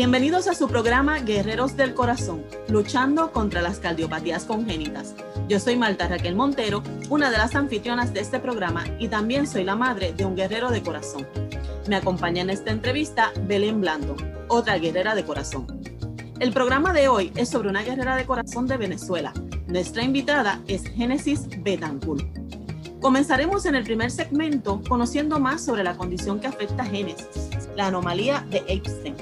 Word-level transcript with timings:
Bienvenidos 0.00 0.48
a 0.48 0.54
su 0.54 0.66
programa 0.66 1.18
Guerreros 1.18 1.76
del 1.76 1.92
Corazón, 1.92 2.42
luchando 2.68 3.32
contra 3.32 3.60
las 3.60 3.80
cardiopatías 3.80 4.46
congénitas. 4.46 5.14
Yo 5.46 5.60
soy 5.60 5.76
Marta 5.76 6.08
Raquel 6.08 6.34
Montero, 6.34 6.82
una 7.10 7.30
de 7.30 7.36
las 7.36 7.54
anfitrionas 7.54 8.14
de 8.14 8.20
este 8.20 8.40
programa 8.40 8.86
y 8.98 9.08
también 9.08 9.46
soy 9.46 9.62
la 9.62 9.76
madre 9.76 10.14
de 10.14 10.24
un 10.24 10.36
guerrero 10.36 10.70
de 10.70 10.80
corazón. 10.80 11.28
Me 11.86 11.96
acompaña 11.96 12.40
en 12.40 12.48
esta 12.48 12.70
entrevista 12.70 13.30
Belén 13.46 13.82
Blando, 13.82 14.16
otra 14.48 14.78
guerrera 14.78 15.14
de 15.14 15.22
corazón. 15.26 15.66
El 16.38 16.54
programa 16.54 16.94
de 16.94 17.08
hoy 17.08 17.30
es 17.36 17.50
sobre 17.50 17.68
una 17.68 17.82
guerrera 17.82 18.16
de 18.16 18.24
corazón 18.24 18.66
de 18.66 18.78
Venezuela. 18.78 19.34
Nuestra 19.66 20.02
invitada 20.02 20.62
es 20.66 20.82
Génesis 20.88 21.46
Betancourt. 21.58 22.24
Comenzaremos 23.02 23.66
en 23.66 23.74
el 23.74 23.84
primer 23.84 24.10
segmento 24.10 24.80
conociendo 24.88 25.38
más 25.38 25.62
sobre 25.62 25.84
la 25.84 25.98
condición 25.98 26.40
que 26.40 26.46
afecta 26.46 26.84
a 26.84 26.86
Génesis, 26.86 27.50
la 27.76 27.88
anomalía 27.88 28.46
de 28.48 28.64
Epstein 28.66 29.14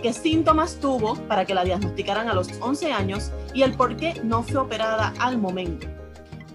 qué 0.00 0.12
síntomas 0.12 0.76
tuvo 0.80 1.14
para 1.26 1.44
que 1.44 1.54
la 1.54 1.64
diagnosticaran 1.64 2.28
a 2.28 2.34
los 2.34 2.48
11 2.60 2.92
años 2.92 3.30
y 3.54 3.62
el 3.62 3.74
por 3.74 3.96
qué 3.96 4.20
no 4.24 4.42
fue 4.42 4.56
operada 4.56 5.12
al 5.18 5.38
momento. 5.38 5.86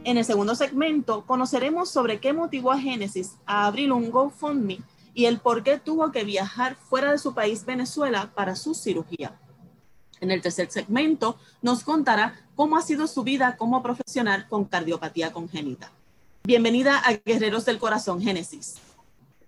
En 0.04 0.18
el 0.18 0.26
segundo 0.26 0.56
segmento 0.56 1.26
conoceremos 1.26 1.90
sobre 1.90 2.20
qué 2.20 2.34
motivó 2.34 2.72
a 2.72 2.80
Génesis 2.80 3.36
a 3.46 3.68
abrir 3.68 3.92
un 3.92 4.10
GoFundMe 4.10 4.80
y 5.14 5.26
el 5.26 5.40
por 5.40 5.64
qué 5.64 5.80
tuvo 5.80 6.12
que 6.12 6.24
viajar 6.24 6.76
fuera 6.76 7.12
de 7.12 7.18
su 7.18 7.34
país 7.34 7.66
Venezuela 7.66 8.32
para 8.36 8.56
su 8.56 8.74
cirugía. 8.74 9.40
En 10.22 10.32
el 10.32 10.42
tercer 10.42 10.72
segmento 10.72 11.38
nos 11.62 11.84
contará 11.84 12.36
cómo 12.56 12.78
ha 12.78 12.82
sido 12.82 13.08
su 13.08 13.24
vida 13.24 13.58
como 13.58 13.84
profesional 13.84 14.48
con 14.48 14.66
cardiopatía 14.66 15.32
congénita. 15.32 15.92
Bienvenida 16.44 17.00
a 17.00 17.14
Guerreros 17.14 17.66
del 17.66 17.80
Corazón 17.80 18.22
Génesis. 18.22 18.76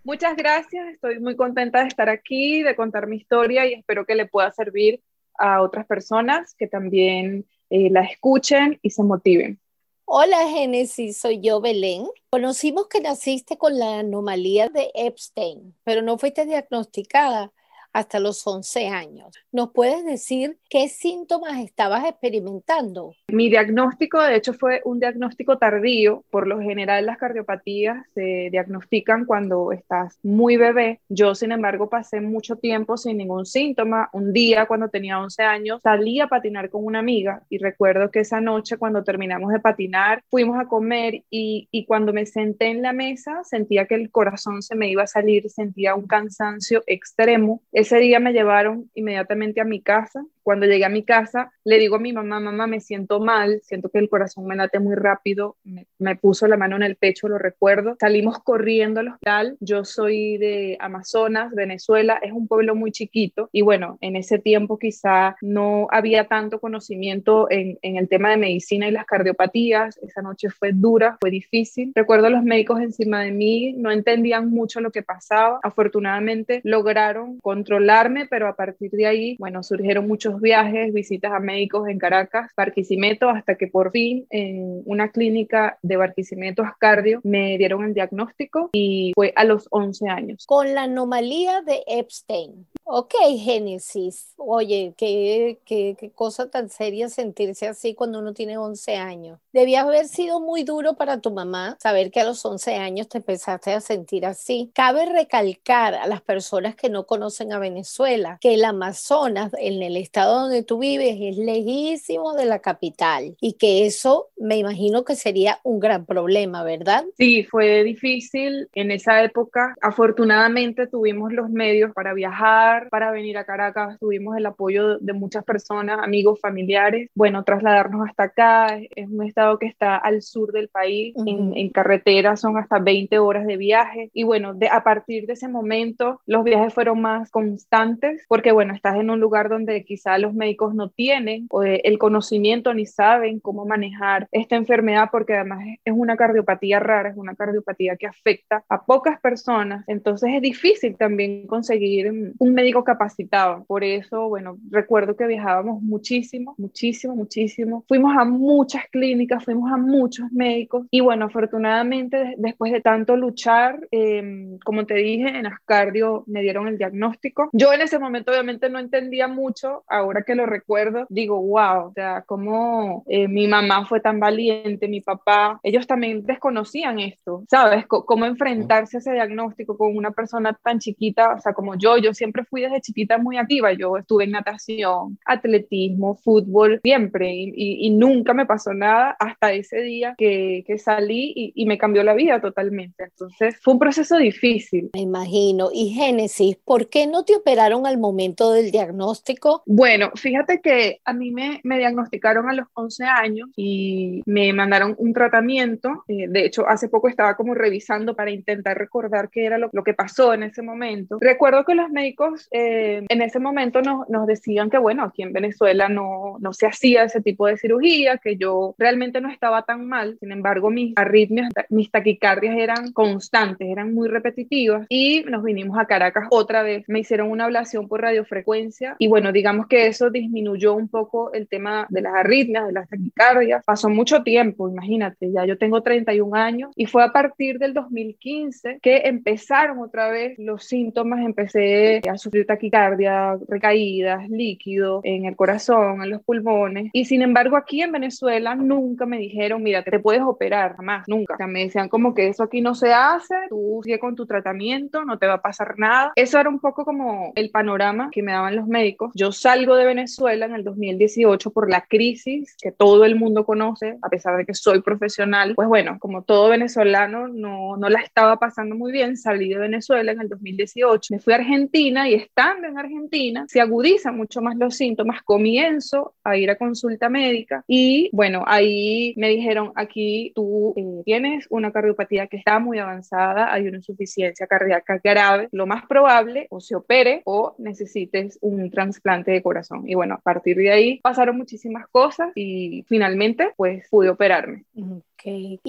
Muchas 0.08 0.38
gracias, 0.38 0.88
estoy 0.88 1.20
muy 1.20 1.36
contenta 1.36 1.82
de 1.82 1.90
estar 1.90 2.08
aquí, 2.08 2.64
de 2.64 2.78
contar 2.78 3.08
mi 3.08 3.18
historia 3.18 3.66
y 3.66 3.74
espero 3.74 4.06
que 4.06 4.16
le 4.16 4.26
pueda 4.26 4.50
servir 4.54 5.04
a 5.38 5.62
otras 5.62 5.86
personas 5.86 6.56
que 6.56 6.66
también 6.66 7.46
eh, 7.70 7.90
la 7.92 8.04
escuchen 8.04 8.80
y 8.82 8.92
se 8.92 9.04
motiven. 9.04 9.60
Hola 10.06 10.48
Génesis, 10.48 11.18
soy 11.18 11.42
yo 11.42 11.60
Belén. 11.60 12.08
Conocimos 12.30 12.88
que 12.88 13.02
naciste 13.02 13.58
con 13.58 13.78
la 13.78 14.00
anomalía 14.00 14.70
de 14.70 14.92
Epstein, 14.94 15.76
pero 15.84 16.02
no 16.02 16.18
fuiste 16.18 16.46
diagnosticada 16.46 17.52
hasta 17.98 18.20
los 18.20 18.46
11 18.46 18.90
años. 18.90 19.34
¿Nos 19.52 19.72
puedes 19.72 20.06
decir 20.06 20.60
qué 20.70 20.88
síntomas 20.88 21.58
estabas 21.58 22.06
experimentando? 22.06 23.16
Mi 23.30 23.50
diagnóstico, 23.50 24.22
de 24.22 24.36
hecho, 24.36 24.54
fue 24.54 24.82
un 24.86 25.00
diagnóstico 25.00 25.58
tardío. 25.58 26.24
Por 26.30 26.46
lo 26.46 26.60
general, 26.60 27.08
las 27.08 27.18
cardiopatías 27.18 28.06
se 28.14 28.50
diagnostican 28.52 29.26
cuando 29.26 29.72
estás 29.72 30.20
muy 30.22 30.58
bebé. 30.58 31.02
Yo, 31.10 31.34
sin 31.34 31.52
embargo, 31.52 31.90
pasé 31.90 32.22
mucho 32.22 32.58
tiempo 32.58 32.98
sin 32.98 33.18
ningún 33.18 33.48
síntoma. 33.48 34.12
Un 34.14 34.32
día, 34.32 34.68
cuando 34.68 34.90
tenía 34.90 35.20
11 35.20 35.42
años, 35.42 35.82
salí 35.82 36.20
a 36.20 36.28
patinar 36.28 36.70
con 36.70 36.86
una 36.86 37.00
amiga 37.00 37.42
y 37.50 37.58
recuerdo 37.58 38.12
que 38.12 38.20
esa 38.20 38.40
noche, 38.40 38.78
cuando 38.78 39.04
terminamos 39.04 39.52
de 39.52 39.60
patinar, 39.60 40.22
fuimos 40.30 40.60
a 40.60 40.68
comer 40.68 41.24
y, 41.32 41.68
y 41.72 41.88
cuando 41.88 42.14
me 42.14 42.28
senté 42.28 42.68
en 42.68 42.84
la 42.84 42.94
mesa, 42.94 43.44
sentía 43.44 43.88
que 43.88 43.96
el 43.96 44.12
corazón 44.12 44.62
se 44.62 44.76
me 44.76 44.88
iba 44.88 45.02
a 45.02 45.08
salir, 45.08 45.50
sentía 45.50 45.96
un 45.96 46.06
cansancio 46.06 46.84
extremo. 46.86 47.64
Ese 47.88 48.00
día 48.00 48.20
me 48.20 48.34
llevaron 48.34 48.92
inmediatamente 48.96 49.62
a 49.62 49.64
mi 49.64 49.82
casa 49.82 50.22
cuando 50.48 50.66
llegué 50.66 50.86
a 50.86 50.90
mi 50.90 51.04
casa, 51.04 51.52
le 51.66 51.78
digo 51.78 51.98
a 51.98 52.00
mi 52.00 52.14
mamá, 52.14 52.40
mamá, 52.40 52.68
me 52.68 52.80
siento 52.80 53.20
mal, 53.20 53.60
siento 53.64 53.90
que 53.90 54.00
el 54.00 54.08
corazón 54.08 54.46
me 54.46 54.56
late 54.56 54.80
muy 54.80 54.96
rápido, 54.96 55.58
me, 56.00 56.16
puso 56.16 56.48
la 56.48 56.56
mano 56.56 56.78
en 56.78 56.84
el 56.84 56.96
pecho, 56.96 57.28
lo 57.28 57.38
recuerdo. 57.38 57.98
Salimos 58.00 58.40
corriendo 58.42 59.02
al 59.02 59.10
hospital. 59.10 59.58
Yo 59.60 59.84
soy 59.84 60.38
de 60.38 60.78
Amazonas, 60.80 61.54
Venezuela, 61.54 62.18
es 62.24 62.32
un 62.32 62.48
pueblo 62.48 62.76
muy 62.76 62.94
chiquito 62.94 63.50
y 63.52 63.62
bueno, 63.62 63.98
en 64.00 64.16
ese 64.16 64.40
tiempo 64.40 64.80
quizá 64.80 65.36
no 65.42 65.88
había 65.92 66.30
tanto 66.30 66.62
conocimiento 66.62 67.52
en, 67.52 67.78
en 67.82 67.98
el 67.98 68.08
tema 68.08 68.30
de 68.30 68.38
medicina 68.38 68.88
y 68.88 68.92
las 68.92 69.06
cardiopatías. 69.06 69.98
Esa 70.02 70.22
noche 70.22 70.50
fue 70.50 70.72
dura, 70.72 71.18
fue 71.20 71.30
difícil. 71.30 71.92
Recuerdo 71.94 72.28
a 72.28 72.30
los 72.30 72.44
médicos 72.44 72.80
encima 72.80 73.22
de 73.22 73.34
mí, 73.34 73.74
no 73.74 73.92
entendían 73.92 74.50
mucho 74.50 74.80
lo 74.80 74.92
que 74.92 75.04
pasaba. 75.04 75.60
Afortunadamente 75.62 76.62
lograron 76.64 77.38
controlarme, 77.42 78.28
pero 78.28 78.48
a 78.48 78.56
partir 78.56 78.92
de 78.92 79.08
ahí, 79.08 79.36
bueno, 79.40 79.62
surgieron 79.62 80.08
muchos 80.08 80.37
viajes, 80.42 80.94
visitas 80.94 81.32
a 81.32 81.40
médicos 81.40 81.88
en 81.88 82.00
Caracas, 82.00 82.52
Barquisimeto, 82.56 83.30
hasta 83.30 83.56
que 83.56 83.68
por 83.68 83.92
fin 83.92 84.26
en 84.30 84.82
una 84.86 85.12
clínica 85.12 85.78
de 85.82 85.98
Barquisimeto 85.98 86.64
Ascardio 86.64 87.22
me 87.24 87.58
dieron 87.58 87.84
el 87.84 87.94
diagnóstico 87.94 88.70
y 88.74 89.12
fue 89.16 89.34
a 89.36 89.44
los 89.44 89.68
11 89.72 90.10
años. 90.10 90.46
Con 90.46 90.74
la 90.74 90.84
anomalía 90.84 91.62
de 91.62 91.84
Epstein. 91.88 92.66
Ok, 92.90 93.16
Génesis. 93.38 94.34
Oye, 94.38 94.94
qué, 94.98 95.60
qué, 95.66 95.98
qué, 96.00 96.10
cosa 96.10 96.50
tan 96.50 96.70
seria 96.70 97.10
sentirse 97.10 97.68
así 97.68 97.94
cuando 97.94 98.20
uno 98.20 98.34
tiene 98.34 98.58
11 98.58 98.96
años. 98.96 99.40
Debía 99.52 99.82
haber 99.82 100.08
sido 100.08 100.40
muy 100.40 100.64
duro 100.64 100.96
para 100.96 101.20
tu 101.20 101.32
mamá 101.32 101.76
saber 101.82 102.12
que 102.12 102.22
a 102.22 102.24
los 102.24 102.46
11 102.46 102.76
años 102.76 103.10
te 103.10 103.18
empezaste 103.18 103.74
a 103.74 103.82
sentir 103.82 104.26
así. 104.26 104.72
Cabe 104.74 105.06
recalcar 105.06 105.96
a 105.96 106.08
las 106.08 106.22
personas 106.22 106.78
que 106.78 106.90
no 106.90 107.06
conocen 107.06 107.52
a 107.52 107.60
Venezuela 107.60 108.38
que 108.40 108.54
el 108.54 108.64
Amazonas, 108.64 109.52
en 109.60 109.84
el 109.84 109.98
estado 109.98 110.27
donde 110.28 110.64
tú 110.64 110.80
vives, 110.80 111.18
es 111.20 111.38
lejísimo 111.38 112.34
de 112.34 112.46
la 112.46 112.60
capital 112.60 113.36
y 113.42 113.54
que 113.54 113.86
eso 113.86 114.30
me 114.38 114.58
imagino 114.58 115.04
que 115.04 115.16
sería 115.16 115.60
un 115.64 115.80
gran 115.80 116.06
problema, 116.06 116.64
¿verdad? 116.64 117.06
Sí, 117.18 117.44
fue 117.44 117.84
difícil 117.84 118.68
en 118.74 118.92
esa 118.92 119.24
época. 119.24 119.76
Afortunadamente 119.82 120.88
tuvimos 120.88 121.34
los 121.34 121.50
medios 121.50 121.92
para 121.94 122.14
viajar 122.14 122.90
para 122.90 123.12
venir 123.12 123.38
a 123.38 123.46
Caracas. 123.46 123.98
Tuvimos 124.00 124.38
el 124.38 124.46
apoyo 124.46 124.98
de 125.00 125.14
muchas 125.14 125.44
personas, 125.44 126.00
amigos, 126.02 126.40
familiares. 126.40 127.10
Bueno, 127.16 127.44
trasladarnos 127.44 128.08
hasta 128.08 128.24
acá. 128.24 128.80
Es 128.96 129.10
un 129.10 129.24
estado 129.24 129.58
que 129.60 129.68
está 129.68 129.98
al 129.98 130.22
sur 130.22 130.52
del 130.52 130.70
país. 130.70 131.16
en, 131.26 131.70
carretera 131.70 132.38
son 132.38 132.58
hasta 132.58 132.80
20 132.80 133.20
horas 133.20 133.46
de 133.46 133.58
viaje. 133.58 134.10
Y 134.14 134.24
bueno, 134.24 134.54
de, 134.54 134.68
a 134.68 134.84
partir 134.84 135.28
de 135.28 135.34
ese 135.34 135.48
momento 135.48 136.22
los 136.26 136.44
viajes 136.44 136.74
fueron 136.74 137.02
más 137.02 137.30
constantes 137.30 138.24
porque 138.28 138.52
bueno, 138.52 138.74
estás 138.74 138.96
en 138.98 139.10
un 139.10 139.20
lugar 139.20 139.50
donde 139.50 139.84
quizá 140.08 140.18
los 140.18 140.34
médicos 140.34 140.74
no 140.76 140.90
tienen 140.90 141.48
eh, 141.66 141.82
el 141.84 141.98
conocimiento 141.98 142.74
ni 142.74 142.86
saben 142.86 143.40
cómo 143.40 143.66
manejar 143.66 144.28
esta 144.32 144.56
enfermedad 144.56 145.10
porque 145.12 145.36
además 145.36 145.60
es 145.84 145.94
una 145.96 146.16
cardiopatía 146.16 146.80
rara, 146.80 147.10
es 147.10 147.18
una 147.18 147.36
cardiopatía 147.36 147.96
que 147.98 148.08
afecta 148.08 148.64
a 148.70 148.86
pocas 148.86 149.20
personas. 149.20 149.84
Entonces 149.88 150.32
es 150.34 150.42
difícil 150.42 150.96
también 150.98 151.48
conseguir 151.48 152.12
un 152.38 152.54
médico 152.54 152.84
capacitado. 152.84 153.66
Por 153.66 153.84
eso, 153.84 154.30
bueno, 154.30 154.58
recuerdo 154.70 155.16
que 155.16 155.28
viajábamos 155.28 155.82
muchísimo, 155.82 156.56
muchísimo, 156.58 157.16
muchísimo. 157.16 157.84
Fuimos 157.88 158.16
a 158.18 158.26
muchas 158.26 158.84
clínicas, 158.92 159.44
fuimos 159.44 159.72
a 159.72 159.78
muchos 159.78 160.32
médicos 160.32 160.88
y 160.92 161.02
bueno, 161.02 161.26
afortunadamente 161.26 162.36
después 162.38 162.72
de 162.72 162.82
tanto 162.82 163.16
luchar, 163.16 163.88
em, 163.92 164.58
como 164.60 164.86
te 164.86 164.96
dije, 164.96 165.28
en 165.28 165.46
Ascardio 165.48 166.24
me 166.28 166.42
dieron 166.42 166.68
el 166.68 166.78
diagnóstico. 166.78 167.50
Yo 167.54 167.74
en 167.74 167.82
ese 167.82 168.00
momento 168.00 168.32
obviamente 168.32 168.70
no 168.70 168.80
entendía 168.80 169.28
mucho, 169.28 169.84
ahora 169.98 170.24
que 170.24 170.36
lo 170.36 170.46
recuerdo, 170.46 171.06
digo, 171.10 171.42
wow, 171.42 171.88
o 171.88 171.94
sea, 171.94 172.24
cómo 172.26 173.04
eh, 173.08 173.28
mi 173.28 173.48
mamá 173.48 173.86
fue 173.86 174.00
tan 174.00 174.20
valiente, 174.20 174.88
mi 174.88 175.02
papá, 175.02 175.60
ellos 175.64 175.88
también 175.88 176.26
desconocían 176.26 177.00
esto, 177.00 177.44
¿sabes? 177.50 177.82
C 177.82 177.88
cómo 177.88 178.26
enfrentarse 178.26 178.98
a 178.98 179.00
ese 179.00 179.14
diagnóstico 179.14 179.78
con 179.78 179.96
una 179.96 180.12
persona 180.12 180.58
tan 180.64 180.80
chiquita, 180.80 181.34
o 181.34 181.42
sea, 181.42 181.54
como 181.54 181.76
yo, 181.76 181.98
yo 181.98 182.14
siempre 182.14 182.44
fui 182.44 182.62
desde 182.62 182.82
chiquita 182.82 183.18
muy 183.18 183.38
activa. 183.38 183.74
Yo 183.74 183.98
estuve 183.98 184.26
en 184.26 184.32
natación, 184.32 185.18
atletismo, 185.26 186.16
fútbol, 186.16 186.80
siempre 186.84 187.34
y, 187.34 187.90
nunca 187.98 188.34
me 188.34 188.46
pasó 188.46 188.74
nada 188.74 189.16
hasta 189.20 189.54
ese 189.54 189.82
día 189.82 190.14
que, 190.18 190.64
que 190.68 190.78
salí 190.78 191.34
y, 191.36 191.54
y, 191.56 191.66
me 191.66 191.78
cambió 191.78 192.04
la 192.04 192.14
vida 192.14 192.40
totalmente. 192.42 193.06
Entonces 193.06 193.56
fue 193.62 193.74
un 193.74 193.80
proceso 193.80 194.18
difícil. 194.18 194.90
Me 194.94 195.02
imagino. 195.02 195.70
Y 195.74 195.90
Génesis, 195.90 196.58
¿por 196.58 196.90
qué 196.90 197.08
no 197.08 197.24
te 197.24 197.36
operaron 197.36 197.88
al 197.88 197.98
momento 197.98 198.52
del 198.52 198.72
diagnóstico? 198.72 199.64
Bueno, 199.66 199.87
fíjate 200.16 200.62
que 200.62 201.00
a 201.06 201.14
mí 201.14 201.32
me, 201.32 201.62
diagnosticaron 201.64 202.50
a 202.50 202.54
los 202.54 202.68
11 202.74 203.06
años 203.06 203.50
y 203.56 204.22
me 204.26 204.52
mandaron 204.54 204.96
un 204.98 205.14
tratamiento. 205.14 206.04
Eh, 206.08 206.28
de 206.28 206.46
hecho, 206.46 206.68
hace 206.68 206.90
poco 206.90 207.08
estaba 207.08 207.36
como 207.36 207.54
revisando 207.54 208.16
para 208.16 208.32
intentar 208.32 208.78
recordar 208.78 209.30
qué 209.30 209.46
era 209.46 209.58
lo, 209.58 209.70
lo 209.72 209.84
que 209.84 209.94
pasó 209.94 210.34
en 210.34 210.44
ese 210.44 210.62
momento. 210.62 211.18
Recuerdo 211.22 211.64
que 211.66 211.76
los 211.76 211.90
médicos 211.90 212.48
eh, 212.52 213.06
en 213.08 213.22
ese 213.22 213.40
momento 213.40 213.82
nos, 213.82 214.10
nos, 214.10 214.28
decían 214.28 214.70
que, 214.70 214.78
bueno, 214.78 215.04
aquí 215.04 215.24
en 215.24 215.34
Venezuela 215.34 215.88
no, 215.90 216.38
no 216.40 216.54
se 216.54 216.68
hacía 216.68 217.04
ese 217.04 217.22
tipo 217.22 217.48
de 217.48 217.58
cirugía, 217.58 218.18
que 218.18 218.36
yo 218.38 218.76
realmente 218.78 219.22
no 219.22 219.30
estaba 219.30 219.64
tan 219.64 219.88
mal. 219.88 220.18
Sin 220.20 220.32
embargo, 220.32 220.70
mis 220.70 220.94
arritmias, 220.98 221.50
mis 221.70 221.92
taquicardias 221.92 222.58
eran 222.58 222.92
constantes, 222.92 223.68
eran 223.70 223.94
muy 223.94 224.10
repetitivas 224.10 224.86
y 224.90 225.24
nos 225.28 225.44
vinimos 225.44 225.78
a 225.78 225.86
Caracas 225.86 226.28
otra 226.30 226.64
vez. 226.64 226.84
Me 226.88 227.00
hicieron 227.00 227.32
una 227.32 227.46
ablación 227.46 227.88
por 227.88 228.02
radiofrecuencia 228.02 228.96
y 229.00 229.08
bueno, 229.08 229.32
digamos 229.32 229.68
que 229.68 229.77
eso 229.86 230.10
disminuyó 230.10 230.74
un 230.74 230.88
poco 230.88 231.32
el 231.34 231.48
tema 231.48 231.86
de 231.90 232.02
las 232.02 232.16
arritmias, 232.16 232.66
de 232.66 232.74
las 232.74 232.90
taquicardias. 232.90 233.64
Pasó 233.64 233.90
mucho 233.90 234.24
tiempo, 234.24 234.70
imagínate, 234.70 235.32
ya 235.32 235.46
yo 235.46 235.58
tengo 235.58 235.84
31 235.84 236.36
años 236.36 236.72
y 236.76 236.86
fue 236.86 237.04
a 237.04 237.12
partir 237.12 237.60
del 237.60 237.74
2015 237.74 238.80
que 238.82 239.04
empezaron 239.06 239.80
otra 239.80 240.10
vez 240.10 240.38
los 240.40 240.64
síntomas, 240.64 241.24
empecé 241.24 242.02
a 242.10 242.18
sufrir 242.18 242.46
taquicardia, 242.46 243.38
recaídas, 243.48 244.30
líquido 244.30 245.02
en 245.04 245.26
el 245.26 245.36
corazón, 245.36 246.02
en 246.04 246.10
los 246.10 246.24
pulmones 246.24 246.90
y 246.94 247.06
sin 247.06 247.22
embargo 247.22 247.58
aquí 247.58 247.82
en 247.82 247.92
Venezuela 247.92 248.56
nunca 248.56 249.06
me 249.06 249.18
dijeron, 249.18 249.62
mira, 249.64 249.84
te 249.84 250.00
puedes 250.00 250.22
operar, 250.22 250.76
jamás, 250.76 251.04
nunca. 251.08 251.34
O 251.34 251.38
sea, 251.38 251.48
me 251.48 251.64
decían 251.64 251.90
como 251.90 252.14
que 252.14 252.28
eso 252.28 252.44
aquí 252.44 252.62
no 252.62 252.76
se 252.76 252.94
hace, 252.94 253.36
tú 253.50 253.82
sigue 253.84 254.00
con 254.00 254.16
tu 254.16 254.26
tratamiento, 254.26 255.06
no 255.06 255.18
te 255.18 255.28
va 255.28 255.36
a 255.36 255.42
pasar 255.42 255.78
nada. 255.78 256.12
Eso 256.16 256.40
era 256.40 256.50
un 256.50 256.60
poco 256.60 256.86
como 256.86 257.32
el 257.36 257.50
panorama 257.50 258.10
que 258.12 258.24
me 258.24 258.32
daban 258.32 258.56
los 258.56 258.68
médicos. 258.68 259.12
Yo 259.16 259.32
salgo 259.32 259.67
de 259.76 259.86
Venezuela 259.86 260.46
en 260.46 260.56
el 260.56 260.64
2018 260.64 261.52
por 261.52 261.70
la 261.70 261.82
crisis 261.82 262.56
que 262.62 262.72
todo 262.72 263.06
el 263.06 263.16
mundo 263.16 263.46
conoce, 263.46 263.98
a 264.02 264.10
pesar 264.10 264.38
de 264.38 264.46
que 264.46 264.54
soy 264.54 264.82
profesional. 264.82 265.54
Pues 265.56 265.68
bueno, 265.68 265.98
como 266.00 266.24
todo 266.24 266.50
venezolano, 266.50 267.28
no, 267.28 267.78
no 267.78 267.90
la 267.90 268.02
estaba 268.02 268.38
pasando 268.38 268.76
muy 268.76 268.92
bien. 268.92 269.18
Salí 269.18 269.50
de 269.50 269.58
Venezuela 269.58 270.12
en 270.12 270.22
el 270.22 270.30
2018, 270.30 271.14
me 271.14 271.20
fui 271.20 271.34
a 271.34 271.38
Argentina 271.38 272.10
y 272.10 272.16
estando 272.16 272.68
en 272.68 272.78
Argentina 272.78 273.46
se 273.48 273.62
agudizan 273.62 274.18
mucho 274.18 274.42
más 274.42 274.56
los 274.58 274.76
síntomas. 274.76 275.22
Comienzo 275.24 276.14
a 276.24 276.38
ir 276.38 276.50
a 276.50 276.58
consulta 276.58 277.10
médica 277.10 277.64
y 277.68 278.10
bueno, 278.14 278.44
ahí 278.48 279.14
me 279.18 279.30
dijeron, 279.30 279.72
aquí 279.76 280.32
tú 280.36 280.74
eh, 280.78 281.04
tienes 281.06 281.48
una 281.50 281.72
cardiopatía 281.72 282.28
que 282.28 282.38
está 282.38 282.60
muy 282.60 282.80
avanzada, 282.80 283.54
hay 283.54 283.68
una 283.68 283.78
insuficiencia 283.78 284.48
cardíaca 284.48 285.00
grave, 285.04 285.50
lo 285.52 285.66
más 285.66 285.86
probable 285.86 286.48
o 286.50 286.60
se 286.60 286.76
opere 286.76 287.22
o 287.26 287.56
necesites 287.58 288.38
un 288.42 288.70
trasplante 288.70 289.32
de 289.32 289.42
corazón. 289.42 289.57
Y 289.86 289.96
bueno, 289.96 290.16
a 290.16 290.20
partir 290.20 290.58
de 290.58 290.72
ahí 290.72 291.00
pasaron 291.02 291.38
muchísimas 291.38 291.88
cosas 291.88 292.32
y 292.36 292.84
finalmente 292.88 293.54
pues 293.56 293.88
pude 293.90 294.10
operarme. 294.10 294.66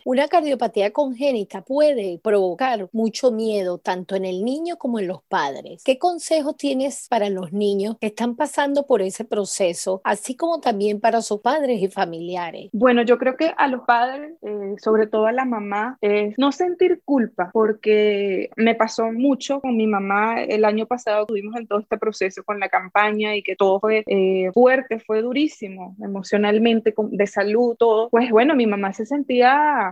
Una 0.04 0.28
cardiopatía 0.28 0.92
congénita 0.92 1.62
puede 1.62 2.20
provocar 2.22 2.88
mucho 2.92 3.30
miedo 3.32 3.78
tanto 3.78 4.14
en 4.14 4.24
el 4.24 4.44
niño 4.44 4.76
como 4.76 4.98
en 4.98 5.08
los 5.08 5.22
padres. 5.22 5.82
¿Qué 5.84 5.98
consejos 5.98 6.56
tienes 6.56 7.06
para 7.08 7.28
los 7.30 7.52
niños 7.52 7.96
que 8.00 8.08
están 8.08 8.36
pasando 8.36 8.86
por 8.86 9.02
ese 9.02 9.24
proceso, 9.24 10.00
así 10.04 10.36
como 10.36 10.60
también 10.60 11.00
para 11.00 11.22
sus 11.22 11.40
padres 11.40 11.80
y 11.80 11.88
familiares? 11.88 12.70
Bueno, 12.72 13.02
yo 13.02 13.18
creo 13.18 13.36
que 13.36 13.52
a 13.56 13.66
los 13.68 13.82
padres, 13.82 14.34
eh, 14.42 14.74
sobre 14.78 15.06
todo 15.06 15.26
a 15.26 15.32
la 15.32 15.44
mamá, 15.44 15.98
es 16.00 16.34
no 16.38 16.52
sentir 16.52 17.00
culpa, 17.04 17.50
porque 17.52 18.50
me 18.56 18.74
pasó 18.74 19.10
mucho 19.12 19.60
con 19.60 19.76
mi 19.76 19.86
mamá. 19.86 20.42
El 20.42 20.64
año 20.64 20.86
pasado 20.86 21.26
tuvimos 21.26 21.56
en 21.56 21.66
todo 21.66 21.80
este 21.80 21.98
proceso 21.98 22.44
con 22.44 22.60
la 22.60 22.68
campaña 22.68 23.34
y 23.34 23.42
que 23.42 23.56
todo 23.56 23.80
fue 23.80 24.04
eh, 24.06 24.50
fuerte, 24.52 25.00
fue 25.00 25.22
durísimo 25.22 25.96
emocionalmente, 26.02 26.94
de 26.96 27.26
salud, 27.26 27.76
todo. 27.76 28.08
Pues 28.10 28.30
bueno, 28.30 28.54
mi 28.54 28.66
mamá 28.66 28.92
se 28.92 29.06
sentía 29.06 29.37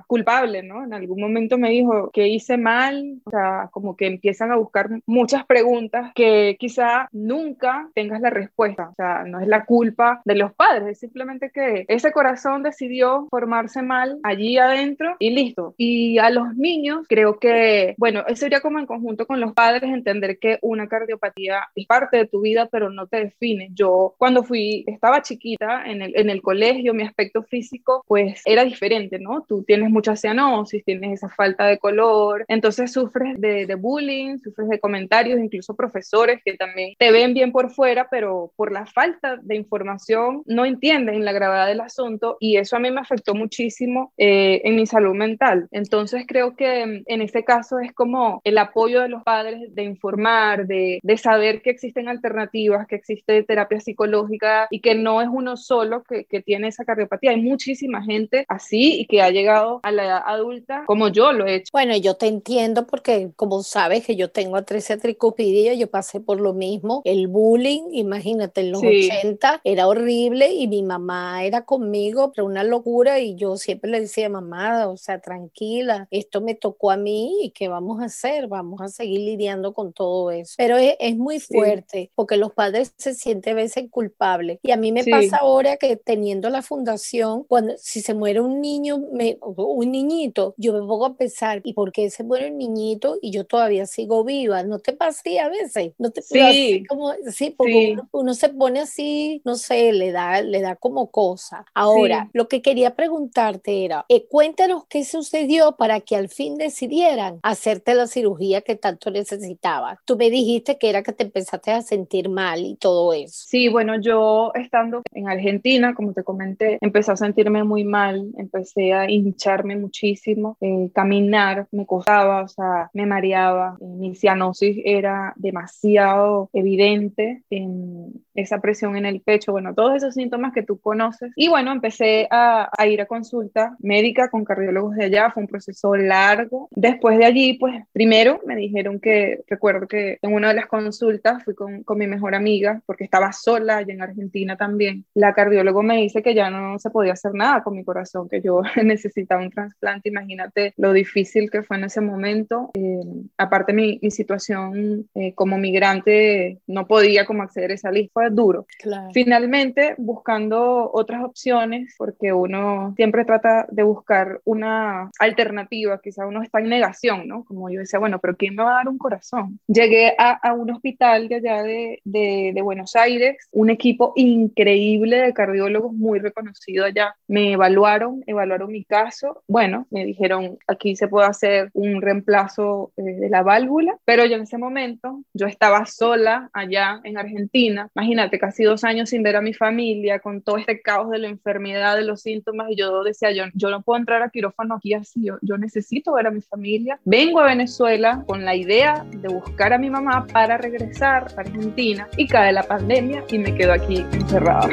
culpable, 0.06 0.62
¿no? 0.62 0.84
En 0.84 0.94
algún 0.94 1.20
momento 1.20 1.58
me 1.58 1.70
dijo 1.70 2.10
que 2.12 2.28
hice 2.28 2.56
mal, 2.56 3.20
o 3.24 3.30
sea, 3.30 3.68
como 3.72 3.96
que 3.96 4.06
empiezan 4.06 4.52
a 4.52 4.56
buscar 4.56 4.88
muchas 5.06 5.46
preguntas 5.46 6.12
que 6.14 6.56
quizá 6.58 7.08
nunca 7.12 7.88
tengas 7.94 8.20
la 8.20 8.30
respuesta, 8.30 8.90
o 8.90 8.94
sea, 8.94 9.24
no 9.24 9.40
es 9.40 9.48
la 9.48 9.64
culpa 9.64 10.22
de 10.24 10.36
los 10.36 10.52
padres, 10.54 10.88
es 10.88 10.98
simplemente 10.98 11.50
que 11.52 11.84
ese 11.88 12.12
corazón 12.12 12.62
decidió 12.62 13.26
formarse 13.30 13.82
mal 13.82 14.18
allí 14.22 14.58
adentro 14.58 15.16
y 15.18 15.30
listo. 15.30 15.74
Y 15.76 16.18
a 16.18 16.30
los 16.30 16.54
niños 16.56 17.06
creo 17.08 17.38
que, 17.38 17.94
bueno, 17.98 18.24
eso 18.26 18.36
sería 18.36 18.60
como 18.60 18.78
en 18.78 18.86
conjunto 18.86 19.26
con 19.26 19.40
los 19.40 19.52
padres 19.52 19.90
entender 19.92 20.38
que 20.38 20.58
una 20.62 20.88
cardiopatía 20.88 21.68
es 21.74 21.86
parte 21.86 22.16
de 22.16 22.26
tu 22.26 22.40
vida, 22.40 22.68
pero 22.70 22.90
no 22.90 23.06
te 23.06 23.24
define. 23.24 23.70
Yo 23.72 24.14
cuando 24.18 24.42
fui, 24.42 24.84
estaba 24.86 25.22
chiquita 25.22 25.84
en 25.86 26.02
el, 26.02 26.16
en 26.16 26.30
el 26.30 26.42
colegio, 26.42 26.94
mi 26.94 27.02
aspecto 27.02 27.42
físico 27.42 28.04
pues 28.06 28.42
era 28.44 28.64
diferente, 28.64 29.18
¿no? 29.18 29.35
Tú 29.46 29.64
tienes 29.64 29.90
mucha 29.90 30.16
cianosis, 30.16 30.84
tienes 30.84 31.14
esa 31.14 31.28
falta 31.28 31.66
de 31.66 31.78
color, 31.78 32.44
entonces 32.48 32.92
sufres 32.92 33.40
de, 33.40 33.74
bullying, 33.74 34.38
sufres 34.38 34.68
de 34.68 34.80
comentarios, 34.80 35.38
incluso 35.38 35.74
profesores 35.74 36.40
que 36.44 36.54
también 36.54 36.94
te 36.98 37.12
ven 37.12 37.34
bien 37.34 37.52
por 37.52 37.70
fuera, 37.70 38.08
pero 38.10 38.52
por 38.56 38.72
la 38.72 38.86
falta 38.86 39.36
de 39.42 39.56
información 39.56 40.42
no 40.46 40.64
entienden 40.64 41.24
la 41.24 41.32
gravedad 41.32 41.66
del 41.66 41.80
asunto 41.80 42.36
y 42.40 42.56
eso 42.56 42.76
a 42.76 42.78
mí 42.78 42.90
me 42.90 43.00
afectó 43.00 43.34
muchísimo 43.34 44.12
eh, 44.16 44.60
en 44.64 44.76
mi 44.76 44.86
salud 44.86 45.14
mental. 45.14 45.68
Entonces 45.70 46.24
creo 46.26 46.56
que 46.56 46.86
mm, 46.86 47.02
en 47.06 47.22
este 47.22 47.44
caso 47.44 47.78
es 47.78 47.92
como 47.92 48.40
el 48.44 48.58
apoyo 48.58 49.02
de 49.02 49.08
los 49.08 49.22
padres 49.22 49.74
de 49.74 49.82
informar, 49.82 50.66
de, 50.66 51.00
saber 51.16 51.62
que 51.62 51.70
existen 51.70 52.08
alternativas, 52.08 52.86
que 52.86 52.96
existe 52.96 53.42
terapia 53.42 53.80
psicológica 53.80 54.66
y 54.70 54.80
que 54.80 54.94
no 54.94 55.22
es 55.22 55.28
uno 55.30 55.56
solo 55.56 56.02
que, 56.04 56.24
que 56.24 56.42
tiene 56.42 56.68
esa 56.68 56.84
cardiopatía. 56.84 57.30
Hay 57.30 57.40
muchísima 57.40 58.02
gente 58.02 58.44
así 58.48 59.00
y 59.00 59.06
que 59.06 59.22
ha 59.26 59.30
llegado 59.30 59.80
a 59.82 59.92
la 59.92 60.04
edad 60.04 60.22
adulta 60.24 60.84
como 60.86 61.08
yo 61.08 61.32
lo 61.32 61.46
he 61.46 61.56
hecho. 61.56 61.70
Bueno, 61.72 61.96
yo 61.96 62.14
te 62.14 62.26
entiendo 62.26 62.86
porque 62.86 63.30
como 63.36 63.62
sabes 63.62 64.04
que 64.04 64.16
yo 64.16 64.30
tengo 64.30 64.56
atresia 64.56 64.98
tricupidia, 64.98 65.74
yo 65.74 65.88
pasé 65.88 66.20
por 66.20 66.40
lo 66.40 66.54
mismo, 66.54 67.02
el 67.04 67.28
bullying, 67.28 67.88
imagínate, 67.92 68.62
en 68.62 68.72
los 68.72 68.82
80 68.82 69.60
era 69.64 69.88
horrible 69.88 70.52
y 70.52 70.68
mi 70.68 70.82
mamá 70.82 71.44
era 71.44 71.64
conmigo, 71.64 72.32
pero 72.34 72.46
una 72.46 72.64
locura 72.64 73.18
y 73.20 73.34
yo 73.34 73.56
siempre 73.56 73.90
le 73.90 74.00
decía, 74.00 74.28
mamá, 74.28 74.88
o 74.88 74.96
sea, 74.96 75.20
tranquila, 75.20 76.08
esto 76.10 76.40
me 76.40 76.54
tocó 76.54 76.90
a 76.90 76.96
mí 76.96 77.44
y 77.44 77.50
¿qué 77.50 77.68
vamos 77.68 78.00
a 78.00 78.06
hacer? 78.06 78.46
Vamos 78.48 78.80
a 78.80 78.88
seguir 78.88 79.20
lidiando 79.20 79.72
con 79.72 79.92
todo 79.92 80.30
eso. 80.30 80.54
Pero 80.56 80.76
es, 80.76 80.96
es 80.98 81.16
muy 81.16 81.40
fuerte 81.40 82.10
porque 82.14 82.36
los 82.36 82.52
padres 82.52 82.92
se 82.96 83.14
sienten 83.14 83.54
a 83.54 83.56
veces 83.56 83.86
culpables 83.90 84.58
y 84.62 84.70
a 84.70 84.76
mí 84.76 84.92
me 84.92 85.04
pasa 85.04 85.38
ahora 85.38 85.76
que 85.76 85.96
teniendo 85.96 86.50
la 86.50 86.62
fundación, 86.62 87.44
cuando 87.44 87.74
si 87.78 88.00
se 88.00 88.14
muere 88.14 88.40
un 88.40 88.60
niño, 88.60 88.98
un 89.42 89.90
niñito, 89.90 90.54
yo 90.56 90.72
me 90.72 90.80
pongo 90.80 91.06
a 91.06 91.16
pensar, 91.16 91.60
¿y 91.64 91.72
por 91.72 91.92
qué 91.92 92.10
se 92.10 92.24
muere 92.24 92.50
un 92.50 92.58
niñito 92.58 93.18
y 93.20 93.30
yo 93.30 93.44
todavía 93.44 93.86
sigo 93.86 94.24
viva? 94.24 94.62
¿No 94.62 94.78
te 94.78 94.92
pasa 94.92 95.16
a 95.42 95.48
veces? 95.48 95.92
¿No 95.98 96.10
te 96.10 96.22
sí. 96.22 96.84
como, 96.88 97.12
sí, 97.30 97.54
porque 97.56 97.96
Uno, 98.12 98.34
se 98.34 98.48
pone 98.50 98.80
así, 98.80 99.42
no 99.44 99.56
sé, 99.56 99.92
le 99.92 100.12
da, 100.12 100.40
le 100.42 100.60
da 100.60 100.76
como 100.76 101.10
cosa. 101.10 101.64
Ahora, 101.74 102.30
lo 102.32 102.48
que 102.48 102.62
quería 102.62 102.94
preguntarte 102.94 103.84
era, 103.84 104.04
eh, 104.08 104.26
cuéntanos 104.26 104.84
qué 104.88 105.04
sucedió 105.04 105.76
para 105.76 106.00
que 106.00 106.16
al 106.16 106.28
fin 106.28 106.56
decidieran 106.56 107.40
hacerte 107.42 107.94
la 107.94 108.06
cirugía 108.06 108.60
que 108.60 108.76
tanto 108.76 109.10
necesitabas. 109.10 109.98
Tú 110.04 110.16
me 110.16 110.30
dijiste 110.30 110.78
que 110.78 110.90
era 110.90 111.02
que 111.02 111.12
te 111.12 111.24
empezaste 111.24 111.72
a 111.72 111.82
sentir 111.82 112.28
mal 112.28 112.60
y 112.60 112.76
todo 112.76 113.12
eso. 113.12 113.44
Sí, 113.46 113.68
bueno, 113.68 114.00
yo 114.00 114.52
estando 114.54 115.02
en 115.12 115.28
Argentina, 115.28 115.94
como 115.94 116.12
te 116.12 116.22
comenté, 116.22 116.78
empecé 116.80 117.12
a 117.12 117.16
sentirme 117.16 117.64
muy 117.64 117.84
mal, 117.84 118.30
empecé 118.36 118.92
a 118.92 119.05
hincharme 119.10 119.76
muchísimo, 119.76 120.56
eh, 120.60 120.90
caminar 120.94 121.66
me 121.70 121.86
costaba, 121.86 122.42
o 122.42 122.48
sea, 122.48 122.90
me 122.92 123.06
mareaba, 123.06 123.76
eh, 123.80 123.84
mi 123.84 124.14
cianosis 124.14 124.78
era 124.84 125.32
demasiado 125.36 126.50
evidente, 126.52 127.42
en 127.50 128.25
esa 128.36 128.60
presión 128.60 128.96
en 128.96 129.06
el 129.06 129.20
pecho, 129.20 129.52
bueno, 129.52 129.74
todos 129.74 129.96
esos 129.96 130.14
síntomas 130.14 130.52
que 130.52 130.62
tú 130.62 130.78
conoces. 130.78 131.32
Y 131.36 131.48
bueno, 131.48 131.72
empecé 131.72 132.28
a, 132.30 132.68
a 132.76 132.86
ir 132.86 133.00
a 133.00 133.06
consulta 133.06 133.76
médica 133.80 134.30
con 134.30 134.44
cardiólogos 134.44 134.96
de 134.96 135.04
allá, 135.04 135.30
fue 135.30 135.42
un 135.42 135.48
proceso 135.48 135.94
largo. 135.96 136.68
Después 136.70 137.18
de 137.18 137.24
allí, 137.24 137.54
pues 137.54 137.82
primero 137.92 138.40
me 138.46 138.56
dijeron 138.56 139.00
que, 139.00 139.40
recuerdo 139.48 139.86
que 139.86 140.18
en 140.22 140.32
una 140.32 140.48
de 140.48 140.54
las 140.54 140.66
consultas 140.66 141.42
fui 141.44 141.54
con, 141.54 141.82
con 141.82 141.98
mi 141.98 142.06
mejor 142.06 142.34
amiga, 142.34 142.82
porque 142.86 143.04
estaba 143.04 143.32
sola 143.32 143.78
allá 143.78 143.92
en 143.92 144.02
Argentina 144.02 144.56
también. 144.56 145.04
La 145.14 145.34
cardiólogo 145.34 145.82
me 145.82 145.96
dice 145.98 146.22
que 146.22 146.34
ya 146.34 146.50
no 146.50 146.78
se 146.78 146.90
podía 146.90 147.12
hacer 147.12 147.34
nada 147.34 147.62
con 147.62 147.74
mi 147.74 147.84
corazón, 147.84 148.28
que 148.28 148.40
yo 148.40 148.62
necesitaba 148.82 149.42
un 149.42 149.50
trasplante, 149.50 150.08
imagínate 150.08 150.74
lo 150.76 150.92
difícil 150.92 151.50
que 151.50 151.62
fue 151.62 151.76
en 151.76 151.84
ese 151.84 152.00
momento. 152.00 152.70
Eh, 152.74 153.00
aparte 153.38 153.72
mi, 153.72 153.98
mi 154.02 154.10
situación 154.10 155.08
eh, 155.14 155.34
como 155.34 155.58
migrante 155.58 156.60
no 156.66 156.86
podía 156.86 157.24
como 157.24 157.42
acceder 157.42 157.70
a 157.70 157.74
esa 157.74 157.90
lista, 157.90 158.25
fue 158.26 158.34
duro. 158.34 158.66
Finalmente, 159.12 159.94
buscando 159.98 160.90
otras 160.92 161.22
opciones, 161.24 161.94
porque 161.98 162.32
uno 162.32 162.92
siempre 162.96 163.24
trata 163.24 163.66
de 163.70 163.82
buscar 163.82 164.40
una 164.44 165.10
alternativa, 165.18 166.00
quizá 166.02 166.26
uno 166.26 166.42
está 166.42 166.60
en 166.60 166.68
negación, 166.68 167.28
¿no? 167.28 167.44
Como 167.44 167.70
yo 167.70 167.80
decía, 167.80 167.98
bueno, 167.98 168.18
pero 168.18 168.36
¿quién 168.36 168.54
me 168.54 168.62
va 168.62 168.72
a 168.72 168.76
dar 168.76 168.88
un 168.88 168.98
corazón? 168.98 169.58
Llegué 169.66 170.14
a, 170.18 170.32
a 170.32 170.52
un 170.54 170.70
hospital 170.70 171.28
de 171.28 171.36
allá 171.36 171.62
de, 171.62 172.00
de, 172.04 172.52
de 172.54 172.62
Buenos 172.62 172.96
Aires, 172.96 173.36
un 173.52 173.70
equipo 173.70 174.12
increíble 174.16 175.16
de 175.18 175.32
cardiólogos 175.32 175.92
muy 175.92 176.18
reconocido 176.18 176.84
allá. 176.84 177.14
Me 177.28 177.52
evaluaron, 177.52 178.22
evaluaron 178.26 178.70
mi 178.70 178.84
caso. 178.84 179.42
Bueno, 179.48 179.86
me 179.90 180.04
dijeron, 180.04 180.58
aquí 180.66 180.96
se 180.96 181.08
puede 181.08 181.28
hacer 181.28 181.70
un 181.74 182.00
reemplazo 182.02 182.92
eh, 182.96 183.02
de 183.02 183.28
la 183.28 183.42
válvula, 183.42 183.96
pero 184.04 184.24
yo 184.24 184.36
en 184.36 184.42
ese 184.42 184.58
momento, 184.58 185.22
yo 185.32 185.46
estaba 185.46 185.86
sola 185.86 186.50
allá 186.52 187.00
en 187.04 187.18
Argentina. 187.18 187.88
Imagínate 187.94 188.15
imagínate, 188.16 188.38
casi 188.38 188.64
dos 188.64 188.82
años 188.82 189.10
sin 189.10 189.22
ver 189.22 189.36
a 189.36 189.42
mi 189.42 189.52
familia, 189.52 190.20
con 190.20 190.40
todo 190.40 190.56
este 190.56 190.80
caos 190.80 191.10
de 191.10 191.18
la 191.18 191.28
enfermedad, 191.28 191.96
de 191.96 192.04
los 192.04 192.22
síntomas, 192.22 192.70
y 192.70 192.76
yo 192.76 193.04
decía, 193.04 193.30
yo, 193.32 193.44
yo 193.52 193.68
no 193.68 193.82
puedo 193.82 193.98
entrar 193.98 194.22
a 194.22 194.30
quirófano 194.30 194.76
aquí 194.76 194.94
así, 194.94 195.26
yo, 195.26 195.36
yo 195.42 195.58
necesito 195.58 196.14
ver 196.14 196.26
a 196.26 196.30
mi 196.30 196.40
familia. 196.40 196.98
Vengo 197.04 197.40
a 197.40 197.46
Venezuela 197.46 198.24
con 198.26 198.44
la 198.44 198.56
idea 198.56 199.04
de 199.10 199.28
buscar 199.28 199.74
a 199.74 199.78
mi 199.78 199.90
mamá 199.90 200.26
para 200.32 200.56
regresar 200.56 201.26
a 201.36 201.40
Argentina 201.40 202.08
y 202.16 202.26
cae 202.26 202.52
la 202.52 202.62
pandemia 202.62 203.22
y 203.30 203.38
me 203.38 203.54
quedo 203.54 203.74
aquí 203.74 203.98
encerrada. 204.12 204.70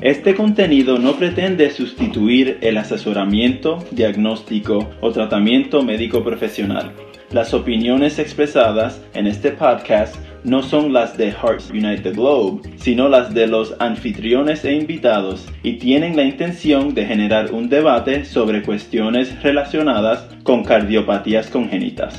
Este 0.00 0.34
contenido 0.36 0.98
no 0.98 1.16
pretende 1.16 1.70
sustituir 1.70 2.58
el 2.60 2.76
asesoramiento, 2.76 3.82
diagnóstico 3.90 4.90
o 5.00 5.10
tratamiento 5.10 5.82
médico 5.82 6.22
profesional. 6.22 6.92
Las 7.34 7.52
opiniones 7.52 8.20
expresadas 8.20 9.02
en 9.12 9.26
este 9.26 9.50
podcast 9.50 10.14
no 10.44 10.62
son 10.62 10.92
las 10.92 11.16
de 11.18 11.32
Hearts 11.32 11.68
Unite 11.68 12.02
the 12.02 12.12
Globe, 12.12 12.62
sino 12.76 13.08
las 13.08 13.34
de 13.34 13.48
los 13.48 13.74
anfitriones 13.80 14.64
e 14.64 14.74
invitados 14.74 15.44
y 15.64 15.78
tienen 15.78 16.14
la 16.14 16.22
intención 16.22 16.94
de 16.94 17.04
generar 17.04 17.50
un 17.50 17.68
debate 17.68 18.24
sobre 18.24 18.62
cuestiones 18.62 19.42
relacionadas 19.42 20.28
con 20.44 20.62
cardiopatías 20.62 21.50
congénitas. 21.50 22.14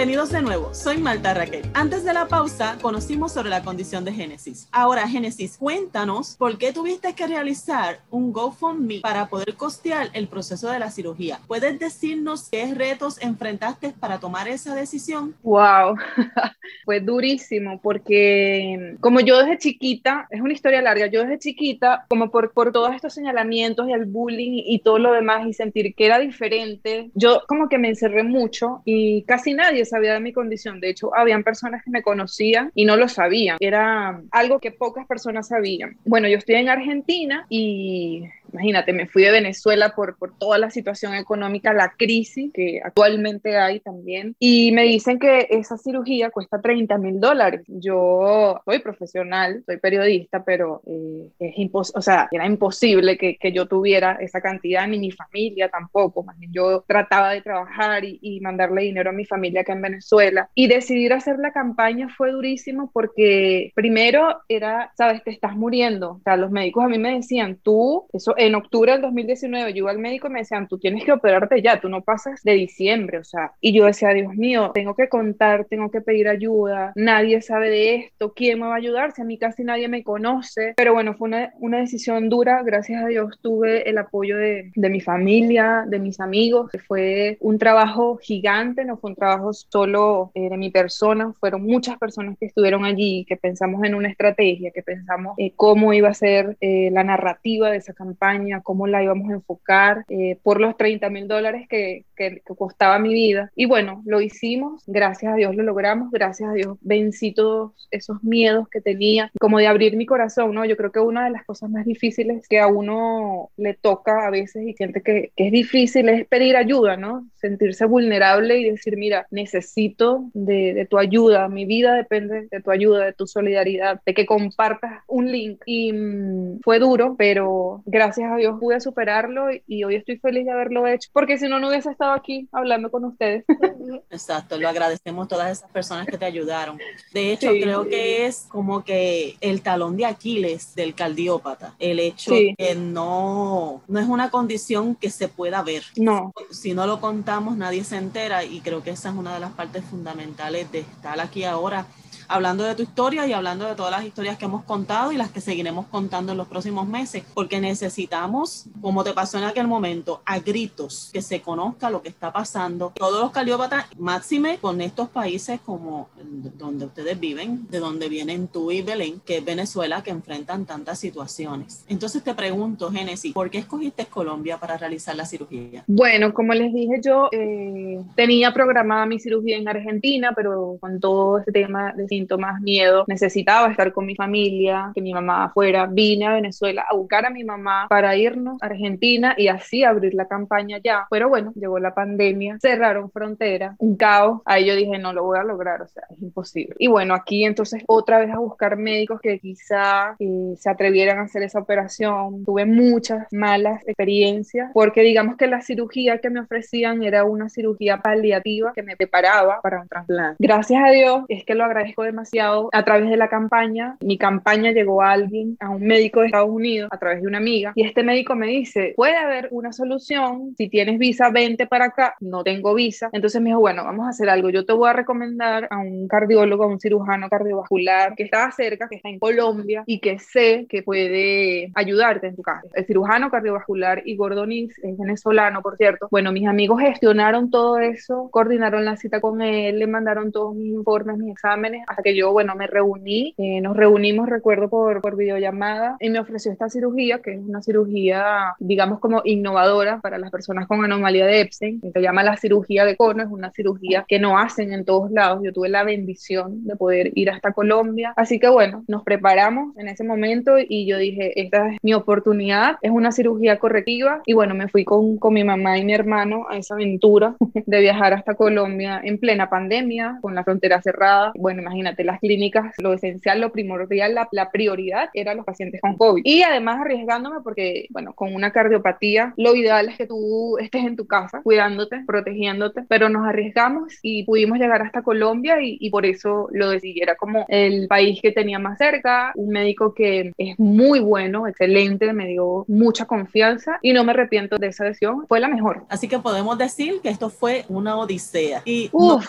Bienvenidos 0.00 0.32
de 0.32 0.40
nuevo, 0.40 0.72
soy 0.72 0.96
Malta 0.96 1.34
Raquel. 1.34 1.66
Antes 1.74 2.04
de 2.04 2.14
la 2.14 2.26
pausa, 2.26 2.78
conocimos 2.80 3.34
sobre 3.34 3.50
la 3.50 3.62
condición 3.62 4.02
de 4.02 4.14
Génesis. 4.14 4.66
Ahora, 4.72 5.06
Génesis, 5.06 5.58
cuéntanos 5.58 6.36
por 6.38 6.56
qué 6.56 6.72
tuviste 6.72 7.12
que 7.12 7.26
realizar 7.26 8.00
un 8.08 8.32
GoFundMe 8.32 9.00
para 9.02 9.26
poder 9.26 9.56
costear 9.56 10.08
el 10.14 10.26
proceso 10.26 10.70
de 10.70 10.78
la 10.78 10.90
cirugía. 10.90 11.40
¿Puedes 11.46 11.78
decirnos 11.78 12.48
qué 12.48 12.72
retos 12.74 13.20
enfrentaste 13.20 13.90
para 13.90 14.18
tomar 14.18 14.48
esa 14.48 14.74
decisión? 14.74 15.34
Wow, 15.42 15.96
fue 16.86 17.00
durísimo 17.00 17.78
porque 17.82 18.96
como 19.00 19.20
yo 19.20 19.36
desde 19.40 19.58
chiquita, 19.58 20.26
es 20.30 20.40
una 20.40 20.54
historia 20.54 20.80
larga, 20.80 21.08
yo 21.08 21.20
desde 21.20 21.38
chiquita, 21.38 22.06
como 22.08 22.30
por, 22.30 22.54
por 22.54 22.72
todos 22.72 22.94
estos 22.94 23.12
señalamientos 23.12 23.86
y 23.86 23.92
el 23.92 24.06
bullying 24.06 24.62
y 24.64 24.78
todo 24.78 24.98
lo 24.98 25.12
demás 25.12 25.46
y 25.46 25.52
sentir 25.52 25.94
que 25.94 26.06
era 26.06 26.18
diferente, 26.18 27.10
yo 27.12 27.42
como 27.46 27.68
que 27.68 27.76
me 27.76 27.90
encerré 27.90 28.22
mucho 28.22 28.80
y 28.86 29.24
casi 29.24 29.52
nadie 29.52 29.84
sabía 29.90 30.14
de 30.14 30.20
mi 30.20 30.32
condición. 30.32 30.80
De 30.80 30.90
hecho, 30.90 31.14
habían 31.14 31.44
personas 31.44 31.82
que 31.84 31.90
me 31.90 32.02
conocían 32.02 32.70
y 32.74 32.84
no 32.84 32.96
lo 32.96 33.08
sabían. 33.08 33.56
Era 33.60 34.22
algo 34.30 34.58
que 34.60 34.70
pocas 34.70 35.06
personas 35.06 35.48
sabían. 35.48 35.96
Bueno, 36.04 36.28
yo 36.28 36.38
estoy 36.38 36.56
en 36.56 36.68
Argentina 36.68 37.46
y 37.48 38.24
imagínate, 38.52 38.92
me 38.92 39.06
fui 39.06 39.22
de 39.22 39.30
Venezuela 39.30 39.94
por, 39.94 40.16
por 40.16 40.36
toda 40.36 40.58
la 40.58 40.70
situación 40.70 41.14
económica, 41.14 41.72
la 41.72 41.94
crisis 41.96 42.52
que 42.52 42.80
actualmente 42.82 43.56
hay 43.56 43.80
también, 43.80 44.34
y 44.38 44.72
me 44.72 44.84
dicen 44.84 45.18
que 45.18 45.46
esa 45.50 45.76
cirugía 45.76 46.30
cuesta 46.30 46.60
30 46.60 46.98
mil 46.98 47.20
dólares. 47.20 47.62
Yo 47.66 48.60
soy 48.64 48.78
profesional, 48.80 49.62
soy 49.66 49.78
periodista, 49.78 50.44
pero 50.44 50.82
eh, 50.86 51.28
es 51.38 51.58
impos 51.58 51.92
o 51.94 52.02
sea, 52.02 52.28
era 52.30 52.46
imposible 52.46 53.16
que, 53.16 53.36
que, 53.36 53.52
yo 53.52 53.66
tuviera 53.66 54.16
esa 54.20 54.40
cantidad, 54.40 54.86
ni 54.86 54.98
mi 54.98 55.10
familia 55.10 55.68
tampoco. 55.68 56.22
Más 56.22 56.38
bien, 56.38 56.52
yo 56.52 56.84
trataba 56.86 57.32
de 57.32 57.42
trabajar 57.42 58.04
y, 58.04 58.18
y 58.22 58.40
mandarle 58.40 58.82
dinero 58.82 59.10
a 59.10 59.12
mi 59.12 59.24
familia 59.24 59.62
acá 59.62 59.72
en 59.72 59.82
Venezuela. 59.82 60.48
Y 60.54 60.68
decidir 60.68 61.12
hacer 61.12 61.38
la 61.38 61.52
campaña 61.52 62.08
fue 62.16 62.32
durísimo 62.32 62.90
porque 62.92 63.72
primero 63.74 64.40
era, 64.48 64.92
sabes, 64.96 65.22
te 65.24 65.30
estás 65.30 65.56
muriendo. 65.56 66.12
O 66.12 66.20
sea, 66.22 66.36
los 66.36 66.50
médicos 66.50 66.84
a 66.84 66.88
mí 66.88 66.98
me 66.98 67.14
decían, 67.14 67.58
tú, 67.62 68.06
eso 68.12 68.34
en 68.46 68.54
octubre 68.54 68.92
del 68.92 69.02
2019 69.02 69.72
yo 69.72 69.78
iba 69.78 69.90
al 69.90 69.98
médico 69.98 70.28
y 70.28 70.30
me 70.30 70.40
decían, 70.40 70.68
tú 70.68 70.78
tienes 70.78 71.04
que 71.04 71.12
operarte 71.12 71.62
ya, 71.62 71.80
tú 71.80 71.88
no 71.88 72.02
pasas 72.02 72.42
de 72.42 72.52
diciembre, 72.52 73.18
o 73.18 73.24
sea, 73.24 73.52
y 73.60 73.72
yo 73.72 73.86
decía, 73.86 74.10
Dios 74.10 74.34
mío, 74.34 74.70
tengo 74.74 74.94
que 74.94 75.08
contar, 75.08 75.66
tengo 75.66 75.90
que 75.90 76.00
pedir 76.00 76.28
ayuda, 76.28 76.92
nadie 76.94 77.40
sabe 77.42 77.70
de 77.70 77.94
esto, 77.96 78.32
¿quién 78.34 78.60
me 78.60 78.66
va 78.66 78.74
a 78.74 78.78
ayudar? 78.78 79.12
Si 79.12 79.22
a 79.22 79.24
mí 79.24 79.38
casi 79.38 79.64
nadie 79.64 79.88
me 79.88 80.02
conoce, 80.02 80.74
pero 80.76 80.94
bueno, 80.94 81.14
fue 81.14 81.28
una, 81.28 81.52
una 81.58 81.78
decisión 81.78 82.28
dura, 82.28 82.62
gracias 82.62 83.04
a 83.04 83.06
Dios 83.06 83.38
tuve 83.42 83.88
el 83.88 83.98
apoyo 83.98 84.36
de, 84.36 84.72
de 84.74 84.88
mi 84.90 85.00
familia, 85.00 85.84
de 85.86 85.98
mis 85.98 86.20
amigos, 86.20 86.70
fue 86.86 87.36
un 87.40 87.58
trabajo 87.58 88.16
gigante, 88.16 88.84
no 88.84 88.96
fue 88.96 89.10
un 89.10 89.16
trabajo 89.16 89.52
solo 89.52 90.30
eh, 90.34 90.48
de 90.48 90.56
mi 90.56 90.70
persona, 90.70 91.32
fueron 91.38 91.62
muchas 91.62 91.98
personas 91.98 92.36
que 92.38 92.46
estuvieron 92.46 92.84
allí, 92.84 93.24
que 93.28 93.36
pensamos 93.36 93.84
en 93.84 93.94
una 93.94 94.08
estrategia, 94.08 94.70
que 94.70 94.82
pensamos 94.82 95.34
eh, 95.38 95.52
cómo 95.56 95.92
iba 95.92 96.08
a 96.08 96.14
ser 96.14 96.56
eh, 96.60 96.90
la 96.92 97.04
narrativa 97.04 97.70
de 97.70 97.78
esa 97.78 97.92
campaña, 97.92 98.29
cómo 98.62 98.86
la 98.86 99.02
íbamos 99.02 99.30
a 99.30 99.34
enfocar, 99.34 100.04
eh, 100.08 100.38
por 100.42 100.60
los 100.60 100.76
30 100.76 101.10
mil 101.10 101.28
dólares 101.28 101.66
que, 101.68 102.04
que, 102.16 102.42
costaba 102.56 102.98
mi 102.98 103.12
vida. 103.14 103.50
Y 103.54 103.66
bueno, 103.66 104.02
lo 104.04 104.20
hicimos, 104.20 104.82
gracias 104.86 105.32
a 105.32 105.36
Dios 105.36 105.54
lo 105.54 105.62
logramos, 105.62 106.10
gracias 106.10 106.50
a 106.50 106.52
Dios 106.52 106.76
vencí 106.80 107.32
todos 107.32 107.88
esos 107.90 108.22
miedos 108.22 108.68
que 108.68 108.80
tenía, 108.80 109.30
como 109.40 109.58
de 109.58 109.66
abrir 109.66 109.96
mi 109.96 110.06
corazón, 110.06 110.54
¿no? 110.54 110.64
Yo 110.64 110.76
creo 110.76 110.92
que 110.92 111.00
una 111.00 111.24
de 111.24 111.30
las 111.30 111.44
cosas 111.44 111.70
más 111.70 111.86
difíciles 111.86 112.46
que 112.48 112.60
a 112.60 112.66
uno 112.66 113.50
le 113.56 113.74
toca 113.74 114.26
a 114.26 114.30
veces 114.30 114.66
y 114.66 114.74
siente 114.74 115.02
que, 115.02 115.32
que 115.36 115.46
es 115.46 115.52
difícil 115.52 116.08
es 116.08 116.26
pedir 116.26 116.56
ayuda, 116.56 116.96
¿no? 116.96 117.26
Sentirse 117.36 117.84
vulnerable 117.86 118.58
y 118.58 118.70
decir, 118.70 118.96
mira, 118.96 119.26
necesito 119.30 120.30
de, 120.34 120.74
de 120.74 120.86
tu 120.86 120.98
ayuda, 120.98 121.48
mi 121.48 121.64
vida 121.64 121.94
depende 121.94 122.48
de 122.50 122.60
tu 122.60 122.70
ayuda, 122.70 123.06
de 123.06 123.12
tu 123.12 123.26
solidaridad, 123.26 124.00
de 124.04 124.14
que 124.14 124.26
compartas 124.26 125.02
un 125.06 125.30
link. 125.30 125.62
Y 125.66 125.92
mmm, 125.92 126.60
fue 126.62 126.78
duro, 126.78 127.14
pero 127.16 127.82
gracias 127.86 128.19
a 128.24 128.36
Dios 128.36 128.58
pude 128.58 128.80
superarlo 128.80 129.48
y 129.66 129.84
hoy 129.84 129.96
estoy 129.96 130.18
feliz 130.18 130.44
de 130.44 130.52
haberlo 130.52 130.86
hecho, 130.86 131.10
porque 131.12 131.38
si 131.38 131.48
no, 131.48 131.58
no 131.58 131.68
hubiese 131.68 131.90
estado 131.90 132.12
aquí 132.12 132.48
hablando 132.52 132.90
con 132.90 133.04
ustedes. 133.04 133.44
Exacto, 134.10 134.58
lo 134.58 134.68
agradecemos 134.68 135.26
a 135.26 135.28
todas 135.28 135.58
esas 135.58 135.70
personas 135.70 136.06
que 136.06 136.18
te 136.18 136.24
ayudaron. 136.24 136.78
De 137.12 137.32
hecho, 137.32 137.52
sí. 137.52 137.60
creo 137.60 137.88
que 137.88 138.26
es 138.26 138.46
como 138.48 138.84
que 138.84 139.36
el 139.40 139.62
talón 139.62 139.96
de 139.96 140.06
Aquiles 140.06 140.74
del 140.74 140.94
cardiópata, 140.94 141.74
el 141.78 142.00
hecho 142.00 142.32
sí. 142.32 142.54
que 142.56 142.74
no, 142.74 143.82
no 143.86 144.00
es 144.00 144.08
una 144.08 144.30
condición 144.30 144.94
que 144.94 145.10
se 145.10 145.28
pueda 145.28 145.62
ver. 145.62 145.82
No. 145.96 146.32
Si 146.50 146.74
no 146.74 146.86
lo 146.86 147.00
contamos, 147.00 147.56
nadie 147.56 147.84
se 147.84 147.96
entera 147.96 148.44
y 148.44 148.60
creo 148.60 148.82
que 148.82 148.90
esa 148.90 149.10
es 149.10 149.14
una 149.14 149.34
de 149.34 149.40
las 149.40 149.52
partes 149.52 149.84
fundamentales 149.84 150.70
de 150.72 150.80
estar 150.80 151.20
aquí 151.20 151.44
ahora 151.44 151.86
hablando 152.30 152.64
de 152.64 152.74
tu 152.74 152.82
historia 152.82 153.26
y 153.26 153.32
hablando 153.32 153.66
de 153.66 153.74
todas 153.74 153.90
las 153.90 154.04
historias 154.04 154.38
que 154.38 154.44
hemos 154.44 154.64
contado 154.64 155.12
y 155.12 155.16
las 155.16 155.30
que 155.30 155.40
seguiremos 155.40 155.86
contando 155.86 156.32
en 156.32 156.38
los 156.38 156.46
próximos 156.46 156.86
meses, 156.86 157.24
porque 157.34 157.60
necesitamos, 157.60 158.66
como 158.80 159.02
te 159.04 159.12
pasó 159.12 159.38
en 159.38 159.44
aquel 159.44 159.66
momento, 159.66 160.22
a 160.24 160.38
gritos 160.38 161.10
que 161.12 161.22
se 161.22 161.40
conozca 161.42 161.90
lo 161.90 162.02
que 162.02 162.08
está 162.08 162.32
pasando. 162.32 162.92
Todos 162.94 163.20
los 163.20 163.32
cardiópatas, 163.32 163.86
máxime 163.98 164.58
con 164.58 164.80
estos 164.80 165.08
países 165.08 165.60
como 165.60 166.08
donde 166.56 166.86
ustedes 166.86 167.18
viven, 167.18 167.66
de 167.68 167.80
donde 167.80 168.08
vienen 168.08 168.48
tú 168.48 168.70
y 168.70 168.82
Belén, 168.82 169.20
que 169.24 169.38
es 169.38 169.44
Venezuela, 169.44 170.02
que 170.02 170.10
enfrentan 170.10 170.66
tantas 170.66 170.98
situaciones. 170.98 171.84
Entonces 171.88 172.22
te 172.22 172.34
pregunto, 172.34 172.90
Génesis, 172.90 173.34
¿por 173.34 173.50
qué 173.50 173.58
escogiste 173.58 174.06
Colombia 174.06 174.58
para 174.58 174.76
realizar 174.76 175.16
la 175.16 175.26
cirugía? 175.26 175.82
Bueno, 175.88 176.32
como 176.32 176.54
les 176.54 176.72
dije 176.72 177.00
yo, 177.04 177.28
eh, 177.32 178.00
tenía 178.14 178.52
programada 178.52 179.06
mi 179.06 179.18
cirugía 179.18 179.56
en 179.56 179.68
Argentina, 179.68 180.32
pero 180.34 180.76
con 180.80 181.00
todo 181.00 181.38
este 181.38 181.52
tema 181.52 181.92
de 181.92 182.06
síntomas, 182.20 182.60
miedo, 182.60 183.04
necesitaba 183.06 183.70
estar 183.70 183.92
con 183.92 184.04
mi 184.06 184.14
familia, 184.14 184.92
que 184.94 185.00
mi 185.00 185.12
mamá 185.12 185.50
fuera, 185.54 185.86
vine 185.86 186.26
a 186.26 186.34
Venezuela 186.34 186.84
a 186.88 186.94
buscar 186.94 187.24
a 187.26 187.30
mi 187.30 187.44
mamá 187.44 187.86
para 187.88 188.14
irnos 188.16 188.62
a 188.62 188.66
Argentina 188.66 189.34
y 189.36 189.48
así 189.48 189.84
abrir 189.84 190.14
la 190.14 190.28
campaña 190.28 190.78
ya. 190.82 191.06
Pero 191.10 191.28
bueno, 191.28 191.52
llegó 191.54 191.78
la 191.78 191.94
pandemia, 191.94 192.58
cerraron 192.60 193.10
frontera, 193.10 193.74
un 193.78 193.96
caos, 193.96 194.42
ahí 194.44 194.66
yo 194.66 194.76
dije, 194.76 194.98
no 194.98 195.12
lo 195.12 195.24
voy 195.24 195.38
a 195.38 195.44
lograr, 195.44 195.80
o 195.82 195.88
sea, 195.88 196.02
es 196.10 196.20
imposible. 196.20 196.74
Y 196.78 196.88
bueno, 196.88 197.14
aquí 197.14 197.44
entonces 197.44 197.82
otra 197.86 198.18
vez 198.18 198.30
a 198.30 198.38
buscar 198.38 198.76
médicos 198.76 199.20
que 199.20 199.38
quizá 199.38 200.16
eh, 200.18 200.54
se 200.56 200.70
atrevieran 200.70 201.18
a 201.18 201.22
hacer 201.22 201.42
esa 201.42 201.58
operación. 201.58 202.44
Tuve 202.44 202.66
muchas 202.66 203.26
malas 203.32 203.82
experiencias 203.86 204.70
porque 204.74 205.02
digamos 205.02 205.36
que 205.36 205.46
la 205.46 205.62
cirugía 205.62 206.18
que 206.18 206.30
me 206.30 206.40
ofrecían 206.40 207.02
era 207.02 207.24
una 207.24 207.48
cirugía 207.48 207.98
paliativa 207.98 208.72
que 208.74 208.82
me 208.82 208.96
preparaba 208.96 209.60
para 209.62 209.80
un 209.80 209.88
trasplante. 209.88 210.36
Gracias 210.38 210.82
a 210.84 210.90
Dios, 210.90 211.24
es 211.28 211.44
que 211.44 211.54
lo 211.54 211.64
agradezco 211.64 212.02
demasiado 212.10 212.68
a 212.72 212.84
través 212.84 213.08
de 213.08 213.16
la 213.16 213.28
campaña. 213.28 213.96
Mi 214.00 214.18
campaña 214.18 214.72
llegó 214.72 215.02
a 215.02 215.12
alguien, 215.12 215.56
a 215.60 215.70
un 215.70 215.82
médico 215.82 216.20
de 216.20 216.26
Estados 216.26 216.50
Unidos, 216.50 216.88
a 216.92 216.98
través 216.98 217.22
de 217.22 217.28
una 217.28 217.38
amiga, 217.38 217.72
y 217.74 217.84
este 217.84 218.02
médico 218.02 218.34
me 218.34 218.46
dice, 218.46 218.94
puede 218.96 219.16
haber 219.16 219.48
una 219.50 219.72
solución, 219.72 220.54
si 220.56 220.68
tienes 220.68 220.98
visa, 220.98 221.30
vente 221.30 221.66
para 221.66 221.86
acá, 221.86 222.14
no 222.20 222.42
tengo 222.42 222.74
visa. 222.74 223.08
Entonces 223.12 223.40
me 223.40 223.50
dijo, 223.50 223.60
bueno, 223.60 223.84
vamos 223.84 224.06
a 224.06 224.10
hacer 224.10 224.28
algo, 224.28 224.50
yo 224.50 224.64
te 224.64 224.72
voy 224.72 224.88
a 224.88 224.92
recomendar 224.92 225.68
a 225.70 225.78
un 225.78 226.08
cardiólogo, 226.08 226.64
a 226.64 226.66
un 226.66 226.80
cirujano 226.80 227.28
cardiovascular 227.28 228.14
que 228.14 228.24
está 228.24 228.50
cerca, 228.50 228.88
que 228.88 228.96
está 228.96 229.08
en 229.08 229.18
Colombia 229.18 229.84
y 229.86 230.00
que 230.00 230.18
sé 230.18 230.66
que 230.68 230.82
puede 230.82 231.70
ayudarte 231.74 232.26
en 232.26 232.36
tu 232.36 232.42
caso. 232.42 232.68
El 232.74 232.86
cirujano 232.86 233.30
cardiovascular 233.30 234.02
Igor 234.04 234.34
Donís 234.34 234.78
es 234.82 234.98
venezolano, 234.98 235.62
por 235.62 235.76
cierto. 235.76 236.08
Bueno, 236.10 236.32
mis 236.32 236.46
amigos 236.46 236.80
gestionaron 236.80 237.50
todo 237.50 237.78
eso, 237.78 238.28
coordinaron 238.30 238.84
la 238.84 238.96
cita 238.96 239.20
con 239.20 239.42
él, 239.42 239.78
le 239.78 239.86
mandaron 239.86 240.32
todos 240.32 240.54
mis 240.54 240.72
informes, 240.72 241.16
mis 241.18 241.32
exámenes, 241.32 241.82
hasta 241.86 241.99
hasta 242.00 242.08
que 242.08 242.16
yo, 242.16 242.32
bueno, 242.32 242.54
me 242.54 242.66
reuní, 242.66 243.34
eh, 243.36 243.60
nos 243.60 243.76
reunimos, 243.76 244.28
recuerdo, 244.28 244.68
por, 244.68 245.00
por 245.00 245.16
videollamada 245.16 245.96
y 246.00 246.08
me 246.08 246.18
ofreció 246.18 246.52
esta 246.52 246.70
cirugía, 246.70 247.20
que 247.20 247.34
es 247.34 247.40
una 247.40 247.60
cirugía, 247.62 248.54
digamos, 248.58 249.00
como 249.00 249.20
innovadora 249.24 250.00
para 250.00 250.18
las 250.18 250.30
personas 250.30 250.66
con 250.66 250.84
anomalía 250.84 251.26
de 251.26 251.40
Epstein, 251.40 251.80
se 251.92 252.00
llama 252.00 252.22
la 252.22 252.36
cirugía 252.36 252.84
de 252.84 252.96
cono, 252.96 253.22
es 253.22 253.28
una 253.28 253.50
cirugía 253.50 254.04
que 254.08 254.18
no 254.18 254.38
hacen 254.38 254.72
en 254.72 254.84
todos 254.84 255.10
lados. 255.10 255.40
Yo 255.42 255.52
tuve 255.52 255.68
la 255.68 255.84
bendición 255.84 256.64
de 256.64 256.76
poder 256.76 257.10
ir 257.14 257.30
hasta 257.30 257.52
Colombia, 257.52 258.14
así 258.16 258.38
que 258.38 258.48
bueno, 258.48 258.84
nos 258.88 259.02
preparamos 259.02 259.76
en 259.76 259.88
ese 259.88 260.04
momento 260.04 260.54
y 260.58 260.86
yo 260.86 260.96
dije, 260.96 261.38
esta 261.40 261.68
es 261.68 261.78
mi 261.82 261.92
oportunidad, 261.92 262.76
es 262.82 262.90
una 262.90 263.12
cirugía 263.12 263.58
correctiva 263.58 264.22
y 264.24 264.32
bueno, 264.32 264.54
me 264.54 264.68
fui 264.68 264.84
con, 264.84 265.18
con 265.18 265.34
mi 265.34 265.44
mamá 265.44 265.76
y 265.78 265.84
mi 265.84 265.92
hermano 265.92 266.46
a 266.48 266.56
esa 266.56 266.74
aventura 266.74 267.34
de 267.66 267.80
viajar 267.80 268.14
hasta 268.14 268.34
Colombia 268.34 269.00
en 269.02 269.18
plena 269.18 269.50
pandemia, 269.50 270.18
con 270.22 270.34
la 270.34 270.44
frontera 270.44 270.80
cerrada. 270.80 271.32
Bueno, 271.34 271.62
imagínate, 271.62 271.89
las 271.98 272.20
clínicas, 272.20 272.74
lo 272.78 272.92
esencial, 272.92 273.40
lo 273.40 273.52
primordial, 273.52 274.14
la, 274.14 274.28
la 274.32 274.50
prioridad 274.50 275.10
eran 275.14 275.36
los 275.36 275.46
pacientes 275.46 275.80
con 275.80 275.96
COVID. 275.96 276.22
Y 276.24 276.42
además 276.42 276.80
arriesgándome 276.80 277.40
porque, 277.42 277.86
bueno, 277.90 278.12
con 278.14 278.34
una 278.34 278.52
cardiopatía, 278.52 279.34
lo 279.36 279.54
ideal 279.54 279.88
es 279.88 279.96
que 279.96 280.06
tú 280.06 280.58
estés 280.58 280.84
en 280.84 280.96
tu 280.96 281.06
casa 281.06 281.40
cuidándote, 281.42 282.02
protegiéndote, 282.06 282.84
pero 282.88 283.08
nos 283.08 283.26
arriesgamos 283.26 283.98
y 284.02 284.24
pudimos 284.24 284.58
llegar 284.58 284.82
hasta 284.82 285.02
Colombia 285.02 285.60
y, 285.60 285.76
y 285.80 285.90
por 285.90 286.06
eso 286.06 286.48
lo 286.52 286.70
decidí. 286.70 287.00
Era 287.00 287.16
como 287.16 287.44
el 287.48 287.88
país 287.88 288.20
que 288.20 288.32
tenía 288.32 288.58
más 288.58 288.78
cerca, 288.78 289.32
un 289.34 289.50
médico 289.50 289.94
que 289.94 290.32
es 290.36 290.58
muy 290.58 291.00
bueno, 291.00 291.46
excelente, 291.46 292.12
me 292.12 292.26
dio 292.26 292.64
mucha 292.68 293.06
confianza 293.06 293.78
y 293.82 293.92
no 293.92 294.04
me 294.04 294.12
arrepiento 294.12 294.58
de 294.58 294.68
esa 294.68 294.84
decisión, 294.84 295.26
fue 295.28 295.40
la 295.40 295.48
mejor. 295.48 295.84
Así 295.88 296.08
que 296.08 296.18
podemos 296.18 296.56
decir 296.58 297.00
que 297.02 297.08
esto 297.08 297.30
fue 297.30 297.64
una 297.68 297.96
odisea. 297.96 298.62
Y 298.64 298.88
Uf, 298.92 299.26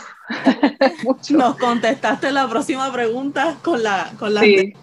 nos, 1.04 1.32
nos 1.32 1.58
contestaste 1.58 2.32
la 2.32 2.41
próxima 2.50 2.92
pregunta 2.92 3.58
con 3.62 3.84
la, 3.84 4.12
con 4.18 4.34
la 4.34 4.42
sí. 4.42 4.74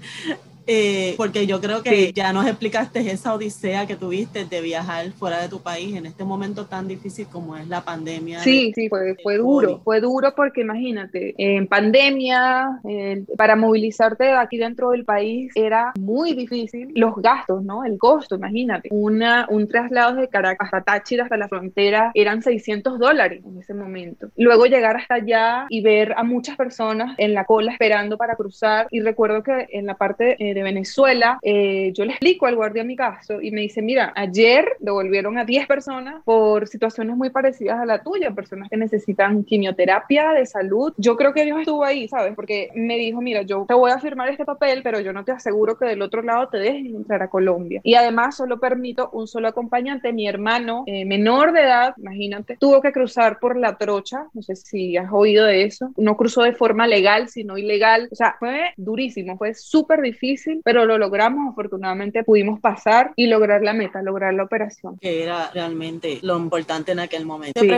Eh, 0.69 1.15
porque 1.17 1.47
yo 1.47 1.61
creo 1.61 1.83
que 1.83 1.91
Sí. 1.91 2.13
ya 2.15 2.33
nos 2.33 2.47
explicaste 2.47 3.01
esa 3.11 3.35
odisea 3.35 3.87
que 3.87 3.97
tuviste 3.97 4.45
de 4.45 4.61
viajar 4.61 5.11
fuera 5.13 5.41
de 5.41 5.49
tu 5.49 5.61
país 5.61 5.97
en 5.97 6.07
este 6.07 6.25
momento 6.25 6.67
tan 6.67 6.87
difícil 6.87 7.27
como 7.27 7.57
es 7.57 7.67
la 7.69 7.81
pandemia. 7.81 8.41
Sí, 8.41 8.73
sí, 8.75 8.89
fue, 8.89 9.17
fue 9.23 9.39
duro, 9.39 9.81
fue 9.83 10.01
duro 10.01 10.35
porque 10.37 10.61
imagínate, 10.61 11.35
en 11.39 11.67
pandemia, 11.67 12.81
eh, 12.89 13.25
para 13.37 13.57
movilizarte 13.57 14.31
aquí 14.33 14.59
dentro 14.59 14.91
del 14.91 15.05
país 15.05 15.53
era 15.55 15.93
muy 15.99 16.35
difícil, 16.35 16.93
los 16.95 17.17
gastos, 17.17 17.63
¿no? 17.65 17.85
El 17.85 17.99
costo, 17.99 18.37
imagínate, 18.37 18.89
una, 18.93 19.47
un 19.49 19.67
traslado 19.69 20.17
de 20.17 20.29
Caracas 20.29 20.67
hasta 20.73 20.83
Táchira, 20.83 21.25
hasta 21.25 21.37
la 21.37 21.49
frontera, 21.49 22.11
eran 22.15 22.43
600 22.43 22.99
dólares 22.99 23.43
en 23.45 23.59
ese 23.59 23.75
momento. 23.75 24.29
Luego 24.37 24.67
llegar 24.67 24.97
hasta 24.97 25.15
allá 25.15 25.67
y 25.71 25.81
ver 25.81 26.13
a 26.17 26.23
muchas 26.25 26.57
personas 26.57 27.15
en 27.19 27.33
la 27.35 27.45
cola 27.45 27.73
esperando 27.73 28.17
para 28.19 28.37
cruzar 28.37 28.87
y 28.91 29.01
recuerdo 29.01 29.43
que 29.43 29.67
en 29.73 29.87
la 29.87 29.95
parte 29.97 30.37
eh, 30.39 30.55
de 30.59 30.65
Venezuela, 30.65 31.39
eh, 31.43 31.93
yo 31.95 32.05
le 32.05 32.13
explico 32.13 32.47
al 32.47 32.57
guardia 32.57 32.85
mi 32.85 32.97
caso 32.97 33.41
y 33.41 33.51
me 33.51 33.61
dice, 33.61 33.83
mira, 33.83 34.13
ayer 34.17 34.77
devolvieron 34.81 35.39
a 35.39 35.45
10 35.45 35.67
personas 35.67 36.23
por 36.25 36.69
situaciones 36.69 37.17
muy 37.17 37.31
parecidas 37.31 37.79
a 37.79 37.87
la 37.87 38.03
tuya, 38.03 38.33
personas 38.33 38.69
que 38.69 38.77
necesitan 38.77 39.45
quimioterapia 39.45 40.33
de 40.33 40.47
salud. 40.47 40.93
Yo 40.97 41.17
creo 41.17 41.33
que 41.33 41.45
Dios 41.45 41.61
estuvo 41.61 41.85
ahí, 41.85 42.09
¿sabes? 42.09 42.35
Porque 42.35 42.71
me 42.75 42.97
dijo, 42.97 43.21
mira, 43.21 43.43
yo 43.43 43.65
te 43.67 43.75
voy 43.75 43.91
a 43.91 43.99
firmar 43.99 44.29
este 44.29 44.45
papel, 44.45 44.83
pero 44.83 45.01
yo 45.01 45.13
no 45.13 45.25
te 45.25 45.33
aseguro 45.33 45.79
que 45.79 45.87
del 45.87 46.03
otro 46.03 46.23
lado 46.23 46.49
te 46.49 46.59
dejen 46.59 46.97
entrar 46.97 47.23
a 47.23 47.29
Colombia. 47.29 47.81
Y 47.85 47.95
además 47.95 48.37
solo 48.37 48.59
permito 48.59 49.11
un 49.13 49.27
solo 49.27 49.49
acompañante. 49.49 50.13
Mi 50.13 50.27
hermano, 50.29 50.85
eh, 50.87 51.05
menor 51.05 51.53
de 51.53 51.63
edad, 51.63 51.95
imagínate, 51.99 52.57
tuvo 52.59 52.81
que 52.81 52.93
cruzar 52.93 53.39
por 53.39 53.57
la 53.57 53.77
trocha, 53.77 54.27
no 54.33 54.43
sé 54.43 54.57
si 54.57 54.97
has 54.97 55.13
oído 55.13 55.45
de 55.47 55.65
eso, 55.65 55.93
no 55.97 56.17
cruzó 56.17 56.43
de 56.43 56.53
forma 56.53 56.87
legal, 56.87 57.29
sino 57.29 57.59
ilegal. 57.59 58.09
O 58.11 58.15
sea, 58.15 58.37
fue 58.39 58.73
durísimo, 58.77 59.37
fue 59.37 59.55
súper 59.55 60.01
difícil, 60.01 60.48
pero 60.65 60.85
lo 60.85 60.99
logramos, 60.99 61.53
afortunadamente 61.53 62.25
pudimos 62.25 62.61
pasar 62.61 63.13
y 63.17 63.27
lograr 63.27 63.63
la 63.63 63.73
meta, 63.73 64.03
lograr 64.03 64.35
la 64.35 64.45
operación. 64.45 64.99
que 64.99 65.23
era 65.23 65.51
realmente 65.53 66.19
lo 66.23 66.37
importante 66.39 66.93
en 66.93 67.01
aquel 67.01 67.27
momento. 67.27 67.61
Sí. 67.61 67.71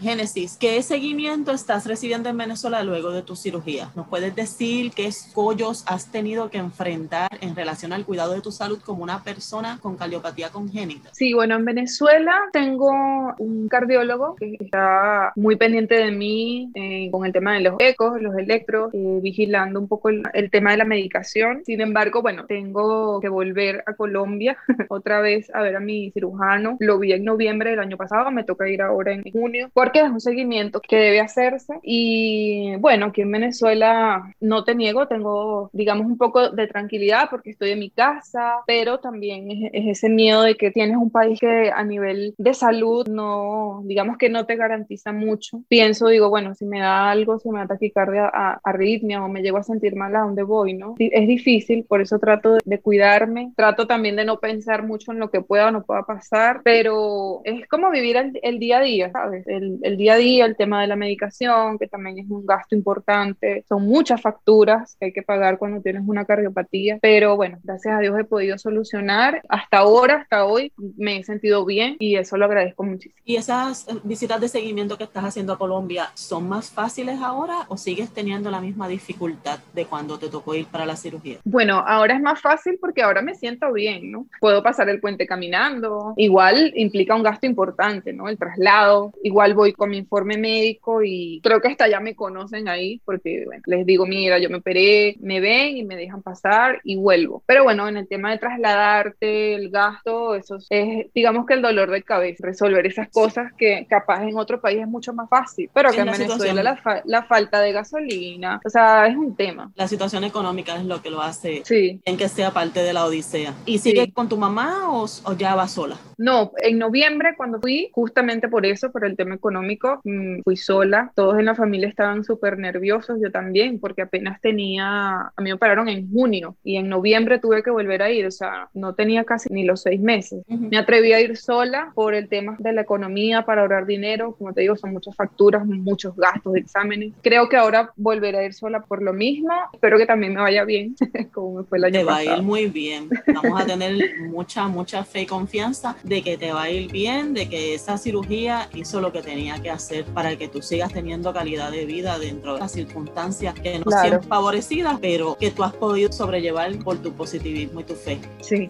Génesis, 0.00 0.56
¿qué 0.58 0.82
seguimiento 0.82 1.52
estás 1.52 1.86
recibiendo 1.86 2.28
en 2.28 2.36
Venezuela 2.36 2.82
luego 2.82 3.10
de 3.10 3.22
tu 3.22 3.36
cirugía? 3.36 3.90
¿Nos 3.94 4.08
puedes 4.08 4.34
decir 4.34 4.92
qué 4.92 5.06
escollos 5.06 5.84
has 5.86 6.10
tenido 6.10 6.50
que 6.50 6.58
enfrentar 6.58 7.28
en 7.40 7.54
relación 7.54 7.92
al 7.92 8.04
cuidado 8.04 8.34
de 8.34 8.40
tu 8.40 8.52
salud 8.52 8.80
como 8.84 9.02
una 9.02 9.22
persona 9.22 9.78
con 9.80 9.96
cardiopatía 9.96 10.50
congénita? 10.50 11.10
Sí, 11.12 11.34
bueno, 11.34 11.56
en 11.56 11.64
Venezuela 11.64 12.40
tengo 12.52 12.90
un 13.38 13.68
cardiólogo 13.68 14.36
que 14.36 14.56
está 14.60 15.32
muy 15.36 15.56
pendiente 15.56 15.94
de 15.96 16.10
mí 16.10 16.70
eh, 16.74 17.10
con 17.10 17.26
el 17.26 17.32
tema 17.32 17.54
de 17.54 17.60
los 17.60 17.74
ecos, 17.78 18.20
los 18.20 18.36
electros, 18.36 18.92
eh, 18.94 19.18
vigilando 19.22 19.80
un 19.80 19.88
poco 19.88 20.08
el, 20.08 20.22
el 20.32 20.50
tema 20.50 20.70
de 20.72 20.78
la 20.78 20.84
medicación. 20.84 21.62
Sin 21.64 21.80
embargo, 21.80 22.07
bueno, 22.22 22.46
tengo 22.46 23.20
que 23.20 23.28
volver 23.28 23.82
a 23.86 23.94
Colombia 23.94 24.56
otra 24.88 25.20
vez 25.20 25.50
a 25.54 25.62
ver 25.62 25.76
a 25.76 25.80
mi 25.80 26.10
cirujano. 26.10 26.76
Lo 26.80 26.98
vi 26.98 27.12
en 27.12 27.24
noviembre 27.24 27.70
del 27.70 27.80
año 27.80 27.96
pasado, 27.96 28.30
me 28.30 28.44
toca 28.44 28.68
ir 28.68 28.82
ahora 28.82 29.12
en 29.12 29.24
junio, 29.30 29.70
porque 29.72 30.00
es 30.00 30.10
un 30.10 30.20
seguimiento 30.20 30.80
que 30.80 30.96
debe 30.96 31.20
hacerse. 31.20 31.78
Y 31.82 32.76
bueno, 32.76 33.06
aquí 33.06 33.22
en 33.22 33.32
Venezuela 33.32 34.34
no 34.40 34.64
te 34.64 34.74
niego, 34.74 35.08
tengo, 35.08 35.70
digamos, 35.72 36.06
un 36.06 36.18
poco 36.18 36.50
de 36.50 36.66
tranquilidad 36.66 37.28
porque 37.30 37.50
estoy 37.50 37.70
en 37.70 37.78
mi 37.80 37.90
casa, 37.90 38.56
pero 38.66 38.98
también 38.98 39.50
es, 39.50 39.70
es 39.72 39.98
ese 39.98 40.08
miedo 40.08 40.42
de 40.42 40.56
que 40.56 40.70
tienes 40.70 40.96
un 40.96 41.10
país 41.10 41.38
que 41.40 41.70
a 41.70 41.84
nivel 41.84 42.34
de 42.38 42.54
salud 42.54 43.06
no, 43.08 43.82
digamos 43.84 44.18
que 44.18 44.28
no 44.28 44.46
te 44.46 44.56
garantiza 44.56 45.12
mucho. 45.12 45.62
Pienso, 45.68 46.08
digo, 46.08 46.28
bueno, 46.28 46.54
si 46.54 46.64
me 46.64 46.80
da 46.80 47.10
algo, 47.10 47.38
si 47.38 47.50
me 47.50 47.60
da 47.60 47.66
taquicardia, 47.66 48.28
arritmia 48.62 49.24
o 49.24 49.28
me 49.28 49.42
llego 49.42 49.58
a 49.58 49.62
sentir 49.62 49.96
mal 49.96 50.14
a 50.16 50.20
dónde 50.20 50.42
voy, 50.42 50.74
¿no? 50.74 50.94
Es 50.98 51.26
difícil, 51.26 51.84
por 51.84 51.97
eso 52.00 52.18
trato 52.18 52.54
de, 52.54 52.60
de 52.64 52.80
cuidarme, 52.80 53.52
trato 53.56 53.86
también 53.86 54.16
de 54.16 54.24
no 54.24 54.38
pensar 54.38 54.84
mucho 54.84 55.12
en 55.12 55.18
lo 55.18 55.30
que 55.30 55.40
pueda 55.40 55.68
o 55.68 55.70
no 55.70 55.84
pueda 55.84 56.02
pasar, 56.02 56.60
pero 56.64 57.40
es 57.44 57.66
como 57.68 57.90
vivir 57.90 58.16
el, 58.16 58.38
el 58.42 58.58
día 58.58 58.78
a 58.78 58.82
día, 58.82 59.10
¿sabes? 59.10 59.46
El, 59.46 59.78
el 59.82 59.96
día 59.96 60.14
a 60.14 60.16
día, 60.16 60.44
el 60.44 60.56
tema 60.56 60.80
de 60.80 60.86
la 60.86 60.96
medicación, 60.96 61.78
que 61.78 61.86
también 61.86 62.18
es 62.18 62.30
un 62.30 62.46
gasto 62.46 62.74
importante, 62.74 63.64
son 63.68 63.84
muchas 63.84 64.20
facturas 64.20 64.96
que 64.98 65.06
hay 65.06 65.12
que 65.12 65.22
pagar 65.22 65.58
cuando 65.58 65.80
tienes 65.80 66.02
una 66.06 66.24
cardiopatía, 66.24 66.98
pero 67.00 67.36
bueno, 67.36 67.58
gracias 67.62 67.94
a 67.94 68.00
Dios 68.00 68.18
he 68.18 68.24
podido 68.24 68.58
solucionar. 68.58 69.42
Hasta 69.48 69.78
ahora, 69.78 70.16
hasta 70.16 70.44
hoy, 70.44 70.72
me 70.96 71.18
he 71.18 71.24
sentido 71.24 71.64
bien 71.64 71.96
y 71.98 72.16
eso 72.16 72.36
lo 72.36 72.44
agradezco 72.44 72.84
muchísimo. 72.84 73.20
¿Y 73.24 73.36
esas 73.36 73.88
eh, 73.88 73.94
visitas 74.04 74.40
de 74.40 74.48
seguimiento 74.48 74.96
que 74.96 75.04
estás 75.04 75.24
haciendo 75.24 75.52
a 75.52 75.58
Colombia 75.58 76.10
son 76.14 76.48
más 76.48 76.70
fáciles 76.70 77.20
ahora 77.20 77.66
o 77.68 77.76
sigues 77.76 78.10
teniendo 78.10 78.50
la 78.50 78.60
misma 78.60 78.88
dificultad 78.88 79.58
de 79.72 79.86
cuando 79.86 80.18
te 80.18 80.28
tocó 80.28 80.54
ir 80.54 80.66
para 80.66 80.86
la 80.86 80.96
cirugía? 80.96 81.38
Bueno, 81.44 81.84
ahora 81.88 82.14
es 82.14 82.20
más 82.20 82.40
fácil 82.40 82.78
porque 82.80 83.02
ahora 83.02 83.22
me 83.22 83.34
siento 83.34 83.72
bien, 83.72 84.10
¿no? 84.12 84.26
Puedo 84.40 84.62
pasar 84.62 84.88
el 84.88 85.00
puente 85.00 85.26
caminando. 85.26 86.14
Igual 86.16 86.72
implica 86.76 87.14
un 87.14 87.22
gasto 87.22 87.46
importante, 87.46 88.12
¿no? 88.12 88.28
El 88.28 88.38
traslado. 88.38 89.12
Igual 89.22 89.54
voy 89.54 89.72
con 89.72 89.90
mi 89.90 89.98
informe 89.98 90.36
médico 90.38 91.02
y 91.02 91.40
creo 91.42 91.60
que 91.60 91.68
hasta 91.68 91.88
ya 91.88 92.00
me 92.00 92.14
conocen 92.14 92.68
ahí 92.68 93.00
porque, 93.04 93.44
bueno, 93.46 93.62
les 93.66 93.86
digo, 93.86 94.06
mira, 94.06 94.38
yo 94.38 94.50
me 94.50 94.58
operé, 94.58 95.16
me 95.20 95.40
ven 95.40 95.76
y 95.76 95.84
me 95.84 95.96
dejan 95.96 96.22
pasar 96.22 96.80
y 96.84 96.96
vuelvo. 96.96 97.42
Pero 97.46 97.64
bueno, 97.64 97.88
en 97.88 97.96
el 97.96 98.06
tema 98.08 98.30
de 98.30 98.38
trasladarte, 98.38 99.54
el 99.54 99.70
gasto, 99.70 100.34
eso 100.34 100.58
es, 100.70 101.06
digamos 101.14 101.46
que 101.46 101.54
el 101.54 101.62
dolor 101.62 101.90
de 101.90 102.02
cabeza, 102.02 102.46
resolver 102.46 102.86
esas 102.86 103.08
cosas 103.08 103.52
que 103.56 103.86
capaz 103.88 104.22
en 104.24 104.36
otro 104.36 104.60
país 104.60 104.80
es 104.80 104.88
mucho 104.88 105.12
más 105.12 105.28
fácil, 105.28 105.70
pero 105.72 105.90
que 105.90 106.00
en 106.00 106.06
la 106.06 106.12
Venezuela 106.12 106.62
la, 106.62 106.76
fa- 106.76 107.02
la 107.04 107.22
falta 107.24 107.60
de 107.60 107.72
gasolina, 107.72 108.60
o 108.64 108.70
sea, 108.70 109.06
es 109.06 109.16
un 109.16 109.34
tema. 109.36 109.70
La 109.76 109.88
situación 109.88 110.24
económica 110.24 110.76
es 110.76 110.84
lo 110.84 111.00
que 111.02 111.10
lo 111.10 111.20
hace 111.22 111.62
Sí. 111.64 111.77
En 112.04 112.16
que 112.16 112.28
sea 112.28 112.50
parte 112.52 112.80
de 112.80 112.92
la 112.92 113.04
odisea. 113.04 113.54
¿Y 113.66 113.78
sigues 113.78 114.06
Sí. 114.06 114.12
con 114.12 114.28
tu 114.28 114.36
mamá 114.36 114.90
o, 114.90 115.04
o 115.04 115.32
ya 115.36 115.54
vas 115.54 115.72
sola? 115.72 115.96
No, 116.16 116.52
en 116.62 116.78
noviembre 116.78 117.34
cuando 117.36 117.60
fui, 117.60 117.90
justamente 117.92 118.48
por 118.48 118.66
eso, 118.66 118.90
por 118.90 119.04
el 119.04 119.16
tema 119.16 119.34
económico, 119.36 120.00
mm, 120.04 120.40
fui 120.42 120.56
sola. 120.56 121.12
Todos 121.14 121.38
en 121.38 121.44
la 121.44 121.54
familia 121.54 121.88
estaban 121.88 122.24
súper 122.24 122.58
nerviosos, 122.58 123.18
yo 123.22 123.30
también, 123.30 123.78
porque 123.78 124.02
apenas 124.02 124.40
tenía, 124.40 125.20
a 125.20 125.32
mí 125.38 125.44
me 125.44 125.52
operaron 125.52 125.88
en 125.88 126.10
junio 126.10 126.56
y 126.64 126.76
en 126.76 126.88
noviembre 126.88 127.38
tuve 127.38 127.62
que 127.62 127.70
volver 127.70 128.02
a 128.02 128.10
ir, 128.10 128.26
o 128.26 128.30
sea, 128.30 128.68
no 128.74 128.94
tenía 128.94 129.24
casi 129.24 129.48
ni 129.52 129.64
los 129.64 129.82
seis 129.82 130.00
meses. 130.00 130.42
Ujú. 130.48 130.68
Me 130.70 130.78
atreví 130.78 131.12
a 131.12 131.20
ir 131.20 131.36
sola 131.36 131.92
por 131.94 132.14
el 132.14 132.28
tema 132.28 132.56
de 132.58 132.72
la 132.72 132.80
economía 132.82 133.42
para 133.44 133.62
ahorrar 133.62 133.86
dinero. 133.86 134.34
Como 134.36 134.52
te 134.52 134.62
digo, 134.62 134.76
son 134.76 134.92
muchas 134.92 135.14
facturas, 135.14 135.64
muchos 135.66 136.16
gastos 136.16 136.52
de 136.54 136.60
exámenes. 136.60 137.12
Creo 137.22 137.48
que 137.48 137.56
ahora 137.56 137.92
volveré 137.96 138.38
a 138.38 138.44
ir 138.44 138.54
sola 138.54 138.80
por 138.84 139.02
lo 139.02 139.12
mismo. 139.12 139.52
Espero 139.72 139.98
que 139.98 140.06
también 140.06 140.34
me 140.34 140.40
vaya 140.40 140.64
bien, 140.64 140.96
como 141.32 141.60
fue 141.68 141.78
el 141.78 141.84
año 141.84 141.98
Te 142.00 142.04
va 142.04 142.14
a 142.14 142.18
pasado. 142.18 142.36
ir 142.38 142.42
muy 142.42 142.66
bien. 142.66 143.08
Vamos 143.26 143.60
a 143.60 143.66
tener 143.66 143.96
mucha, 144.20 144.68
mucha 144.68 145.04
fe 145.04 145.22
y 145.22 145.26
confianza 145.26 145.96
de 146.02 146.22
que 146.22 146.36
te 146.38 146.52
va 146.52 146.62
a 146.62 146.70
ir 146.70 146.90
bien, 146.90 147.34
de 147.34 147.48
que 147.48 147.74
esa 147.74 147.98
cirugía 147.98 148.68
hizo 148.74 149.00
lo 149.00 149.12
que 149.12 149.22
tenía 149.22 149.60
que 149.62 149.70
hacer 149.70 150.04
para 150.06 150.36
que 150.36 150.48
tú 150.48 150.62
sigas 150.62 150.92
teniendo 150.92 151.32
calidad 151.32 151.70
de 151.70 151.84
vida 151.86 152.18
dentro 152.18 152.54
de 152.54 152.60
las 152.60 152.72
circunstancias 152.72 153.54
que 153.54 153.78
no 153.78 153.84
Claro. 153.84 154.08
siempre 154.08 154.28
favorecidas, 154.28 154.98
pero 155.00 155.36
que 155.38 155.50
tú 155.50 155.62
has 155.64 155.72
podido 155.74 156.10
sobrellevar 156.12 156.76
por 156.78 156.98
tu 156.98 157.12
positivismo 157.12 157.80
y 157.80 157.84
tu 157.84 157.94
fe. 157.94 158.18
Sí. 158.40 158.68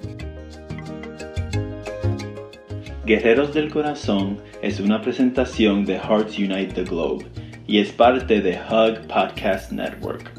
Guerreros 3.05 3.55
del 3.55 3.71
Corazón 3.71 4.39
es 4.61 4.81
una 4.81 5.01
presentación 5.01 5.85
de 5.87 5.99
Hearts 5.99 6.39
Unite 6.39 6.75
the 6.75 6.85
Globe 6.85 7.25
y 7.67 7.79
es 7.81 7.91
parte 7.91 8.41
de 8.41 8.53
Hug 8.71 9.07
Podcast 9.07 9.73
Network. 9.73 10.31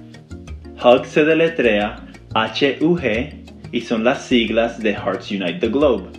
HUG 0.83 1.05
se 1.05 1.23
deletrea 1.25 1.95
H-U-G 2.35 3.33
y 3.71 3.81
son 3.81 4.03
las 4.03 4.23
siglas 4.23 4.79
de 4.79 4.93
Hearts 4.93 5.31
Unite 5.31 5.59
the 5.59 5.69
Globe. 5.69 6.09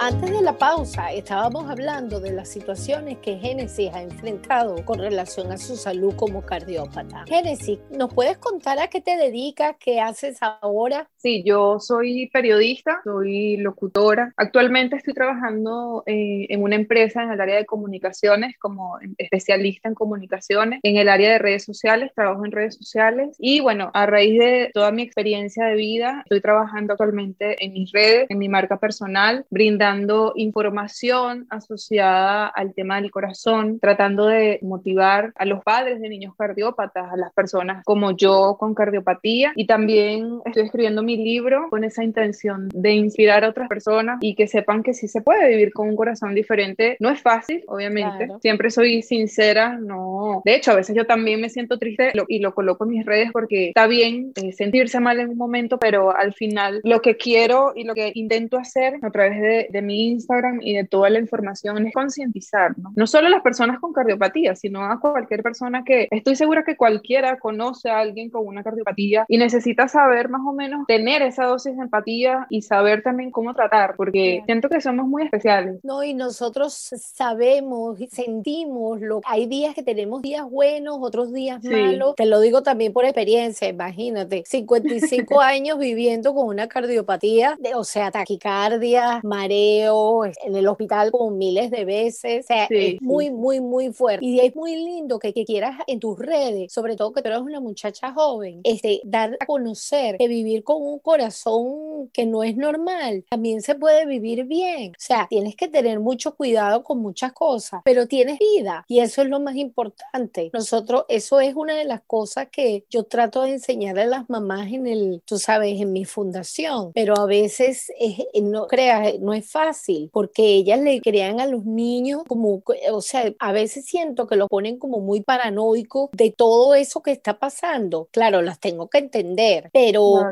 Antes 0.04 0.32
de 0.32 0.42
la 0.42 0.58
pausa, 0.58 1.12
estábamos 1.12 1.70
hablando 1.70 2.20
de 2.20 2.32
las 2.32 2.50
situaciones 2.50 3.20
que 3.20 3.38
Génesis 3.38 3.94
ha 3.94 4.02
enfrentado 4.02 4.84
con 4.84 4.98
relación 4.98 5.52
a 5.52 5.60
su 5.60 5.76
salud 5.76 6.16
como 6.16 6.44
cardiópata. 6.44 7.24
Génesis, 7.28 7.78
¿nos 7.92 8.12
puedes 8.12 8.40
contar 8.40 8.80
a 8.80 8.88
qué 8.88 9.00
te 9.00 9.16
dedicas, 9.16 9.76
qué 9.80 10.02
haces 10.02 10.40
ahora? 10.42 11.08
Sí, 11.22 11.44
yo 11.46 11.80
soy 11.80 12.32
periodista, 12.34 13.00
soy 13.04 13.58
locutora. 13.58 14.34
Actualmente 14.38 14.96
estoy 14.96 15.14
trabajando 15.14 16.02
eh, 16.08 16.48
en 16.50 16.64
una 16.64 16.76
empresa 16.76 17.22
en 17.22 17.30
el 17.30 17.40
área 17.40 17.58
de 17.58 17.68
comunicaciones 17.68 18.58
como 18.58 18.98
especialista 19.20 19.88
en 19.88 19.94
comunicaciones. 19.94 20.80
En 20.82 20.98
el 20.98 21.10
área 21.10 21.32
de 21.32 21.38
redes 21.38 21.64
sociales, 21.64 22.12
trabajo 22.16 22.44
en 22.44 22.52
redes 22.52 22.76
sociales. 22.76 23.36
Y 23.38 23.60
bueno, 23.60 23.92
a 23.94 24.08
raíz 24.08 24.40
de 24.40 24.72
toda 24.74 24.92
mi 24.92 25.04
experiencia 25.04 25.66
de 25.66 25.76
vida, 25.76 26.22
estoy 26.24 26.42
trabajando 26.42 26.94
actualmente 26.94 27.64
en 27.64 27.74
mis 27.74 27.92
redes, 27.92 28.26
en 28.30 28.40
mi 28.40 28.50
marca 28.50 28.78
personal, 28.78 29.46
brindando 29.52 30.34
información 30.36 31.46
asociada 31.52 32.48
al 32.48 32.74
tema 32.74 33.00
del 33.00 33.12
corazón, 33.12 33.80
tratando 33.80 34.26
de 34.26 34.58
motivar 34.64 35.34
a 35.36 35.46
los 35.46 35.64
padres 35.64 36.02
de 36.02 36.10
niños 36.10 36.34
cardiópatas, 36.36 37.12
a 37.12 37.16
las 37.16 37.32
personas 37.34 37.84
como 37.86 38.10
yo 38.10 38.58
con 38.60 38.74
cardiopatía 38.74 39.54
y 39.56 39.68
también 39.68 40.40
estoy 40.46 40.64
escribiendo 40.64 41.04
mi 41.04 41.11
libro 41.18 41.68
con 41.70 41.84
esa 41.84 42.04
intención 42.04 42.70
de 42.74 42.92
inspirar 42.94 43.44
a 43.44 43.50
otras 43.50 43.68
personas 43.68 44.20
y 44.22 44.36
que 44.36 44.48
sepan 44.48 44.84
que 44.84 44.94
sí 44.94 45.08
se 45.08 45.22
puede 45.22 45.50
vivir 45.50 45.74
con 45.74 45.90
un 45.90 45.96
corazón 45.96 46.36
diferente. 46.36 46.98
No 47.00 47.10
es 47.10 47.22
fácil, 47.22 47.64
obviamente. 47.68 48.30
Siempre 48.42 48.70
soy 48.70 49.02
sincera, 49.02 49.78
no. 49.78 50.42
De 50.46 50.56
hecho, 50.56 50.72
a 50.72 50.76
veces 50.76 50.96
yo 50.96 51.06
también 51.06 51.42
me 51.42 51.50
siento 51.50 51.78
triste 51.78 52.12
y 52.28 52.40
lo 52.40 52.54
coloco 52.54 52.86
en 52.86 52.92
mis 52.92 53.06
redes 53.06 53.30
porque 53.32 53.70
está 53.70 53.88
bien 53.88 54.32
eh, 54.36 54.52
sentirse 54.52 55.00
mal 55.00 55.20
en 55.20 55.30
un 55.30 55.38
momento, 55.38 55.78
pero 55.80 56.16
al 56.16 56.34
final 56.34 56.82
lo 56.84 57.02
que 57.02 57.18
quiero 57.18 57.74
y 57.76 57.84
lo 57.84 57.94
que 57.94 58.12
intento 58.16 58.58
hacer 58.58 59.00
a 59.02 59.10
través 59.12 59.42
de, 59.42 59.68
de 59.70 59.82
mi 59.82 60.10
Instagram 60.10 60.60
y 60.62 60.76
de 60.76 60.86
toda 60.86 61.10
la 61.10 61.20
información 61.20 61.86
es 61.86 61.94
concientizar, 61.94 62.78
¿no? 62.78 62.92
No 62.96 63.08
solo 63.08 63.28
a 63.28 63.30
las 63.30 63.42
personas 63.42 63.80
con 63.80 63.94
cardiopatía, 63.94 64.56
sino 64.56 64.84
a 64.86 65.00
cualquier 65.00 65.44
persona 65.44 65.84
que 65.84 66.08
estoy 66.12 66.36
segura 66.36 66.64
que 66.64 66.76
cualquiera 66.76 67.38
conoce 67.40 67.90
a 67.90 68.00
alguien 68.00 68.30
con 68.30 68.46
una 68.46 68.64
cardiopatía 68.64 69.26
y 69.28 69.38
necesita 69.38 69.88
saber 69.88 70.30
más 70.30 70.42
o 70.46 70.54
menos 70.54 70.86
tener 71.02 71.22
esa 71.24 71.46
dosis 71.46 71.76
de 71.76 71.82
empatía 71.82 72.46
y 72.50 72.62
saber 72.62 73.02
también 73.02 73.32
cómo 73.32 73.56
tratar, 73.56 73.96
porque 73.96 74.44
siento 74.46 74.70
que 74.70 74.82
somos 74.82 75.08
muy 75.08 75.24
especiales. 75.24 75.80
No, 75.84 76.04
y 76.04 76.14
nosotros 76.14 76.74
sabemos 77.14 78.00
y 78.00 78.08
sentimos 78.08 79.02
lo 79.02 79.22
hay 79.26 79.48
días 79.48 79.74
que 79.74 79.82
tenemos 79.82 80.22
días 80.22 80.48
buenos, 80.48 80.98
otros 81.02 81.34
días 81.34 81.64
malos. 81.64 82.16
Te 82.16 82.26
lo 82.26 82.40
digo 82.40 82.62
también 82.62 82.94
por 82.94 83.06
experiencia, 83.06 83.68
imagínate, 83.68 84.44
55 84.46 85.40
años 85.42 85.80
viviendo 85.80 86.36
con 86.36 86.48
una 86.48 86.68
cardiopatía, 86.68 87.58
de, 87.60 87.74
o 87.74 87.84
sea, 87.84 88.12
taquicardia, 88.12 89.22
mareo 89.24 90.26
en 90.26 90.56
el 90.56 90.68
hospital 90.68 91.12
como 91.12 91.32
miles 91.32 91.72
de 91.72 91.84
veces. 91.84 92.46
O 92.46 92.48
sea, 92.48 92.68
es 92.70 93.02
muy, 93.02 93.32
muy, 93.32 93.60
muy 93.60 93.92
fuerte. 93.92 94.24
Y 94.24 94.40
es 94.40 94.56
muy 94.56 94.76
lindo 94.76 95.18
que, 95.18 95.34
que, 95.34 95.46
quieras 95.46 95.80
en 95.88 96.00
tus 96.00 96.20
redes, 96.20 96.72
sobre 96.72 96.96
todo 96.96 97.12
que 97.12 97.24
tú 97.24 97.30
eres 97.30 97.42
una 97.42 97.60
muchacha 97.60 98.14
joven, 98.14 98.62
este, 98.64 99.02
dar 99.04 99.36
a 99.40 99.46
conocer 99.48 100.18
que 100.18 100.28
vivir 100.28 100.64
con 100.64 100.78
un 100.82 100.91
corazón 101.00 102.10
que 102.14 102.26
no 102.26 102.44
es 102.44 102.58
normal 102.58 103.26
también 103.30 103.62
se 103.62 103.76
puede 103.76 104.06
vivir 104.06 104.46
bien. 104.46 104.92
O 104.92 105.00
sea, 105.00 105.28
tienes 105.30 105.56
que 105.56 105.68
tener 105.68 106.00
mucho 106.00 106.36
cuidado 106.36 106.84
con 106.84 107.00
muchas 107.00 107.34
cosas, 107.34 107.82
pero 107.84 108.08
tienes 108.08 108.40
vida 108.40 108.86
y 108.88 109.00
eso 109.00 109.22
es 109.22 109.30
lo 109.30 109.40
más 109.40 109.56
importante. 109.56 110.50
Nosotros, 110.54 111.06
eso 111.10 111.40
es 111.40 111.56
una 111.56 111.76
de 111.76 111.86
las 111.86 112.02
cosas 112.02 112.48
que 112.52 112.86
yo 112.90 113.04
trato 113.04 113.44
de 113.44 113.54
enseñar 113.54 114.00
a 114.00 114.06
las 114.06 114.30
mamás 114.30 114.72
en 114.72 114.88
el, 114.88 115.22
tú 115.26 115.38
sabes, 115.38 115.80
en 115.80 115.92
mi 115.92 116.06
fundación, 116.06 116.92
pero 116.94 117.18
a 117.18 117.26
veces 117.26 117.92
es, 118.00 118.20
no 118.42 118.68
creas, 118.68 119.20
no 119.20 119.34
es 119.34 119.50
fácil 119.50 120.10
porque 120.12 120.44
ellas 120.44 120.80
le 120.80 121.02
crean 121.02 121.40
a 121.40 121.48
los 121.48 121.66
niños 121.66 122.24
como, 122.28 122.62
o 122.92 123.02
sea, 123.02 123.34
a 123.40 123.52
veces 123.52 123.86
siento 123.86 124.28
que 124.28 124.36
los 124.36 124.48
ponen 124.48 124.78
como 124.78 125.00
muy 125.00 125.22
paranoicos 125.22 126.10
de 126.14 126.32
todo 126.32 126.76
eso 126.76 127.02
que 127.02 127.12
está 127.12 127.40
pasando. 127.40 128.08
Claro, 128.12 128.42
las 128.42 128.60
tengo 128.60 128.90
que 128.90 129.00
entender, 129.00 129.70
pero 129.74 130.32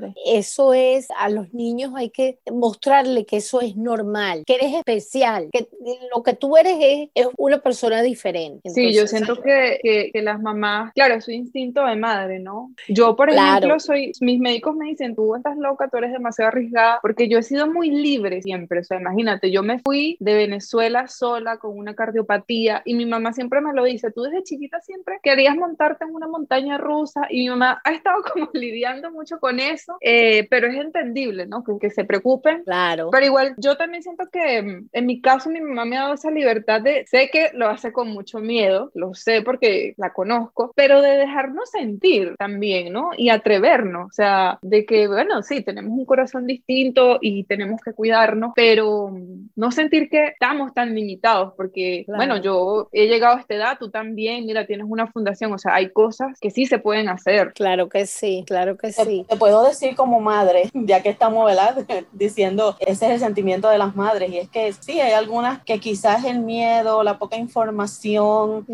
eso 0.49 0.73
es, 0.73 1.07
a 1.17 1.29
los 1.29 1.53
niños 1.53 1.93
hay 1.95 2.09
que 2.09 2.39
mostrarle 2.51 3.25
que 3.25 3.37
eso 3.37 3.61
es 3.61 3.75
normal, 3.75 4.43
que 4.47 4.55
eres 4.55 4.73
especial, 4.73 5.49
que 5.51 5.67
lo 6.13 6.23
que 6.23 6.33
tú 6.33 6.57
eres 6.57 6.77
es, 6.79 7.09
es 7.13 7.27
una 7.37 7.59
persona 7.59 8.01
diferente. 8.01 8.69
sí, 8.69 8.93
yo 8.93 9.05
siento 9.05 9.41
que, 9.41 9.79
que, 9.83 10.09
que, 10.11 10.21
las 10.23 10.41
mamás, 10.41 10.91
claro, 10.93 11.15
es 11.15 11.25
su 11.25 11.31
instinto 11.31 11.85
de 11.85 11.95
madre, 11.95 12.39
¿no? 12.39 12.71
Yo, 12.87 13.15
por 13.15 13.29
ejemplo, 13.29 13.79
soy, 13.79 14.11
mis 14.21 14.39
médicos 14.39 14.75
me 14.75 14.87
dicen, 14.87 15.15
tú 15.15 15.35
estás 15.35 15.55
loca, 15.57 15.87
tú 15.87 15.97
eres 15.97 16.11
demasiado 16.11 16.49
arriesgada, 16.49 16.99
porque 17.01 17.27
yo 17.27 17.37
he 17.37 17.43
sido 17.43 17.67
muy 17.67 17.91
libre 17.91 18.41
siempre, 18.41 18.79
o 18.79 18.83
sea, 18.83 18.99
imagínate, 18.99 19.51
yo 19.51 19.61
me 19.61 19.79
fui 19.79 20.17
de 20.19 20.33
Venezuela 20.33 21.07
sola 21.07 21.57
con 21.57 21.77
una 21.77 21.93
cardiopatía 21.93 22.81
y 22.85 22.95
mi 22.95 23.05
mamá 23.05 23.33
siempre 23.33 23.61
me 23.61 23.73
lo 23.73 23.83
dice, 23.83 24.11
tú 24.11 24.23
desde 24.23 24.43
chiquita 24.43 24.81
siempre 24.81 25.19
querías 25.21 25.55
montarte 25.55 26.05
en 26.05 26.15
una 26.15 26.27
montaña 26.27 26.77
rusa 26.77 27.27
y 27.29 27.41
mi 27.41 27.49
mamá 27.49 27.81
ha 27.83 27.91
estado 27.91 28.23
como 28.33 28.49
lidiando 28.53 29.11
mucho 29.11 29.39
con 29.39 29.59
eso, 29.59 29.97
eh, 30.01 30.38
pero 30.43 30.67
es 30.67 30.75
entendible, 30.75 31.45
¿no? 31.45 31.63
Que, 31.63 31.73
que, 31.79 31.89
se 31.89 32.03
preocupen. 32.03 32.63
Claro. 32.63 33.09
Pero 33.11 33.25
igual 33.25 33.55
yo 33.57 33.77
también 33.77 34.03
siento 34.03 34.25
que 34.31 34.61
mm, 34.61 34.89
en 34.91 35.05
mi 35.05 35.21
caso 35.21 35.49
mi 35.49 35.61
mamá 35.61 35.85
me 35.85 35.97
ha 35.97 36.01
dado 36.01 36.13
esa 36.13 36.31
libertad 36.31 36.81
de, 36.81 37.05
sé 37.07 37.29
que 37.31 37.49
lo 37.53 37.67
hace 37.67 37.91
con 37.91 38.09
mucho 38.09 38.39
miedo, 38.39 38.91
lo 38.93 39.13
sé 39.13 39.41
porque 39.41 39.93
la 39.97 40.13
conozco, 40.13 40.71
pero 40.75 41.01
de 41.01 41.17
dejarnos 41.17 41.69
sentir 41.69 42.35
también, 42.37 42.93
¿no? 42.93 43.11
Y 43.17 43.29
atrevernos, 43.29 44.07
o 44.07 44.13
sea, 44.13 44.59
de 44.61 44.85
que, 44.85 45.07
bueno, 45.07 45.41
sí, 45.43 45.61
tenemos 45.61 45.91
un 45.91 46.05
corazón 46.05 46.45
distinto 46.45 47.17
y 47.21 47.43
tenemos 47.43 47.81
que 47.81 47.93
cuidarnos, 47.93 48.51
pero 48.55 49.11
no 49.55 49.71
sentir 49.71 50.09
que 50.09 50.27
estamos 50.27 50.73
tan 50.73 50.95
limitados, 50.95 51.53
porque, 51.55 52.05
bueno, 52.07 52.37
yo 52.37 52.89
he 52.91 53.07
llegado 53.07 53.37
a 53.37 53.41
esta 53.41 53.55
edad, 53.55 53.77
tú 53.79 53.89
también, 53.89 54.45
mira, 54.45 54.65
tienes 54.65 54.85
una 54.89 55.07
fundación, 55.07 55.53
o 55.53 55.57
sea, 55.57 55.75
hay 55.75 55.91
cosas 55.91 56.39
que 56.39 56.51
sí 56.51 56.65
se 56.65 56.79
pueden 56.79 57.09
hacer. 57.09 57.53
Claro 57.53 57.89
que 57.89 58.05
sí, 58.05 58.43
claro 58.45 58.77
que 58.77 58.91
sí. 58.91 59.25
Te, 59.27 59.35
puedo 59.35 59.65
decir 59.65 59.95
como 59.95 60.19
madre, 60.29 60.69
ya 60.73 61.01
que 61.01 61.09
estamos, 61.09 61.45
¿verdad? 61.45 61.75
Diciendo, 62.11 62.75
ese 62.79 63.07
es 63.07 63.11
el 63.13 63.19
sentimiento 63.19 63.67
de 63.69 63.79
las 63.79 63.95
madres, 63.95 64.29
y 64.31 64.37
es 64.37 64.49
que 64.49 64.71
sí, 64.73 64.99
hay 64.99 65.13
algunas 65.13 65.63
que 65.63 65.79
quizás 65.79 66.23
el 66.23 66.39
miedo, 66.39 67.03
la 67.03 67.17
poca 67.17 67.37
información, 67.37 68.65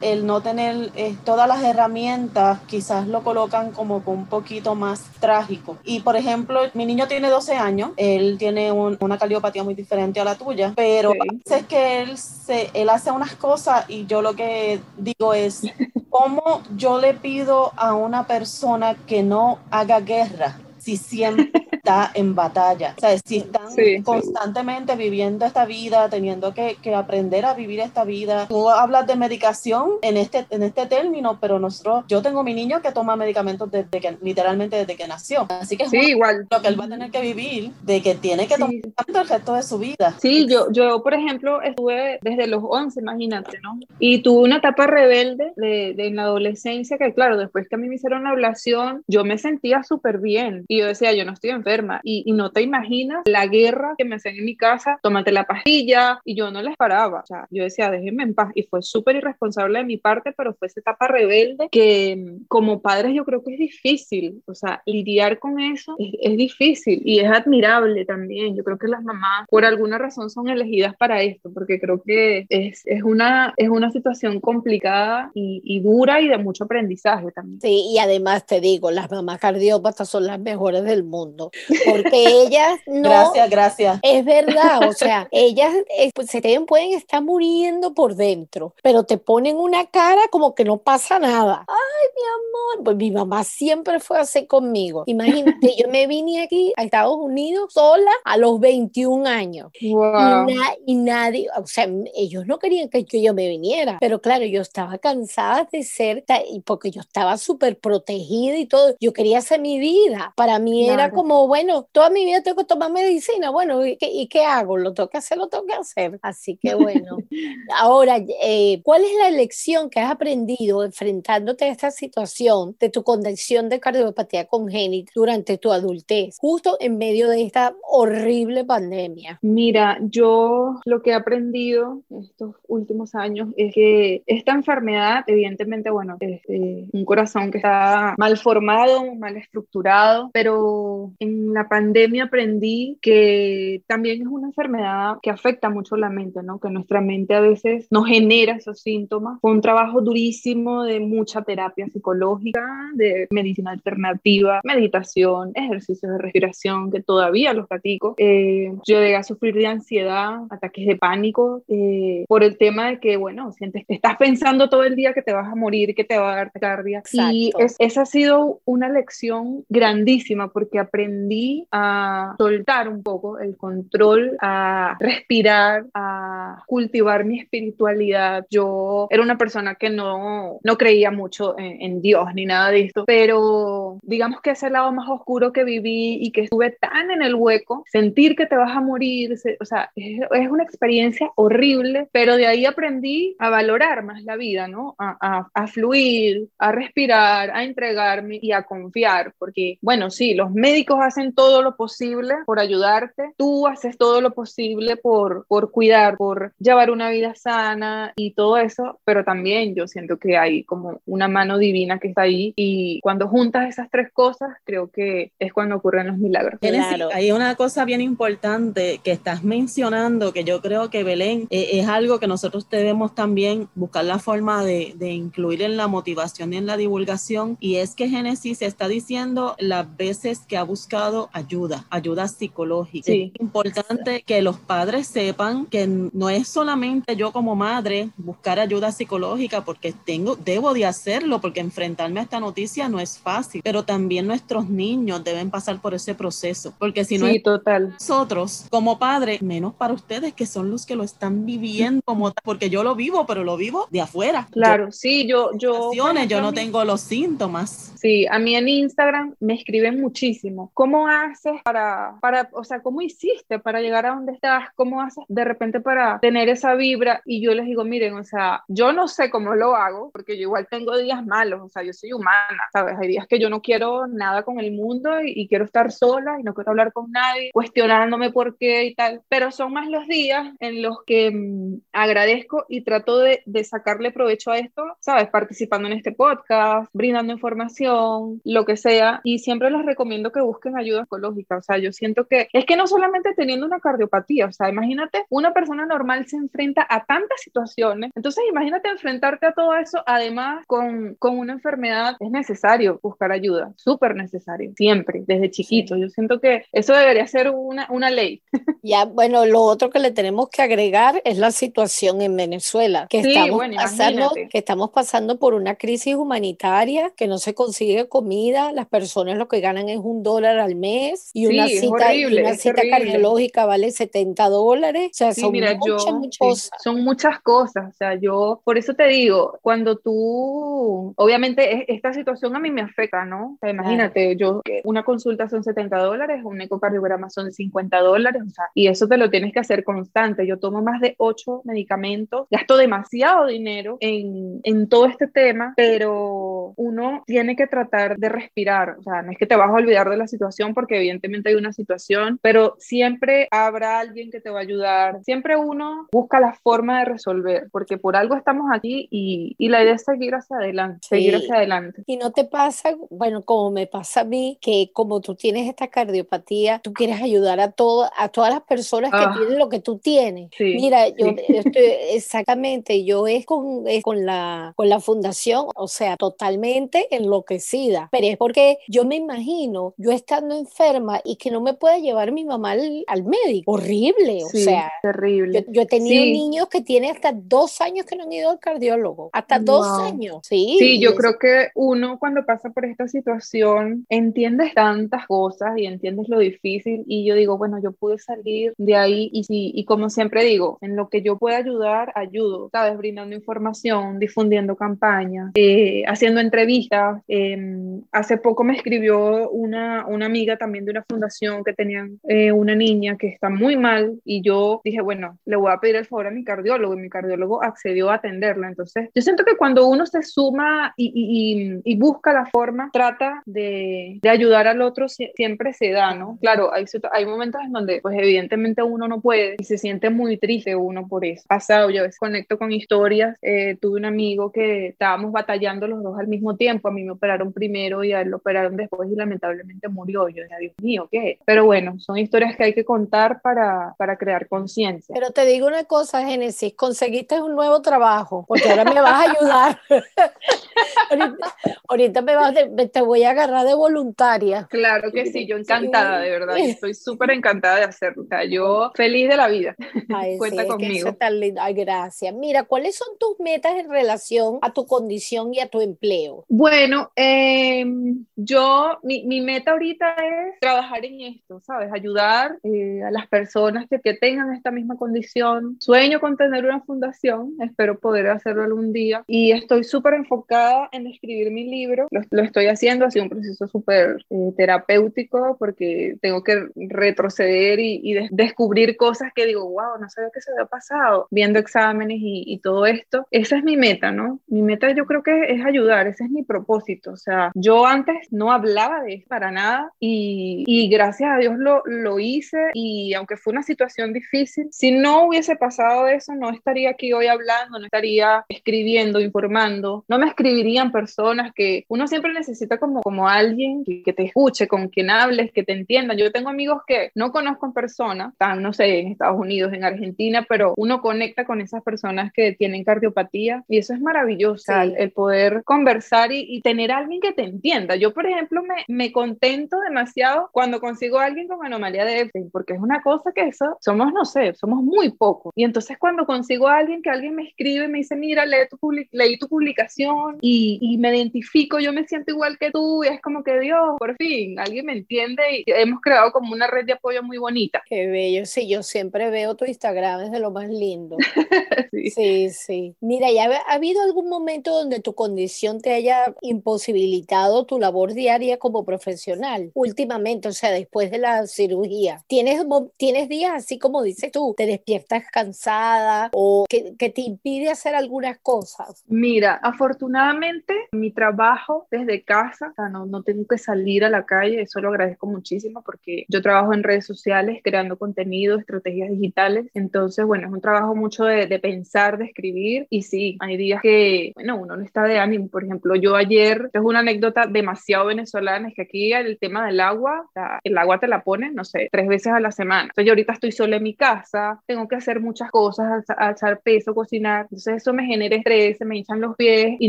el 0.00 0.26
no 0.26 0.40
tener 0.40 0.90
eh, 0.96 1.14
todas 1.24 1.46
las 1.46 1.62
herramientas, 1.62 2.58
quizás 2.66 3.06
lo 3.06 3.22
colocan 3.22 3.70
como 3.70 4.02
un 4.06 4.26
poquito 4.26 4.74
más 4.74 5.04
trágico. 5.20 5.76
Y, 5.84 6.00
por 6.00 6.16
ejemplo, 6.16 6.60
mi 6.74 6.84
niño 6.84 7.06
tiene 7.06 7.28
12 7.30 7.54
años, 7.54 7.90
él 7.96 8.36
tiene 8.38 8.72
una 8.72 9.18
cardiopatía 9.18 9.62
muy 9.62 9.74
diferente 9.74 10.20
a 10.20 10.24
la 10.24 10.34
tuya, 10.34 10.72
pero 10.74 11.12
es 11.44 11.66
que 11.66 12.02
él, 12.02 12.18
se, 12.18 12.70
él 12.74 12.88
hace 12.88 13.10
unas 13.10 13.34
cosas 13.36 13.84
y 13.88 14.06
yo 14.06 14.22
lo 14.22 14.34
que 14.34 14.80
digo 14.96 15.34
es, 15.34 15.62
¿cómo 16.10 16.62
yo 16.76 16.98
le 16.98 17.14
pido 17.14 17.72
a 17.76 17.94
una 17.94 18.26
persona 18.26 18.96
que 19.06 19.22
no 19.22 19.58
haga 19.70 20.00
guerra 20.00 20.58
si 20.88 20.96
siempre 20.96 21.50
está 21.70 22.10
en 22.14 22.34
batalla. 22.34 22.94
O 22.96 23.00
sea, 23.00 23.18
si 23.18 23.38
están 23.38 23.68
constantemente 24.02 24.96
viviendo 24.96 25.44
esta 25.44 25.66
vida, 25.66 26.08
teniendo 26.08 26.54
que, 26.54 26.76
que, 26.82 26.94
aprender 26.94 27.44
a 27.44 27.52
vivir 27.52 27.80
esta 27.80 28.04
vida. 28.04 28.46
Tú 28.48 28.70
hablas 28.70 29.06
de 29.06 29.14
medicación 29.14 29.90
en 30.00 30.16
este, 30.16 30.46
en 30.48 30.62
este 30.62 30.86
término, 30.86 31.38
pero 31.40 31.58
nosotros, 31.58 32.04
yo 32.08 32.22
tengo 32.22 32.42
mi 32.42 32.54
niño 32.54 32.80
que 32.80 32.90
toma 32.92 33.16
medicamentos 33.16 33.70
desde 33.70 34.00
que, 34.00 34.16
literalmente 34.22 34.76
desde 34.76 34.96
que 34.96 35.06
nació. 35.06 35.46
Así 35.50 35.76
que 35.76 35.84
es 35.84 35.92
igual. 35.92 36.46
lo 36.50 36.62
que 36.62 36.68
él 36.68 36.80
va 36.80 36.86
a 36.86 36.88
tener 36.88 37.10
que 37.10 37.20
vivir, 37.20 37.70
de 37.82 38.00
que 38.00 38.14
tiene 38.14 38.46
que 38.46 38.56
tomar 38.56 38.72
el 38.72 39.28
resto 39.28 39.52
de 39.52 39.62
su 39.62 39.78
vida. 39.78 40.16
Sí, 40.22 40.46
yo, 40.48 40.72
yo, 40.72 41.02
por 41.02 41.12
ejemplo, 41.12 41.60
estuve 41.60 42.18
desde 42.22 42.46
los 42.46 42.62
11, 42.66 43.00
imagínate, 43.00 43.60
¿no? 43.60 43.78
Y 43.98 44.22
tuve 44.22 44.44
una 44.44 44.56
etapa 44.56 44.86
rebelde 44.86 45.52
de, 45.56 45.92
de 45.94 46.06
en 46.06 46.16
la 46.16 46.22
adolescencia 46.22 46.96
que, 46.96 47.12
claro, 47.12 47.36
después 47.36 47.68
que 47.68 47.74
a 47.74 47.78
mí 47.78 47.88
me 47.88 47.96
hicieron 47.96 48.24
la 48.24 48.30
ablación, 48.30 49.02
yo 49.06 49.24
me 49.24 49.36
sentía 49.36 49.82
súper 49.82 50.18
bien. 50.18 50.64
Y 50.68 50.77
yo 50.78 50.86
decía, 50.86 51.12
yo 51.12 51.24
no 51.24 51.32
estoy 51.32 51.50
enferma. 51.50 52.00
Y, 52.02 52.22
y, 52.26 52.32
no 52.32 52.50
te 52.50 52.62
imaginas 52.62 53.22
la 53.26 53.46
guerra 53.46 53.94
que 53.98 54.04
me 54.04 54.16
hacían 54.16 54.36
en 54.36 54.44
mi 54.44 54.56
casa, 54.56 54.98
tómate 55.02 55.32
la 55.32 55.44
pastilla, 55.44 56.20
y 56.24 56.36
yo 56.36 56.50
no 56.50 56.62
les 56.62 56.76
paraba. 56.76 57.20
O 57.20 57.26
sea, 57.26 57.46
yo 57.50 57.64
decía, 57.64 57.90
déjenme 57.90 58.22
en 58.22 58.34
paz. 58.34 58.50
Y 58.54 58.62
fue 58.64 58.82
súper 58.82 59.16
irresponsable 59.16 59.78
de 59.80 59.84
mi 59.84 59.96
parte, 59.96 60.32
pero 60.36 60.54
fue 60.54 60.68
esa 60.68 60.80
etapa 60.80 61.08
rebelde 61.08 61.68
que 61.70 62.16
mm, 62.16 62.44
como 62.48 62.80
padres 62.80 63.14
yo 63.14 63.24
creo 63.24 63.42
que 63.42 63.54
es 63.54 63.58
difícil. 63.58 64.42
O 64.46 64.54
sea, 64.54 64.82
lidiar 64.86 65.38
con 65.38 65.60
eso 65.60 65.96
es, 65.98 66.14
es 66.20 66.36
difícil 66.36 67.02
y 67.04 67.20
es 67.20 67.30
admirable 67.30 68.04
también. 68.04 68.56
Yo 68.56 68.64
creo 68.64 68.78
que 68.78 68.88
las 68.88 69.02
mamás, 69.02 69.46
por 69.48 69.64
alguna 69.64 69.98
razón, 69.98 70.30
son 70.30 70.48
elegidas 70.48 70.94
para 70.96 71.22
esto, 71.22 71.50
porque 71.52 71.80
creo 71.80 72.02
que 72.02 72.46
es, 72.48 72.82
es 72.84 73.02
una, 73.02 73.54
es 73.56 73.68
una 73.68 73.90
situación 73.90 74.40
complicada 74.40 75.30
y, 75.34 75.60
y 75.64 75.80
dura 75.80 76.20
y 76.20 76.28
de 76.28 76.38
mucho 76.38 76.64
aprendizaje 76.64 77.30
también. 77.32 77.60
Sí, 77.60 77.88
y 77.92 77.98
además 77.98 78.46
te 78.46 78.60
digo, 78.60 78.90
las 78.90 79.10
mamás 79.10 79.38
cardiópatas 79.38 80.08
son 80.08 80.26
las 80.26 80.38
mejores 80.38 80.67
del 80.72 81.04
mundo, 81.04 81.50
porque 81.86 82.42
ellas 82.42 82.78
no... 82.86 83.08
Gracias, 83.08 83.50
gracias. 83.50 84.00
Es 84.02 84.24
verdad, 84.24 84.88
o 84.88 84.92
sea, 84.92 85.28
ellas 85.32 85.74
eh, 85.96 86.10
pues, 86.14 86.28
se 86.28 86.40
pueden 86.66 86.92
estar 86.92 87.22
muriendo 87.22 87.94
por 87.94 88.14
dentro, 88.14 88.74
pero 88.82 89.04
te 89.04 89.18
ponen 89.18 89.56
una 89.56 89.86
cara 89.86 90.22
como 90.30 90.54
que 90.54 90.64
no 90.64 90.78
pasa 90.78 91.18
nada. 91.18 91.64
Ay, 91.68 92.08
mi 92.14 92.22
amor, 92.22 92.84
pues 92.84 92.96
mi 92.96 93.10
mamá 93.10 93.44
siempre 93.44 94.00
fue 94.00 94.18
así 94.18 94.46
conmigo. 94.46 95.04
Imagínate, 95.06 95.74
yo 95.76 95.88
me 95.88 96.06
vine 96.06 96.42
aquí 96.42 96.72
a 96.76 96.84
Estados 96.84 97.16
Unidos 97.16 97.72
sola 97.72 98.10
a 98.24 98.36
los 98.36 98.60
21 98.60 99.26
años. 99.26 99.70
Wow. 99.80 100.48
Y, 100.48 100.54
na 100.54 100.64
y, 100.86 100.94
nadie, 100.96 101.48
o 101.56 101.66
sea, 101.66 101.88
ellos 102.14 102.46
no 102.46 102.58
querían 102.58 102.88
que 102.88 103.22
yo 103.22 103.34
me 103.34 103.48
viniera, 103.48 103.98
pero 104.00 104.20
claro, 104.20 104.44
yo 104.44 104.60
estaba 104.60 104.98
cansada 104.98 105.68
de 105.70 105.82
ser, 105.82 106.24
porque 106.64 106.90
yo 106.90 107.00
estaba 107.00 107.36
súper 107.38 107.78
protegida 107.78 108.56
y 108.56 108.66
todo, 108.66 108.94
yo 109.00 109.12
quería 109.12 109.38
hacer 109.38 109.60
mi 109.60 109.78
vida. 109.78 110.32
Para 110.36 110.47
mí 110.58 110.84
claro. 110.84 111.02
era 111.02 111.10
como, 111.10 111.46
bueno, 111.46 111.88
toda 111.92 112.10
mi 112.10 112.24
vida 112.24 112.42
tengo 112.42 112.58
que 112.58 112.64
tomar 112.64 112.90
medicina, 112.90 113.50
bueno, 113.50 113.84
¿y 113.84 113.96
qué, 113.96 114.10
¿y 114.10 114.28
qué 114.28 114.44
hago? 114.44 114.76
Lo 114.76 114.94
tengo 114.94 115.08
que 115.08 115.18
hacer, 115.18 115.36
lo 115.38 115.48
tengo 115.48 115.66
que 115.66 115.74
hacer. 115.74 116.18
Así 116.22 116.56
que 116.56 116.74
bueno. 116.74 117.18
Ahora, 117.76 118.18
eh, 118.42 118.80
¿cuál 118.82 119.02
es 119.02 119.12
la 119.18 119.30
lección 119.30 119.90
que 119.90 120.00
has 120.00 120.10
aprendido 120.10 120.84
enfrentándote 120.84 121.66
a 121.66 121.68
esta 121.68 121.90
situación 121.90 122.76
de 122.78 122.88
tu 122.88 123.02
condición 123.02 123.68
de 123.68 123.80
cardiopatía 123.80 124.46
congénita 124.46 125.12
durante 125.14 125.58
tu 125.58 125.72
adultez, 125.72 126.36
justo 126.38 126.76
en 126.80 126.98
medio 126.98 127.28
de 127.28 127.42
esta 127.42 127.74
horrible 127.88 128.64
pandemia? 128.64 129.38
Mira, 129.42 129.98
yo 130.02 130.80
lo 130.84 131.02
que 131.02 131.10
he 131.10 131.14
aprendido 131.14 132.02
estos 132.10 132.56
últimos 132.66 133.14
años 133.14 133.48
es 133.56 133.74
que 133.74 134.22
esta 134.26 134.52
enfermedad, 134.52 135.24
evidentemente, 135.26 135.90
bueno, 135.90 136.16
es 136.20 136.40
eh, 136.48 136.86
un 136.92 137.04
corazón 137.04 137.50
que 137.50 137.58
está 137.58 138.14
mal 138.16 138.36
formado, 138.36 139.14
mal 139.14 139.36
estructurado, 139.36 140.30
pero 140.40 141.10
en 141.18 141.52
la 141.52 141.68
pandemia 141.68 142.24
aprendí 142.24 142.96
que 143.02 143.82
también 143.88 144.22
es 144.22 144.28
una 144.28 144.46
enfermedad 144.46 145.16
que 145.20 145.30
afecta 145.30 145.68
mucho 145.68 145.96
la 145.96 146.10
mente, 146.10 146.44
¿no? 146.44 146.60
Que 146.60 146.70
nuestra 146.70 147.00
mente 147.00 147.34
a 147.34 147.40
veces 147.40 147.88
nos 147.90 148.06
genera 148.06 148.54
esos 148.54 148.80
síntomas. 148.80 149.40
Fue 149.40 149.50
un 149.50 149.60
trabajo 149.60 150.00
durísimo 150.00 150.84
de 150.84 151.00
mucha 151.00 151.42
terapia 151.42 151.88
psicológica, 151.88 152.64
de 152.94 153.26
medicina 153.30 153.72
alternativa, 153.72 154.60
meditación, 154.62 155.50
ejercicios 155.56 156.12
de 156.12 156.18
respiración, 156.18 156.92
que 156.92 157.02
todavía 157.02 157.52
los 157.52 157.66
practico. 157.66 158.14
Eh, 158.16 158.70
yo 158.86 159.00
llegué 159.00 159.16
a 159.16 159.24
sufrir 159.24 159.56
de 159.56 159.66
ansiedad, 159.66 160.42
ataques 160.50 160.86
de 160.86 160.94
pánico, 160.94 161.64
eh, 161.66 162.26
por 162.28 162.44
el 162.44 162.56
tema 162.58 162.90
de 162.90 163.00
que, 163.00 163.16
bueno, 163.16 163.50
sientes 163.50 163.84
que 163.88 163.94
estás 163.94 164.16
pensando 164.18 164.70
todo 164.70 164.84
el 164.84 164.94
día 164.94 165.14
que 165.14 165.22
te 165.22 165.32
vas 165.32 165.50
a 165.50 165.56
morir, 165.56 165.96
que 165.96 166.04
te 166.04 166.16
va 166.16 166.34
a 166.34 166.36
dar 166.36 166.52
cardia. 166.52 166.98
Exacto. 166.98 167.34
Y 167.34 167.50
es, 167.58 167.74
esa 167.80 168.02
ha 168.02 168.06
sido 168.06 168.60
una 168.64 168.88
lección 168.88 169.64
grandísima 169.68 170.27
porque 170.52 170.78
aprendí 170.78 171.66
a 171.70 172.34
soltar 172.38 172.88
un 172.88 173.02
poco 173.02 173.38
el 173.38 173.56
control, 173.56 174.36
a 174.40 174.96
respirar, 175.00 175.86
a 175.94 176.62
cultivar 176.66 177.24
mi 177.24 177.40
espiritualidad. 177.40 178.46
Yo 178.50 179.06
era 179.10 179.22
una 179.22 179.38
persona 179.38 179.74
que 179.74 179.90
no, 179.90 180.58
no 180.62 180.78
creía 180.78 181.10
mucho 181.10 181.58
en, 181.58 181.82
en, 181.82 182.02
Dios 182.02 182.28
ni 182.34 182.46
nada 182.46 182.70
de 182.70 182.80
esto, 182.82 183.04
pero 183.06 183.98
digamos 184.02 184.40
que 184.40 184.50
ese 184.50 184.70
lado 184.70 184.92
más 184.92 185.08
oscuro 185.08 185.52
que 185.52 185.64
viví 185.64 186.18
y 186.20 186.30
que 186.30 186.42
estuve 186.42 186.70
tan 186.70 187.10
en 187.10 187.22
el 187.22 187.34
hueco, 187.34 187.84
sentir 187.90 188.36
que 188.36 188.46
te 188.46 188.56
vas 188.56 188.76
a 188.76 188.80
morir, 188.80 189.34
o 189.60 189.64
sea, 189.64 189.90
es, 189.96 190.20
es 190.30 190.48
una 190.48 190.62
experiencia 190.62 191.30
horrible, 191.34 192.08
pero 192.12 192.36
de 192.36 192.46
ahí 192.46 192.66
aprendí 192.66 193.36
a 193.38 193.50
valorar 193.50 194.04
más 194.04 194.22
la 194.22 194.36
vida, 194.36 194.68
¿no? 194.68 194.94
A, 194.98 195.16
a, 195.20 195.48
a 195.54 195.66
fluir, 195.66 196.48
a 196.58 196.72
respirar, 196.72 197.50
a 197.50 197.64
entregarme 197.64 198.38
y 198.40 198.52
a 198.52 198.62
confiar, 198.62 199.34
porque 199.38 199.78
bueno, 199.80 200.10
sí, 200.18 200.34
los 200.34 200.50
médicos 200.50 200.98
hacen 201.00 201.32
todo 201.32 201.62
lo 201.62 201.76
posible 201.76 202.34
por 202.44 202.58
ayudarte, 202.58 203.32
tú 203.36 203.68
haces 203.68 203.96
todo 203.96 204.20
lo 204.20 204.32
posible 204.32 204.96
por, 204.96 205.46
por 205.46 205.70
cuidar, 205.70 206.16
por 206.16 206.52
llevar 206.58 206.90
una 206.90 207.08
vida 207.10 207.36
sana 207.36 208.12
y 208.16 208.32
todo 208.32 208.58
eso, 208.58 208.98
pero 209.04 209.24
también 209.24 209.76
yo 209.76 209.86
siento 209.86 210.16
que 210.16 210.36
hay 210.36 210.64
como 210.64 211.00
una 211.06 211.28
mano 211.28 211.56
divina 211.56 212.00
que 212.00 212.08
está 212.08 212.22
ahí 212.22 212.52
y 212.56 212.98
cuando 213.00 213.28
juntas 213.28 213.68
esas 213.68 213.88
tres 213.90 214.10
cosas, 214.12 214.50
creo 214.64 214.90
que 214.90 215.30
es 215.38 215.52
cuando 215.52 215.76
ocurren 215.76 216.08
los 216.08 216.18
milagros. 216.18 216.58
Claro. 216.60 217.10
Hay 217.14 217.30
una 217.30 217.54
cosa 217.54 217.84
bien 217.84 218.00
importante 218.00 219.00
que 219.04 219.12
estás 219.12 219.44
mencionando 219.44 220.32
que 220.32 220.42
yo 220.42 220.60
creo 220.60 220.90
que 220.90 221.04
Belén 221.04 221.46
eh, 221.50 221.68
es 221.74 221.88
algo 221.88 222.18
que 222.18 222.26
nosotros 222.26 222.68
debemos 222.68 223.14
también 223.14 223.68
buscar 223.76 224.04
la 224.04 224.18
forma 224.18 224.64
de, 224.64 224.94
de 224.96 225.10
incluir 225.10 225.62
en 225.62 225.76
la 225.76 225.86
motivación 225.86 226.52
y 226.52 226.56
en 226.56 226.66
la 226.66 226.76
divulgación 226.76 227.56
y 227.60 227.76
es 227.76 227.94
que 227.94 228.08
Génesis 228.08 228.62
está 228.62 228.88
diciendo 228.88 229.54
las 229.60 229.96
veces 229.96 230.07
que 230.46 230.56
ha 230.56 230.62
buscado 230.62 231.28
ayuda, 231.32 231.86
ayuda 231.90 232.28
psicológica. 232.28 233.06
Sí. 233.06 233.32
Es 233.34 233.40
importante 233.40 234.22
que 234.22 234.42
los 234.42 234.58
padres 234.58 235.06
sepan 235.06 235.66
que 235.66 235.86
no 235.86 236.30
es 236.30 236.48
solamente 236.48 237.16
yo 237.16 237.32
como 237.32 237.56
madre 237.56 238.10
buscar 238.16 238.58
ayuda 238.58 238.92
psicológica 238.92 239.64
porque 239.64 239.92
tengo, 239.92 240.36
debo 240.36 240.72
de 240.74 240.86
hacerlo 240.86 241.40
porque 241.40 241.60
enfrentarme 241.60 242.20
a 242.20 242.22
esta 242.24 242.40
noticia 242.40 242.88
no 242.88 243.00
es 243.00 243.18
fácil, 243.18 243.60
pero 243.62 243.84
también 243.84 244.26
nuestros 244.26 244.68
niños 244.68 245.22
deben 245.24 245.50
pasar 245.50 245.80
por 245.80 245.94
ese 245.94 246.14
proceso, 246.14 246.74
porque 246.78 247.04
si 247.04 247.18
no 247.18 247.26
sí, 247.26 247.36
es 247.36 247.42
total. 247.42 247.90
nosotros 247.90 248.66
como 248.70 248.98
padres, 248.98 249.42
menos 249.42 249.74
para 249.74 249.94
ustedes 249.94 250.32
que 250.32 250.46
son 250.46 250.70
los 250.70 250.86
que 250.86 250.96
lo 250.96 251.04
están 251.04 251.46
viviendo 251.46 252.02
como 252.04 252.32
porque 252.44 252.70
yo 252.70 252.82
lo 252.82 252.94
vivo, 252.94 253.26
pero 253.26 253.44
lo 253.44 253.56
vivo 253.56 253.86
de 253.90 254.00
afuera. 254.00 254.48
Claro, 254.50 254.86
yo, 254.86 254.92
sí, 254.92 255.26
yo 255.26 255.50
yo 255.58 255.90
yo 255.92 256.40
no 256.40 256.52
tengo 256.52 256.84
los 256.84 257.00
síntomas. 257.00 257.92
Sí, 257.96 258.26
a 258.26 258.38
mí 258.38 258.54
en 258.54 258.68
Instagram 258.68 259.34
me 259.40 259.54
escriben 259.54 259.97
muchísimo. 259.98 260.70
¿Cómo 260.74 261.08
haces 261.08 261.60
para 261.62 262.16
para 262.20 262.48
o 262.52 262.64
sea, 262.64 262.80
cómo 262.80 263.02
hiciste 263.02 263.58
para 263.58 263.80
llegar 263.80 264.06
a 264.06 264.14
donde 264.14 264.32
estás? 264.32 264.70
¿Cómo 264.74 265.00
haces 265.00 265.24
de 265.28 265.44
repente 265.44 265.80
para 265.80 266.18
tener 266.20 266.48
esa 266.48 266.74
vibra? 266.74 267.22
Y 267.24 267.42
yo 267.42 267.54
les 267.54 267.66
digo, 267.66 267.84
miren, 267.84 268.14
o 268.14 268.24
sea, 268.24 268.62
yo 268.68 268.92
no 268.92 269.08
sé 269.08 269.30
cómo 269.30 269.54
lo 269.54 269.74
hago, 269.76 270.10
porque 270.10 270.36
yo 270.36 270.42
igual 270.42 270.66
tengo 270.70 270.96
días 270.96 271.24
malos, 271.24 271.60
o 271.62 271.68
sea, 271.68 271.82
yo 271.82 271.92
soy 271.92 272.12
humana, 272.12 272.62
¿sabes? 272.72 272.96
Hay 273.00 273.08
días 273.08 273.26
que 273.26 273.38
yo 273.38 273.50
no 273.50 273.60
quiero 273.60 274.06
nada 274.06 274.42
con 274.42 274.60
el 274.60 274.72
mundo 274.72 275.20
y, 275.22 275.32
y 275.34 275.48
quiero 275.48 275.64
estar 275.64 275.92
sola 275.92 276.38
y 276.40 276.42
no 276.42 276.54
quiero 276.54 276.70
hablar 276.70 276.92
con 276.92 277.10
nadie, 277.10 277.50
cuestionándome 277.52 278.30
por 278.32 278.56
qué 278.56 278.84
y 278.84 278.94
tal, 278.94 279.22
pero 279.28 279.50
son 279.50 279.72
más 279.72 279.88
los 279.88 280.06
días 280.06 280.54
en 280.60 280.82
los 280.82 281.02
que 281.04 281.30
mmm, 281.30 281.80
agradezco 281.92 282.64
y 282.68 282.82
trato 282.82 283.18
de, 283.18 283.42
de 283.46 283.64
sacarle 283.64 284.12
provecho 284.12 284.50
a 284.50 284.58
esto, 284.58 284.84
¿sabes? 285.00 285.28
Participando 285.28 285.88
en 285.88 285.94
este 285.94 286.12
podcast, 286.12 286.90
brindando 286.92 287.32
información, 287.32 288.40
lo 288.44 288.64
que 288.64 288.76
sea, 288.76 289.20
y 289.24 289.38
siempre 289.38 289.70
les 289.70 289.84
recomiendo 289.88 290.30
que 290.30 290.40
busquen 290.40 290.76
ayuda 290.76 291.02
psicológica, 291.02 291.56
o 291.56 291.62
sea, 291.62 291.78
yo 291.78 291.92
siento 291.92 292.26
que 292.26 292.48
es 292.52 292.64
que 292.64 292.76
no 292.76 292.86
solamente 292.86 293.34
teniendo 293.34 293.66
una 293.66 293.80
cardiopatía, 293.80 294.46
o 294.46 294.52
sea, 294.52 294.68
imagínate, 294.68 295.24
una 295.30 295.52
persona 295.52 295.86
normal 295.86 296.26
se 296.26 296.36
enfrenta 296.36 296.86
a 296.88 297.04
tantas 297.04 297.40
situaciones, 297.40 298.10
entonces 298.14 298.44
imagínate 298.50 298.88
enfrentarte 298.88 299.46
a 299.46 299.52
todo 299.52 299.74
eso, 299.76 300.02
además 300.06 300.64
con, 300.66 301.16
con 301.18 301.38
una 301.38 301.52
enfermedad, 301.52 302.16
es 302.20 302.30
necesario 302.30 303.00
buscar 303.02 303.32
ayuda, 303.32 303.72
súper 303.76 304.14
necesario, 304.14 304.72
siempre, 304.76 305.24
desde 305.26 305.50
chiquito, 305.50 305.96
yo 305.96 306.08
siento 306.08 306.40
que 306.40 306.64
eso 306.72 306.94
debería 306.94 307.26
ser 307.26 307.50
una, 307.50 307.86
una 307.90 308.10
ley. 308.10 308.42
Ya, 308.82 309.04
bueno, 309.04 309.44
lo 309.44 309.62
otro 309.62 309.90
que 309.90 309.98
le 309.98 310.12
tenemos 310.12 310.48
que 310.48 310.62
agregar 310.62 311.20
es 311.24 311.38
la 311.38 311.50
situación 311.50 312.22
en 312.22 312.36
Venezuela, 312.36 313.06
que, 313.08 313.22
Sí, 313.22 313.30
estamos, 313.30 313.56
bueno, 313.56 313.76
pasando, 313.76 314.32
que 314.34 314.58
estamos 314.58 314.90
pasando 314.90 315.38
por 315.38 315.54
una 315.54 315.74
crisis 315.74 316.14
humanitaria, 316.14 317.12
que 317.16 317.26
no 317.26 317.38
se 317.38 317.54
consigue 317.54 318.08
comida, 318.08 318.72
las 318.72 318.86
personas 318.86 319.36
lo 319.36 319.48
que 319.48 319.60
ganan 319.60 319.77
es 319.86 319.98
un 319.98 320.22
dólar 320.22 320.58
al 320.58 320.74
mes 320.76 321.30
y 321.34 321.46
Sí, 321.46 321.54
una 321.54 321.68
cita, 321.68 321.88
horrible, 322.08 322.40
una 322.42 322.54
cita 322.54 322.82
cardiológica 322.88 323.66
vale 323.66 323.90
70 323.90 324.48
dólares, 324.48 325.08
o 325.12 325.14
sea, 325.14 325.32
Sí, 325.32 325.42
son 325.42 325.52
mira, 325.52 325.74
muchas, 325.74 326.04
yo, 326.06 326.12
muchas 326.14 326.32
sí, 326.32 326.38
cosas. 326.38 326.70
son 326.82 327.04
muchas 327.04 327.40
cosas, 327.42 327.90
o 327.90 327.96
sea, 327.96 328.14
yo, 328.14 328.60
por 328.64 328.78
eso 328.78 328.94
te 328.94 329.06
digo, 329.08 329.58
cuando 329.62 329.96
tú, 329.98 331.12
obviamente 331.16 331.72
es- 331.74 331.84
esta 331.88 332.12
situación 332.12 332.54
a 332.56 332.58
mí 332.60 332.70
me 332.70 332.80
afecta, 332.82 333.24
¿no? 333.24 333.52
O 333.54 333.58
sea, 333.60 333.70
imagínate, 333.70 334.36
yo, 334.36 334.62
que 334.64 334.80
una 334.84 335.04
consulta 335.04 335.48
son 335.48 335.62
70 335.64 335.98
dólares, 335.98 336.40
un 336.44 336.60
ecocardiograma 336.60 337.30
son 337.30 337.52
50 337.52 337.98
dólares, 338.00 338.42
o 338.46 338.50
sea, 338.50 338.64
y 338.74 338.88
eso 338.88 339.06
te 339.08 339.16
lo 339.16 339.30
tienes 339.30 339.52
que 339.52 339.60
hacer 339.60 339.84
constante. 339.84 340.46
Yo 340.46 340.58
tomo 340.58 340.82
más 340.82 341.00
de 341.00 341.14
8 341.18 341.62
medicamentos, 341.64 342.46
gasto 342.50 342.76
demasiado 342.76 343.46
dinero 343.46 343.96
en, 344.00 344.60
en 344.64 344.88
todo 344.88 345.06
este 345.06 345.26
tema, 345.28 345.74
pero 345.76 346.72
uno 346.76 347.22
tiene 347.26 347.56
que 347.56 347.66
tratar 347.66 348.16
de 348.16 348.28
respirar, 348.28 348.96
o 348.98 349.02
sea, 349.02 349.22
no 349.22 349.32
es 349.32 349.38
que 349.38 349.46
te 349.46 349.56
vas 349.58 349.68
a 349.70 349.74
olvidar 349.74 350.08
de 350.08 350.16
la 350.16 350.26
situación 350.26 350.74
porque 350.74 350.96
evidentemente 350.96 351.50
hay 351.50 351.54
una 351.56 351.72
situación, 351.72 352.38
pero 352.42 352.76
siempre 352.78 353.48
habrá 353.50 354.00
alguien 354.00 354.30
que 354.30 354.40
te 354.40 354.50
va 354.50 354.58
a 354.60 354.62
ayudar. 354.62 355.22
Siempre 355.24 355.56
uno 355.56 356.06
busca 356.12 356.40
la 356.40 356.54
forma 356.54 357.00
de 357.00 357.04
resolver, 357.06 357.68
porque 357.72 357.98
por 357.98 358.16
algo 358.16 358.34
estamos 358.34 358.70
aquí 358.72 359.08
y, 359.10 359.54
y 359.58 359.68
la 359.68 359.82
idea 359.82 359.94
es 359.94 360.04
seguir 360.04 360.34
hacia 360.34 360.56
adelante, 360.56 361.06
seguir 361.08 361.36
hacia 361.36 361.56
adelante. 361.56 362.02
Y 362.06 362.16
no 362.16 362.32
te 362.32 362.44
pasa, 362.44 362.96
bueno, 363.10 363.42
como 363.42 363.70
me 363.70 363.86
pasa 363.86 364.20
a 364.22 364.24
mí, 364.24 364.58
que 364.60 364.90
como 364.92 365.20
tú 365.20 365.34
tienes 365.34 365.68
esta 365.68 365.88
cardiopatía, 365.88 366.80
tú 366.82 366.92
quieres 366.92 367.20
ayudar 367.20 367.60
a, 367.60 367.72
todo, 367.72 368.08
a 368.16 368.28
todas 368.28 368.50
las 368.52 368.62
personas 368.62 369.10
que 369.10 369.18
Ah. 369.18 369.34
tienen 369.36 369.58
lo 369.58 369.68
que 369.68 369.80
tú 369.80 369.98
tienes. 369.98 370.50
Sí, 370.56 370.74
Mira, 370.76 371.08
yo 371.08 371.26
sí. 371.30 371.36
estoy 371.48 371.82
exactamente, 372.12 373.04
yo 373.04 373.26
es 373.26 373.44
con, 373.46 373.86
es 373.86 374.02
con 374.02 374.24
la, 374.24 374.72
con 374.76 374.88
la 374.88 375.00
fundación, 375.00 375.66
o 375.74 375.88
sea, 375.88 376.16
totalmente 376.16 377.14
enloquecida, 377.14 378.08
pero 378.12 378.26
es 378.26 378.36
porque 378.36 378.78
yo 378.88 379.04
me 379.04 379.16
imagino 379.16 379.47
yo 379.96 380.10
estando 380.12 380.56
enferma 380.56 381.20
y 381.24 381.36
que 381.36 381.50
no 381.50 381.60
me 381.60 381.74
pueda 381.74 381.98
llevar 381.98 382.32
mi 382.32 382.44
mamá 382.44 382.72
al, 382.72 383.04
al 383.06 383.24
médico. 383.24 383.72
Horrible, 383.72 384.44
o 384.44 384.48
Sí, 384.48 384.64
sea. 384.64 384.90
terrible. 385.02 385.64
Yo, 385.66 385.72
yo 385.72 385.82
he 385.82 385.86
tenido 385.86 386.24
Sí. 386.24 386.32
niños 386.32 386.68
que 386.68 386.80
tienen 386.80 387.10
hasta 387.12 387.32
dos 387.32 387.80
años 387.80 388.04
que 388.06 388.16
no 388.16 388.24
han 388.24 388.32
ido 388.32 388.50
al 388.50 388.58
cardiólogo, 388.58 389.30
hasta 389.32 389.58
dos 389.58 389.86
Wow. 389.86 390.00
años. 390.06 390.38
Sí, 390.42 390.76
Sí, 390.78 391.00
yo 391.00 391.10
es- 391.10 391.16
creo 391.16 391.38
que 391.38 391.68
uno 391.74 392.18
cuando 392.18 392.44
pasa 392.44 392.70
por 392.70 392.84
esta 392.84 393.08
situación 393.08 394.06
entiendes 394.08 394.74
tantas 394.74 395.26
cosas 395.26 395.76
y 395.78 395.86
entiendes 395.86 396.28
lo 396.28 396.38
difícil 396.38 397.04
y 397.06 397.24
yo 397.24 397.34
digo, 397.34 397.56
bueno, 397.58 397.78
yo 397.82 397.92
pude 397.92 398.18
salir 398.18 398.74
de 398.76 398.96
ahí 398.96 399.30
y, 399.32 399.44
sí, 399.44 399.72
y 399.74 399.84
como 399.84 400.10
siempre 400.10 400.44
digo, 400.44 400.78
en 400.80 400.96
lo 400.96 401.08
que 401.08 401.22
yo 401.22 401.38
pueda 401.38 401.56
ayudar, 401.58 402.12
ayudo, 402.14 402.68
¿sabes? 402.72 402.96
Brindando 402.98 403.34
información, 403.34 404.18
difundiendo 404.18 404.76
campañas, 404.76 405.52
eh, 405.54 406.02
haciendo 406.06 406.40
entrevistas. 406.40 407.22
em, 407.28 408.02
hace 408.12 408.36
poco 408.36 408.64
me 408.64 408.74
escribió 408.74 409.37
una, 409.50 410.06
una 410.06 410.26
amiga 410.26 410.56
también 410.56 410.84
de 410.84 410.90
una 410.92 411.04
fundación 411.08 411.62
que 411.64 411.72
tenían 411.72 412.18
eh, 412.28 412.52
una 412.52 412.74
niña 412.74 413.16
que 413.16 413.28
está 413.28 413.48
muy 413.50 413.76
mal 413.76 414.20
y 414.24 414.42
yo 414.42 414.80
dije, 414.84 415.00
bueno, 415.00 415.38
le 415.44 415.56
voy 415.56 415.70
a 415.72 415.78
pedir 415.78 415.96
el 415.96 416.06
favor 416.06 416.26
a 416.26 416.30
mi 416.30 416.44
cardiólogo 416.44 416.94
y 416.94 416.98
mi 417.00 417.08
cardiólogo 417.08 417.62
accedió 417.62 418.10
a 418.10 418.14
atenderla. 418.14 418.68
Entonces, 418.68 419.10
yo 419.14 419.22
siento 419.22 419.44
que 419.44 419.56
cuando 419.56 419.86
uno 419.88 420.06
se 420.06 420.22
suma 420.22 420.92
y, 420.96 421.06
y- 421.14 421.78
y- 421.84 421.92
y 421.92 421.96
busca 421.98 422.32
la 422.32 422.46
forma, 422.46 422.90
trata 422.92 423.42
de, 423.46 424.18
de 424.22 424.28
ayudar 424.28 424.66
al 424.66 424.82
otro, 424.82 425.06
sie- 425.08 425.30
siempre 425.34 425.72
se 425.72 425.90
da, 425.90 426.14
¿no? 426.14 426.38
Claro, 426.40 426.72
hay, 426.72 426.84
hay 427.12 427.26
momentos 427.26 427.60
en 427.64 427.72
donde, 427.72 428.00
pues 428.02 428.16
evidentemente 428.18 428.82
uno 428.82 429.08
no 429.08 429.20
puede 429.20 429.56
y 429.58 429.64
se 429.64 429.78
siente 429.78 430.10
muy 430.10 430.38
triste 430.38 430.74
uno 430.76 431.06
por 431.08 431.24
eso. 431.24 431.44
Pasado, 431.48 431.90
yo 431.90 432.00
a 432.00 432.02
veces 432.04 432.18
conecto 432.18 432.58
con 432.58 432.72
historias, 432.72 433.36
eh, 433.42 433.76
tuve 433.80 433.98
un 433.98 434.04
amigo 434.04 434.50
que 434.52 434.88
estábamos 434.88 435.32
batallando 435.32 435.86
los 435.86 436.02
dos 436.02 436.18
al 436.18 436.28
mismo 436.28 436.56
tiempo, 436.56 436.88
a 436.88 436.92
mí 436.92 437.04
me 437.04 437.12
operaron 437.12 437.52
primero 437.52 438.04
y 438.04 438.12
a 438.12 438.20
él 438.20 438.28
lo 438.30 438.38
operaron 438.38 438.76
después 438.76 439.10
y 439.10 439.14
lamentablemente 439.28 439.88
murió. 439.88 440.28
Yo 440.28 440.42
decía, 440.42 440.58
Dios 440.58 440.74
mío, 440.82 441.08
¿qué? 441.10 441.30
es?". 441.32 441.38
Pero 441.44 441.64
bueno, 441.66 441.98
son 441.98 442.18
historias 442.18 442.56
que 442.56 442.64
hay 442.64 442.74
que 442.74 442.84
contar 442.84 443.40
para, 443.42 443.94
para 443.98 444.16
crear 444.16 444.48
conciencia. 444.48 445.14
Pero 445.14 445.30
te 445.30 445.44
digo 445.44 445.66
una 445.66 445.84
cosa, 445.84 446.24
Génesis, 446.26 446.74
conseguiste 446.74 447.40
un 447.40 447.54
nuevo 447.54 447.82
trabajo, 447.82 448.44
porque 448.48 448.68
ahora 448.68 448.84
me 448.84 449.00
vas 449.00 449.26
a 449.26 449.30
ayudar. 449.30 449.80
ahorita, 451.10 451.56
ahorita 451.88 452.22
me 452.22 452.34
vas 452.34 452.54
de- 452.54 452.88
te 452.88 453.00
voy 453.02 453.24
a 453.24 453.30
agarrar 453.30 453.66
de 453.66 453.74
voluntaria. 453.74 454.66
Claro 454.70 455.12
que 455.12 455.26
sí, 455.26 455.46
yo 455.46 455.56
encantada, 455.56 456.20
de 456.20 456.30
verdad, 456.30 456.56
estoy 456.58 456.94
súper 456.94 457.30
encantada 457.30 457.76
de 457.76 457.84
hacerlo, 457.84 458.22
o 458.22 458.26
sea, 458.26 458.44
yo 458.44 458.90
feliz 458.94 459.28
de 459.28 459.36
la 459.36 459.48
vida. 459.48 459.76
Ay, 460.14 460.38
Cuenta 460.38 460.66
conmigo. 460.66 461.10
es. 461.10 461.56
Ay, 461.60 461.74
gracias. 461.74 462.34
Mira, 462.34 462.64
¿cuáles 462.64 462.96
son 462.96 463.08
tus 463.18 463.38
metas 463.40 463.72
en 463.78 463.90
relación 463.90 464.58
a 464.62 464.72
tu 464.72 464.86
condición 464.86 465.52
y 465.52 465.60
a 465.60 465.68
tu 465.68 465.80
empleo? 465.80 466.44
Bueno, 466.48 467.10
em, 467.16 468.24
yo, 468.36 468.98
mi, 469.02 469.17
mi 469.26 469.40
meta 469.40 469.72
ahorita 469.72 470.14
es 470.14 470.60
trabajar 470.60 471.04
en 471.04 471.20
esto, 471.20 471.60
¿sabes? 471.60 471.90
Ayudar 471.92 472.58
eh, 472.62 473.02
a 473.02 473.10
las 473.10 473.26
personas 473.28 473.86
que, 473.88 474.00
que 474.00 474.14
tengan 474.14 474.52
esta 474.54 474.70
misma 474.70 474.96
condición. 474.96 475.76
Sueño 475.80 476.20
con 476.20 476.36
tener 476.36 476.64
una 476.64 476.80
fundación, 476.80 477.54
espero 477.60 477.98
poder 477.98 478.28
hacerlo 478.28 478.62
algún 478.64 478.92
día 478.92 479.24
y 479.26 479.52
estoy 479.52 479.84
súper 479.84 480.14
enfocada 480.14 480.88
en 480.92 481.06
escribir 481.06 481.50
mi 481.50 481.64
libro. 481.64 482.06
Lo, 482.10 482.20
lo 482.30 482.42
estoy 482.42 482.66
haciendo, 482.66 483.04
ha 483.06 483.10
sido 483.10 483.24
un 483.24 483.30
proceso 483.30 483.66
súper 483.68 484.24
eh, 484.30 484.52
terapéutico 484.56 485.56
porque 485.58 486.16
tengo 486.20 486.42
que 486.42 486.68
retroceder 486.76 487.80
y, 487.80 488.00
y 488.02 488.14
des- 488.14 488.30
descubrir 488.30 488.96
cosas 488.96 489.32
que 489.34 489.46
digo, 489.46 489.68
wow, 489.68 489.98
no 490.00 490.08
sabía 490.08 490.30
que 490.32 490.40
se 490.40 490.52
había 490.52 490.66
pasado, 490.66 491.26
viendo 491.30 491.58
exámenes 491.58 492.18
y, 492.20 492.44
y 492.46 492.58
todo 492.58 492.86
esto. 492.86 493.26
Esa 493.30 493.56
es 493.58 493.64
mi 493.64 493.76
meta, 493.76 494.10
¿no? 494.12 494.40
Mi 494.46 494.62
meta 494.62 494.90
yo 494.92 495.06
creo 495.06 495.22
que 495.22 495.52
es 495.52 495.64
ayudar, 495.64 496.06
ese 496.06 496.24
es 496.24 496.30
mi 496.30 496.42
propósito. 496.42 497.12
O 497.12 497.16
sea, 497.16 497.50
yo 497.54 497.86
antes 497.86 498.28
no 498.30 498.52
hablaba 498.52 499.02
de 499.02 499.07
esto 499.14 499.28
para 499.28 499.50
nada 499.50 499.92
y, 500.00 500.64
y 500.66 500.88
gracias 500.88 501.30
a 501.30 501.38
Dios 501.38 501.54
lo, 501.58 501.82
lo 501.86 502.18
hice 502.18 502.58
y 502.74 503.14
aunque 503.14 503.36
fue 503.36 503.52
una 503.52 503.62
situación 503.62 504.12
difícil, 504.12 504.68
si 504.70 504.90
no 504.90 505.24
hubiese 505.26 505.56
pasado 505.56 506.08
eso, 506.08 506.34
no 506.34 506.50
estaría 506.50 506.90
aquí 506.90 507.12
hoy 507.12 507.26
hablando, 507.26 507.78
no 507.78 507.84
estaría 507.84 508.44
escribiendo, 508.48 509.20
informando, 509.20 510.04
no 510.08 510.18
me 510.18 510.26
escribirían 510.26 510.92
personas 510.92 511.52
que 511.54 511.84
uno 511.88 512.06
siempre 512.06 512.32
necesita 512.32 512.78
como, 512.78 513.02
como 513.02 513.28
alguien 513.28 513.84
que, 513.84 514.02
que 514.02 514.12
te 514.12 514.24
escuche, 514.24 514.66
con 514.68 514.88
quien 514.88 515.10
hables, 515.10 515.52
que 515.52 515.62
te 515.62 515.72
entienda. 515.72 516.14
Yo 516.14 516.30
tengo 516.32 516.48
amigos 516.48 516.82
que 516.86 517.10
no 517.14 517.32
conozco 517.32 517.66
en 517.66 517.72
persona, 517.72 518.28
están, 518.32 518.62
no 518.62 518.72
sé, 518.72 519.00
en 519.00 519.08
Estados 519.08 519.38
Unidos, 519.38 519.72
en 519.72 519.84
Argentina, 519.84 520.44
pero 520.48 520.74
uno 520.76 521.00
conecta 521.00 521.44
con 521.44 521.60
esas 521.60 521.82
personas 521.82 522.32
que 522.32 522.52
tienen 522.52 522.84
cardiopatía 522.84 523.64
y 523.68 523.78
eso 523.78 523.94
es 523.94 524.00
maravilloso, 524.00 524.58
Sí. 524.58 524.72
el, 524.72 524.96
el 524.98 525.10
poder 525.12 525.62
conversar 525.64 526.32
y, 526.32 526.44
y 526.48 526.60
tener 526.62 526.90
a 526.92 526.98
alguien 526.98 527.20
que 527.20 527.32
te 527.32 527.42
entienda. 527.42 527.96
Yo, 527.96 528.12
por 528.12 528.26
ejemplo, 528.26 528.62
me, 528.62 528.84
me 528.98 529.12
contento 529.12 529.78
demasiado 529.80 530.50
cuando 530.52 530.80
consigo 530.80 531.18
a 531.20 531.26
alguien 531.26 531.46
con 531.46 531.64
anomalía 531.64 532.04
de 532.04 532.20
Epstein, 532.22 532.50
porque 532.50 532.72
es 532.74 532.80
una 532.80 533.00
cosa 533.00 533.30
que 533.32 533.42
eso, 533.42 533.76
somos, 533.80 534.12
no 534.12 534.24
sé, 534.24 534.54
somos 534.54 534.82
muy 534.82 535.10
pocos. 535.12 535.52
Y 535.54 535.62
entonces 535.62 535.96
cuando 535.98 536.26
consigo 536.26 536.66
a 536.66 536.78
alguien 536.78 537.00
que 537.00 537.10
alguien 537.10 537.36
me 537.36 537.44
escribe 537.44 537.84
y 537.84 537.88
me 537.88 537.98
dice, 537.98 538.16
mira, 538.16 538.44
lee 538.44 538.66
tu 538.68 538.76
public- 538.76 539.08
leí 539.12 539.38
tu 539.38 539.46
publicación 539.48 540.38
y, 540.40 540.78
y 540.82 540.98
me 540.98 541.16
identifico, 541.16 541.78
yo 541.78 541.92
me 541.92 542.06
siento 542.08 542.32
igual 542.32 542.58
que 542.58 542.72
tú, 542.72 543.04
y 543.04 543.06
es 543.08 543.20
como 543.22 543.44
que 543.44 543.60
Dios, 543.60 543.96
por 543.98 544.16
fin, 544.16 544.58
alguien 544.58 544.86
me 544.86 544.94
entiende 544.94 545.42
y 545.58 545.64
hemos 545.68 546.00
creado 546.00 546.32
como 546.32 546.52
una 546.52 546.66
red 546.66 546.84
de 546.84 546.94
apoyo 546.94 547.22
muy 547.22 547.38
bonita. 547.38 547.80
Qué 547.88 548.08
bello. 548.08 548.46
Sí, 548.46 548.68
yo 548.68 548.82
siempre 548.82 549.30
veo 549.30 549.54
tu 549.54 549.64
Instagram, 549.64 550.22
es 550.22 550.32
de 550.32 550.40
lo 550.40 550.50
más 550.50 550.68
lindo. 550.68 551.16
Sí. 551.90 552.10
Sí, 552.10 552.50
sí. 552.50 552.94
Mira, 553.00 553.30
¿ya 553.32 553.44
ha 553.66 553.74
habido 553.74 554.02
algún 554.02 554.28
momento 554.28 554.72
donde 554.72 555.00
tu 555.00 555.14
condición 555.14 555.80
te 555.80 555.92
haya 555.94 556.34
imposibilitado 556.42 557.64
tu 557.64 557.78
labor 557.78 558.12
diaria 558.14 558.58
como 558.58 558.84
profesional? 558.88 559.70
Últimamente, 559.74 560.48
o 560.48 560.52
sea, 560.52 560.70
después 560.70 561.10
de 561.10 561.18
la 561.18 561.46
cirugía. 561.46 562.22
¿Tienes, 562.26 562.64
tienes 562.96 563.28
días 563.28 563.52
así 563.54 563.78
como 563.78 564.02
dices 564.02 564.32
tú, 564.32 564.54
te 564.56 564.64
despiertas 564.64 565.24
cansada 565.30 566.30
o 566.32 566.64
que, 566.66 566.94
que 566.98 567.10
te 567.10 567.20
impide 567.20 567.68
hacer 567.68 567.94
algunas 567.94 568.38
cosas? 568.38 569.04
Mira, 569.06 569.60
afortunadamente 569.62 570.74
mi 570.92 571.10
trabajo 571.10 571.86
desde 571.90 572.22
casa, 572.22 572.68
o 572.70 572.74
sea, 572.74 572.88
no, 572.88 573.04
no 573.04 573.22
tengo 573.22 573.46
que 573.46 573.58
salir 573.58 574.06
a 574.06 574.10
la 574.10 574.24
calle, 574.24 574.62
eso 574.62 574.80
lo 574.80 574.88
agradezco 574.88 575.26
muchísimo 575.26 575.82
porque 575.84 576.24
yo 576.28 576.40
trabajo 576.40 576.72
en 576.72 576.82
redes 576.82 577.04
sociales 577.04 577.60
creando 577.62 577.98
contenido, 577.98 578.58
estrategias 578.58 579.10
digitales, 579.10 579.66
entonces, 579.74 580.24
bueno, 580.24 580.46
es 580.46 580.52
un 580.54 580.62
trabajo 580.62 580.94
mucho 580.94 581.24
de, 581.24 581.46
de 581.46 581.58
pensar, 581.58 582.16
de 582.16 582.24
escribir 582.24 582.86
y 582.88 583.02
sí, 583.02 583.36
hay 583.40 583.58
días 583.58 583.82
que, 583.82 584.32
bueno, 584.34 584.56
uno 584.56 584.78
no 584.78 584.82
está 584.82 585.02
de 585.02 585.18
ánimo, 585.18 585.48
por 585.48 585.64
ejemplo, 585.64 585.94
yo 585.94 586.16
ayer, 586.16 586.70
es 586.72 586.80
una 586.82 587.00
anécdota 587.00 587.46
demasiado 587.46 588.06
venezolana, 588.06 588.68
es 588.68 588.77
que 588.78 588.82
aquí 588.82 589.12
el 589.12 589.38
tema 589.38 589.66
del 589.66 589.80
agua, 589.80 590.26
sea, 590.32 590.60
el 590.62 590.78
agua 590.78 590.98
te 591.00 591.08
la 591.08 591.22
ponen, 591.22 591.54
no 591.54 591.64
sé, 591.64 591.88
tres 591.90 592.06
veces 592.08 592.32
a 592.32 592.40
la 592.40 592.52
semana, 592.52 592.82
entonces 592.82 593.06
yo 593.06 593.12
ahorita 593.12 593.32
estoy 593.32 593.52
sola 593.52 593.76
en 593.76 593.82
mi 593.82 593.94
casa, 593.94 594.60
tengo 594.66 594.86
que 594.88 594.96
hacer 594.96 595.20
muchas 595.20 595.50
cosas, 595.50 595.86
alza- 595.90 596.14
alzar 596.14 596.60
peso, 596.62 596.94
cocinar, 596.94 597.42
entonces 597.42 597.76
eso 597.82 597.92
me 597.92 598.04
genera 598.06 598.36
estrés, 598.36 598.78
se 598.78 598.84
me 598.84 598.96
hinchan 598.98 599.20
los 599.20 599.36
pies 599.36 599.76
y 599.78 599.88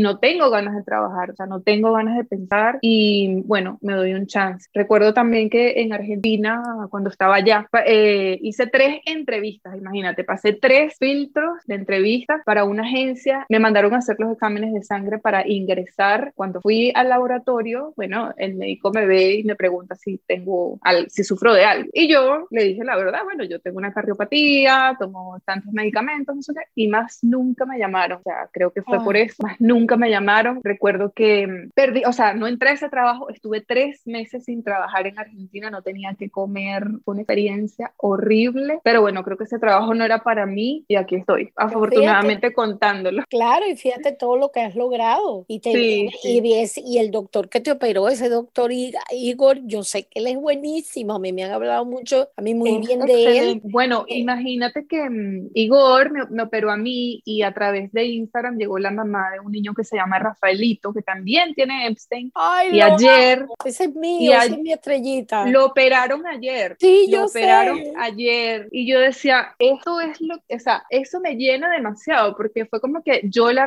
no 0.00 0.18
tengo 0.18 0.50
ganas 0.50 0.74
de 0.76 0.82
trabajar, 0.82 1.30
o 1.30 1.34
sea, 1.36 1.46
no 1.46 1.62
tengo 1.62 1.92
ganas 1.92 2.16
de 2.16 2.24
pensar 2.24 2.78
y 2.80 3.42
bueno, 3.44 3.78
me 3.82 3.94
doy 3.94 4.14
un 4.14 4.26
chance. 4.26 4.68
Recuerdo 4.74 5.14
también 5.14 5.48
que 5.50 5.80
en 5.82 5.92
Argentina, 5.92 6.62
cuando 6.90 7.10
estaba 7.10 7.36
allá, 7.36 7.68
eh, 7.86 8.38
hice 8.42 8.66
tres 8.66 9.00
entrevistas, 9.06 9.76
imagínate, 9.76 10.24
pasé 10.24 10.52
tres 10.54 10.96
filtros 10.98 11.58
de 11.66 11.76
entrevistas 11.76 12.40
para 12.44 12.64
una 12.64 12.82
agencia, 12.82 13.46
me 13.48 13.58
mandaron 13.60 13.94
a 13.94 13.98
hacer 13.98 14.16
los 14.18 14.32
exámenes 14.32 14.72
de 14.72 14.82
sangre 14.82 15.18
para 15.18 15.46
ingresar. 15.46 16.32
Cuando 16.34 16.60
fui 16.60 16.92
al 16.94 17.08
laboratorio, 17.08 17.92
bueno, 17.96 18.32
el 18.36 18.54
médico 18.70 18.90
me 18.92 19.06
ve 19.06 19.34
y 19.34 19.44
me 19.44 19.56
pregunta 19.56 19.94
si 19.96 20.18
tengo, 20.26 20.78
al- 20.82 21.10
si 21.10 21.24
sufro 21.24 21.52
de 21.54 21.64
algo. 21.64 21.88
Y 21.92 22.08
yo 22.12 22.46
le 22.50 22.64
dije 22.64 22.84
la 22.84 22.96
verdad, 22.96 23.20
bueno, 23.24 23.44
yo 23.44 23.60
tengo 23.60 23.78
una 23.78 23.92
cardiopatía, 23.92 24.96
tomo 24.98 25.38
tantos 25.44 25.72
medicamentos, 25.72 26.34
no 26.36 26.42
sé 26.42 26.52
qué, 26.54 26.60
y 26.74 26.88
más 26.88 27.18
nunca 27.22 27.66
me 27.66 27.78
llamaron. 27.78 28.18
O 28.18 28.22
sea, 28.22 28.48
creo 28.52 28.72
que 28.72 28.82
fue 28.82 28.98
Ay. 28.98 29.04
por 29.04 29.16
eso, 29.16 29.42
más 29.42 29.60
nunca 29.60 29.96
me 29.96 30.10
llamaron. 30.10 30.60
Recuerdo 30.62 31.12
que 31.12 31.46
mm, 31.46 31.70
perdí, 31.74 32.02
o 32.06 32.12
sea, 32.12 32.34
no 32.34 32.46
entré 32.46 32.70
a 32.70 32.72
ese 32.72 32.88
trabajo, 32.88 33.28
estuve 33.30 33.60
tres 33.60 34.02
meses 34.06 34.44
sin 34.44 34.62
trabajar 34.62 35.06
en 35.06 35.18
Argentina, 35.18 35.70
no 35.70 35.82
tenía 35.82 36.14
que 36.18 36.30
comer, 36.30 36.84
fue 37.04 37.12
una 37.12 37.22
experiencia 37.22 37.92
horrible, 37.96 38.78
pero 38.84 39.00
bueno, 39.00 39.22
creo 39.24 39.36
que 39.36 39.44
ese 39.44 39.58
trabajo 39.58 39.94
no 39.94 40.04
era 40.04 40.22
para 40.22 40.46
mí 40.46 40.84
y 40.88 40.96
aquí 40.96 41.16
estoy, 41.16 41.50
afortunadamente 41.56 42.52
contándolo. 42.52 43.24
Claro, 43.28 43.66
y 43.68 43.76
fíjate 43.76 44.12
todo 44.12 44.36
lo 44.36 44.50
que 44.50 44.60
has 44.60 44.74
logrado. 44.76 45.44
Y, 45.48 45.60
te, 45.60 45.72
Sí, 45.72 46.08
y, 46.24 46.40
ves- 46.40 46.78
y 46.78 46.98
el 46.98 47.10
doctor 47.10 47.48
que 47.48 47.60
te 47.60 47.70
operó, 47.72 48.08
ese 48.08 48.28
doctor 48.28 48.59
doctor 48.60 48.94
Igor, 49.12 49.58
yo 49.64 49.82
sé 49.82 50.04
que 50.04 50.20
él 50.20 50.26
es 50.26 50.36
buenísimo, 50.36 51.14
a 51.14 51.18
mí 51.18 51.32
me 51.32 51.44
han 51.44 51.52
hablado 51.52 51.84
mucho, 51.84 52.28
a 52.36 52.42
mí 52.42 52.54
muy 52.54 52.78
bien 52.78 53.00
de 53.00 53.38
él. 53.38 53.60
Bueno, 53.64 54.04
eh, 54.08 54.18
imagínate 54.18 54.86
que 54.86 55.08
mm, 55.08 55.50
Igor 55.54 56.30
me, 56.30 56.42
operó 56.42 56.70
a 56.70 56.76
mí 56.76 57.22
y 57.24 57.42
a 57.42 57.52
través 57.52 57.92
de 57.92 58.04
Instagram 58.04 58.58
llegó 58.58 58.78
la 58.78 58.90
mamá 58.90 59.30
de 59.32 59.40
un 59.40 59.52
niño 59.52 59.72
que 59.74 59.84
se 59.84 59.96
llama 59.96 60.18
Rafaelito, 60.18 60.92
que 60.92 61.02
también 61.02 61.54
tiene 61.54 61.86
Epstein. 61.86 62.30
Ay, 62.34 62.76
y 62.76 62.80
ayer... 62.80 63.46
Ese 63.64 63.84
es 63.84 63.94
mío, 63.94 64.32
ese 64.32 64.54
es 64.54 64.58
mi 64.58 64.72
estrellita. 64.72 65.46
Lo 65.46 65.66
operaron 65.66 66.26
ayer. 66.26 66.76
Sí, 66.80 67.06
lo 67.08 67.18
yo 67.18 67.24
operaron 67.26 67.80
ayer. 67.98 68.68
Y 68.72 68.86
yo 68.90 69.00
decía, 69.00 69.54
esto 69.58 70.00
es 70.00 70.20
lo, 70.20 70.36
o 70.36 70.58
sea, 70.58 70.84
eso 70.90 71.20
me 71.20 71.34
llena 71.36 71.70
demasiado, 71.70 72.36
porque 72.36 72.66
fue 72.66 72.80
como 72.80 73.02
que 73.02 73.20
yo 73.24 73.52
le, 73.52 73.62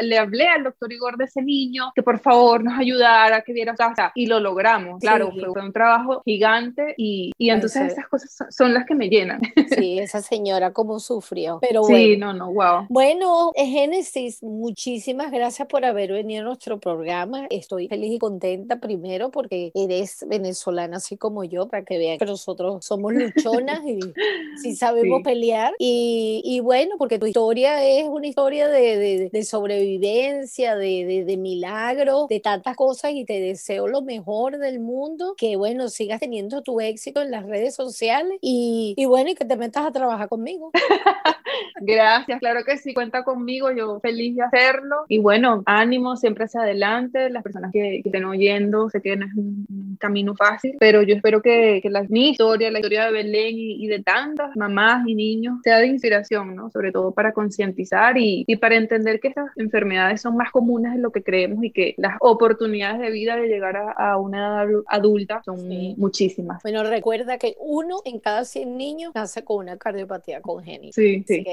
le 0.00 0.18
hablé 0.18 0.48
al 0.48 0.64
doctor 0.64 0.92
Igor 0.92 1.16
de 1.16 1.24
ese 1.24 1.42
niño, 1.42 1.92
que 1.94 2.02
por 2.02 2.18
favor 2.20 2.62
nos 2.64 2.78
ayudara, 2.78 3.42
que 3.42 3.52
diera 3.52 3.74
casa, 3.74 4.12
y 4.14 4.21
lo 4.26 4.40
logramos. 4.40 5.00
Claro, 5.00 5.32
fue 5.32 5.62
un 5.62 5.72
trabajo 5.72 6.22
gigante 6.24 6.94
y, 6.96 7.32
y 7.38 7.50
entonces 7.50 7.92
esas 7.92 8.08
cosas 8.08 8.36
son, 8.50 8.74
las 8.74 8.86
que 8.86 8.94
me 8.94 9.08
llenan. 9.08 9.40
Sí, 9.72 9.98
esa 9.98 10.20
señora 10.20 10.72
cómo 10.72 11.00
sufrió. 11.00 11.58
Pero 11.60 11.84
sí, 11.84 12.16
no, 12.18 12.34
no, 12.34 12.52
wow. 12.52 12.86
Bueno, 12.90 13.52
Génesis, 13.54 14.42
muchísimas 14.42 15.30
gracias 15.30 15.66
por 15.66 15.84
haber 15.84 16.12
venido 16.12 16.42
a 16.42 16.44
nuestro 16.44 16.78
programa. 16.78 17.46
Estoy 17.48 17.88
feliz 17.88 18.12
y 18.12 18.18
contenta 18.18 18.80
primero 18.80 19.30
porque 19.30 19.72
eres 19.74 20.24
venezolana 20.28 20.98
así 20.98 21.16
como 21.16 21.44
yo, 21.44 21.68
para 21.68 21.84
que 21.84 21.96
vean 21.96 22.18
que 22.18 22.26
nosotros 22.26 22.84
somos 22.84 23.14
luchonas 23.14 23.80
y 23.86 23.98
sí 24.62 24.76
sabemos 24.76 25.22
pelear. 25.22 25.72
Y, 25.78 26.42
y, 26.44 26.60
bueno, 26.60 26.96
porque 26.98 27.18
tu 27.18 27.26
historia 27.26 27.82
es 27.84 28.04
una 28.06 28.26
historia 28.26 28.68
de, 28.68 28.98
de, 28.98 29.30
de 29.30 29.44
sobrevivencia, 29.44 30.76
de, 30.76 31.24
de 31.26 31.36
milagros, 31.36 32.28
de 32.28 32.40
tantas 32.40 32.76
cosas 32.76 33.12
y 33.14 33.24
te 33.24 33.40
deseo 33.40 33.88
lo 33.88 34.02
mejor 34.02 34.11
del 34.58 34.80
mundo, 34.80 35.34
que 35.36 35.56
bueno, 35.56 35.88
sigas 35.88 36.20
teniendo 36.20 36.62
tu 36.62 36.80
éxito 36.80 37.22
en 37.22 37.30
las 37.30 37.46
redes 37.46 37.74
sociales 37.74 38.38
y, 38.40 38.94
y 38.96 39.06
bueno, 39.06 39.30
y 39.30 39.34
que 39.34 39.44
te 39.44 39.56
metas 39.56 39.86
a 39.86 39.92
trabajar 39.92 40.28
conmigo. 40.28 40.70
Gracias, 41.80 42.38
claro 42.38 42.64
que 42.64 42.76
sí, 42.78 42.94
cuenta 42.94 43.24
conmigo, 43.24 43.70
yo 43.72 44.00
feliz 44.00 44.36
de 44.36 44.42
hacerlo. 44.42 45.04
Y 45.08 45.18
bueno, 45.18 45.62
ánimo, 45.66 46.16
siempre 46.16 46.44
hacia 46.44 46.62
adelante, 46.62 47.30
las 47.30 47.42
personas 47.42 47.72
que, 47.72 48.02
estén 48.04 48.24
oyendo, 48.24 48.88
sé 48.90 49.00
que 49.00 49.16
no 49.16 49.26
es 49.26 49.34
un 49.34 49.96
camino 49.98 50.34
fácil, 50.34 50.76
pero 50.78 51.02
yo 51.02 51.14
espero 51.14 51.42
que, 51.42 51.80
que 51.82 51.90
la, 51.90 52.02
mi 52.08 52.30
historia, 52.30 52.70
la 52.70 52.78
historia 52.78 53.06
de 53.06 53.12
Belén 53.12 53.54
y, 53.56 53.86
de 53.86 54.02
tantas 54.02 54.56
mamás 54.56 55.06
y 55.06 55.14
niños 55.14 55.58
sea 55.62 55.78
de 55.78 55.86
inspiración, 55.86 56.56
¿no? 56.56 56.70
Sobre 56.70 56.92
todo 56.92 57.12
para 57.12 57.32
concientizar 57.32 58.16
y, 58.16 58.44
y 58.46 58.56
para 58.56 58.76
entender 58.76 59.20
que 59.20 59.28
estas 59.28 59.50
enfermedades 59.56 60.20
son 60.22 60.36
más 60.36 60.50
comunes 60.50 60.92
de 60.94 60.98
lo 60.98 61.10
que 61.10 61.22
creemos 61.22 61.62
y 61.64 61.70
que 61.70 61.94
las 61.98 62.16
oportunidades 62.20 63.00
de 63.00 63.10
vida 63.10 63.36
de 63.36 63.48
llegar 63.48 63.76
a, 63.76 63.92
a 64.02 64.16
una 64.16 64.38
edad 64.38 64.66
adulta 64.88 65.42
son 65.44 65.68
muchísimas. 65.96 66.60
Bueno, 66.62 66.82
recuerda 66.82 67.38
que 67.38 67.56
uno 67.60 68.00
en 68.04 68.18
cada 68.18 68.44
100 68.44 68.76
niños 68.76 69.12
nace 69.14 69.44
con 69.44 69.58
una 69.58 69.76
cardiopatía 69.76 70.40
congénita. 70.40 70.94
Sí, 70.94 71.24
sí. 71.26 71.44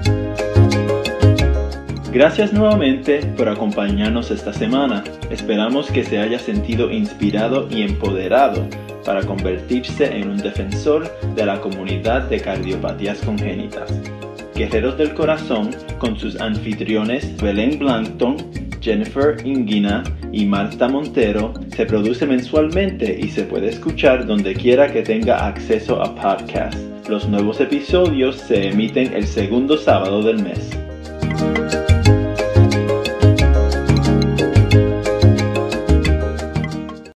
Gracias 2.12 2.54
nuevamente 2.54 3.20
por 3.36 3.50
acompañarnos 3.50 4.32
esta 4.32 4.54
semana. 4.54 5.04
Esperamos 5.30 5.92
que 5.92 6.04
se 6.04 6.20
haya 6.20 6.40
sentido 6.40 6.90
inspirado 6.90 7.68
y 7.70 7.82
empoderado 7.82 8.66
para 9.06 9.24
convertirse 9.24 10.18
en 10.18 10.30
un 10.30 10.38
defensor 10.38 11.12
de 11.36 11.46
la 11.46 11.60
comunidad 11.60 12.24
de 12.24 12.40
cardiopatías 12.40 13.20
congénitas. 13.20 13.94
Guerreros 14.56 14.98
del 14.98 15.14
Corazón, 15.14 15.70
con 16.00 16.18
sus 16.18 16.40
anfitriones 16.40 17.36
Belén 17.42 17.78
Blankton, 17.78 18.38
Jennifer 18.82 19.36
Ingina 19.46 20.04
y 20.32 20.46
Marta 20.46 20.88
Montero, 20.88 21.54
se 21.76 21.86
produce 21.86 22.26
mensualmente 22.26 23.20
y 23.20 23.30
se 23.30 23.44
puede 23.44 23.70
escuchar 23.70 24.26
donde 24.26 24.56
quiera 24.56 24.92
que 24.92 25.04
tenga 25.04 25.46
acceso 25.46 26.02
a 26.02 26.16
podcast. 26.16 26.78
Los 27.08 27.28
nuevos 27.28 27.60
episodios 27.60 28.38
se 28.38 28.70
emiten 28.70 29.14
el 29.14 29.28
segundo 29.28 29.78
sábado 29.78 30.24
del 30.24 30.44
mes. 30.44 30.78